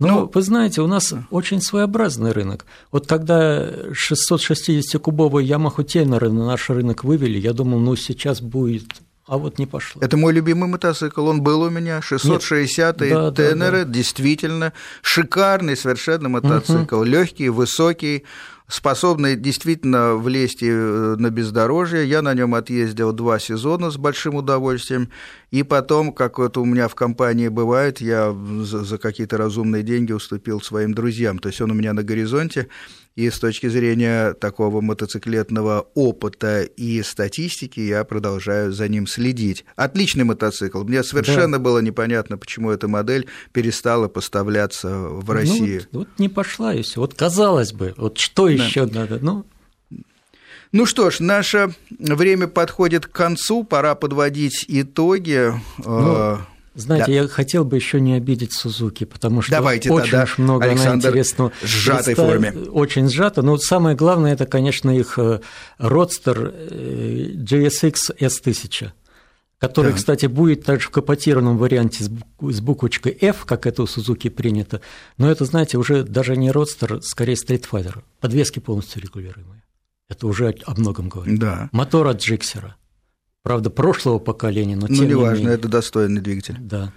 Но 0.00 0.08
ну, 0.08 0.30
вы 0.34 0.42
знаете, 0.42 0.82
у 0.82 0.88
нас 0.88 1.14
очень 1.30 1.60
своеобразный 1.60 2.32
рынок. 2.32 2.66
Вот 2.90 3.06
когда 3.06 3.70
660-кубовый 3.70 5.46
Yamaha 5.46 5.84
Tenere 5.84 6.28
на 6.28 6.46
наш 6.46 6.70
рынок 6.70 7.04
вывели, 7.04 7.38
я 7.38 7.52
думал, 7.52 7.78
ну 7.78 7.94
сейчас 7.94 8.40
будет 8.40 8.88
а 9.24 9.38
вот 9.38 9.58
не 9.58 9.66
пошло. 9.66 10.02
Это 10.02 10.16
мой 10.16 10.32
любимый 10.32 10.68
мотоцикл, 10.68 11.26
он 11.26 11.42
был 11.42 11.62
у 11.62 11.70
меня, 11.70 12.00
660-й 12.00 13.10
да, 13.10 13.28
Tenere, 13.30 13.54
да, 13.54 13.70
да. 13.70 13.84
действительно 13.84 14.72
шикарный 15.00 15.76
совершенно 15.76 16.28
мотоцикл, 16.28 16.96
угу. 16.96 17.04
легкий, 17.04 17.48
высокий, 17.48 18.24
способный 18.72 19.36
действительно 19.36 20.14
влезть 20.14 20.62
э, 20.62 21.16
на 21.18 21.30
бездорожье. 21.30 22.06
Я 22.06 22.22
на 22.22 22.32
нем 22.32 22.54
отъездил 22.54 23.12
два 23.12 23.38
сезона 23.38 23.90
с 23.90 23.98
большим 23.98 24.36
удовольствием. 24.36 25.10
И 25.50 25.62
потом, 25.62 26.12
как 26.12 26.38
вот 26.38 26.56
у 26.56 26.64
меня 26.64 26.88
в 26.88 26.94
компании 26.94 27.48
бывает, 27.48 28.00
я 28.00 28.34
за 28.62 28.96
какие-то 28.96 29.36
разумные 29.36 29.82
деньги 29.82 30.12
уступил 30.12 30.62
своим 30.62 30.94
друзьям. 30.94 31.38
То 31.38 31.50
есть 31.50 31.60
он 31.60 31.70
у 31.70 31.74
меня 31.74 31.92
на 31.92 32.02
горизонте. 32.02 32.68
И 33.14 33.28
с 33.28 33.38
точки 33.38 33.68
зрения 33.68 34.32
такого 34.32 34.80
мотоциклетного 34.80 35.86
опыта 35.94 36.62
и 36.62 37.02
статистики 37.02 37.80
я 37.80 38.04
продолжаю 38.04 38.72
за 38.72 38.88
ним 38.88 39.06
следить. 39.06 39.64
Отличный 39.76 40.24
мотоцикл. 40.24 40.82
Мне 40.82 41.02
совершенно 41.02 41.58
да. 41.58 41.62
было 41.62 41.80
непонятно, 41.80 42.38
почему 42.38 42.70
эта 42.70 42.88
модель 42.88 43.26
перестала 43.52 44.08
поставляться 44.08 44.88
в 44.88 45.26
ну 45.26 45.32
Россию. 45.32 45.82
Ну, 45.92 45.98
вот, 46.00 46.08
вот 46.08 46.18
не 46.18 46.28
пошла 46.30 46.74
и 46.74 46.82
все. 46.82 47.00
Вот 47.00 47.14
казалось 47.14 47.72
бы, 47.72 47.94
вот 47.98 48.18
что 48.18 48.46
да. 48.46 48.52
еще 48.52 48.86
надо? 48.86 49.18
Ну, 49.20 49.44
ну 50.72 50.86
что 50.86 51.10
ж, 51.10 51.20
наше 51.20 51.74
время 51.90 52.48
подходит 52.48 53.06
к 53.06 53.12
концу, 53.12 53.62
пора 53.62 53.94
подводить 53.94 54.64
итоги. 54.68 55.52
Ну, 55.84 56.16
э, 56.16 56.36
знаете, 56.74 57.06
да. 57.06 57.12
я 57.12 57.28
хотел 57.28 57.64
бы 57.64 57.76
еще 57.76 58.00
не 58.00 58.14
обидеть 58.14 58.52
Сузуки, 58.52 59.04
потому 59.04 59.42
что 59.42 59.52
Давайте 59.52 59.90
очень 59.90 60.10
тогда, 60.10 60.26
много 60.38 60.64
Александр, 60.64 60.90
она 60.90 60.98
интересного. 60.98 61.52
Сжатой 61.62 62.14
форме. 62.14 62.52
Очень 62.52 63.08
сжато. 63.08 63.42
Но 63.42 63.58
самое 63.58 63.94
главное, 63.94 64.32
это, 64.32 64.46
конечно, 64.46 64.90
их 64.90 65.18
родстер 65.78 66.52
э, 66.54 67.30
GSX 67.34 67.94
S1000 68.18 68.92
который, 69.62 69.92
да. 69.92 69.96
кстати, 69.96 70.26
будет 70.26 70.64
также 70.64 70.88
в 70.88 70.90
капотированном 70.90 71.56
варианте 71.56 72.02
с 72.02 72.60
буквочкой 72.60 73.16
F, 73.20 73.44
как 73.44 73.64
это 73.64 73.84
у 73.84 73.86
Сузуки 73.86 74.28
принято. 74.28 74.80
Но 75.18 75.30
это, 75.30 75.44
знаете, 75.44 75.78
уже 75.78 76.02
даже 76.02 76.36
не 76.36 76.50
родстер, 76.50 77.00
скорее 77.00 77.36
стритфайдер. 77.36 78.02
Подвески 78.18 78.58
полностью 78.58 79.00
регулируемые. 79.00 79.62
Это 80.08 80.26
уже 80.26 80.52
о 80.66 80.74
многом 80.74 81.08
говорит. 81.08 81.38
Да. 81.38 81.68
Мотор 81.70 82.08
от 82.08 82.20
Джиксера. 82.20 82.74
Правда, 83.42 83.70
прошлого 83.70 84.18
поколения, 84.18 84.76
но 84.76 84.86
ну, 84.88 84.94
тем 84.94 85.08
не 85.08 85.14
важно, 85.14 85.42
менее. 85.42 85.54
это 85.54 85.68
достойный 85.68 86.20
двигатель. 86.20 86.56
Да. 86.60 86.92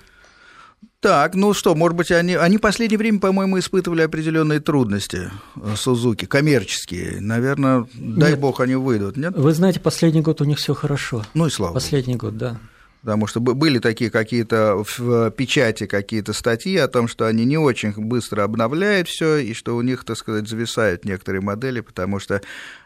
Так, 1.00 1.36
ну 1.36 1.54
что, 1.54 1.76
может 1.76 1.98
быть, 1.98 2.12
они, 2.12 2.36
они 2.36 2.58
в 2.58 2.62
последнее 2.62 2.98
время, 2.98 3.20
по-моему, 3.20 3.60
испытывали 3.60 4.02
определенные 4.02 4.60
трудности, 4.60 5.32
э, 5.56 5.76
Сузуки, 5.76 6.26
коммерческие. 6.26 7.20
Наверное, 7.20 7.88
дай 7.94 8.32
нет. 8.32 8.40
бог, 8.40 8.60
они 8.60 8.76
выйдут, 8.76 9.18
нет? 9.18 9.36
Вы 9.36 9.54
знаете, 9.54 9.80
последний 9.80 10.22
год 10.22 10.42
у 10.42 10.46
них 10.46 10.58
все 10.58 10.74
хорошо. 10.74 11.24
Ну 11.34 11.48
и 11.48 11.50
слава 11.50 11.74
Последний 11.74 12.16
год, 12.16 12.38
да. 12.38 12.60
Потому 13.06 13.28
что 13.28 13.40
были 13.40 13.78
такие 13.78 14.10
какие-то 14.10 14.84
в 14.84 15.30
печати 15.30 15.86
какие-то 15.86 16.34
статьи 16.34 16.76
о 16.78 16.88
том, 16.88 17.08
что 17.08 17.28
они 17.28 17.46
не 17.46 17.56
очень 17.56 17.92
быстро 17.92 18.44
обновляют 18.44 19.08
все, 19.08 19.38
и 19.38 19.54
что 19.54 19.76
у 19.76 19.84
них, 19.84 20.04
так 20.04 20.18
сказать, 20.18 20.48
зависают 20.50 21.06
некоторые 21.06 21.42
модели, 21.42 21.82
потому 21.82 22.20
что 22.20 22.42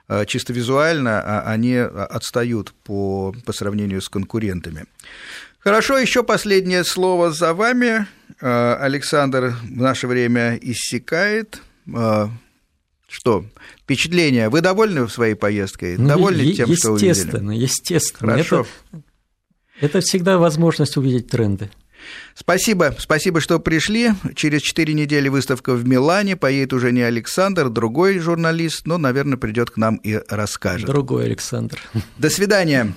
э, 0.09 0.25
чисто 0.25 0.51
визуально 0.51 1.21
а, 1.21 1.43
они 1.49 1.77
отстают 1.77 2.73
по, 2.83 3.33
по 3.45 3.53
сравнению 3.53 4.01
с 4.01 4.09
конкурентами. 4.09 4.87
Хорошо, 5.59 5.97
еще 5.97 6.23
последнее 6.23 6.83
слово 6.83 7.31
за 7.31 7.53
вами. 7.53 8.05
Александр 8.41 9.55
в 9.63 9.81
наше 9.81 10.07
время 10.07 10.57
иссякает. 10.61 11.61
Что, 13.07 13.45
впечатление? 13.79 14.49
Вы 14.49 14.59
довольны 14.61 15.07
своей 15.07 15.35
поездкой? 15.35 15.97
Ну, 15.97 16.09
довольны 16.09 16.53
тем, 16.53 16.75
что 16.75 16.91
увидели? 16.91 17.09
Естественно, 17.09 17.51
естественно. 17.51 18.31
Хорошо. 18.33 18.67
Это, 18.91 19.01
это 19.81 20.01
всегда 20.01 20.37
возможность 20.37 20.97
увидеть 20.97 21.27
тренды. 21.27 21.69
Спасибо, 22.33 22.95
спасибо, 22.97 23.41
что 23.41 23.59
пришли. 23.59 24.11
Через 24.35 24.61
четыре 24.61 24.93
недели 24.93 25.27
выставка 25.27 25.73
в 25.73 25.85
Милане. 25.87 26.35
Поедет 26.35 26.73
уже 26.73 26.91
не 26.91 27.01
Александр, 27.01 27.69
другой 27.69 28.19
журналист, 28.19 28.87
но, 28.87 28.97
наверное, 28.97 29.37
придет 29.37 29.71
к 29.71 29.77
нам 29.77 29.97
и 29.97 30.19
расскажет. 30.29 30.87
Другой 30.87 31.25
Александр. 31.25 31.79
До 32.17 32.29
свидания. 32.29 32.93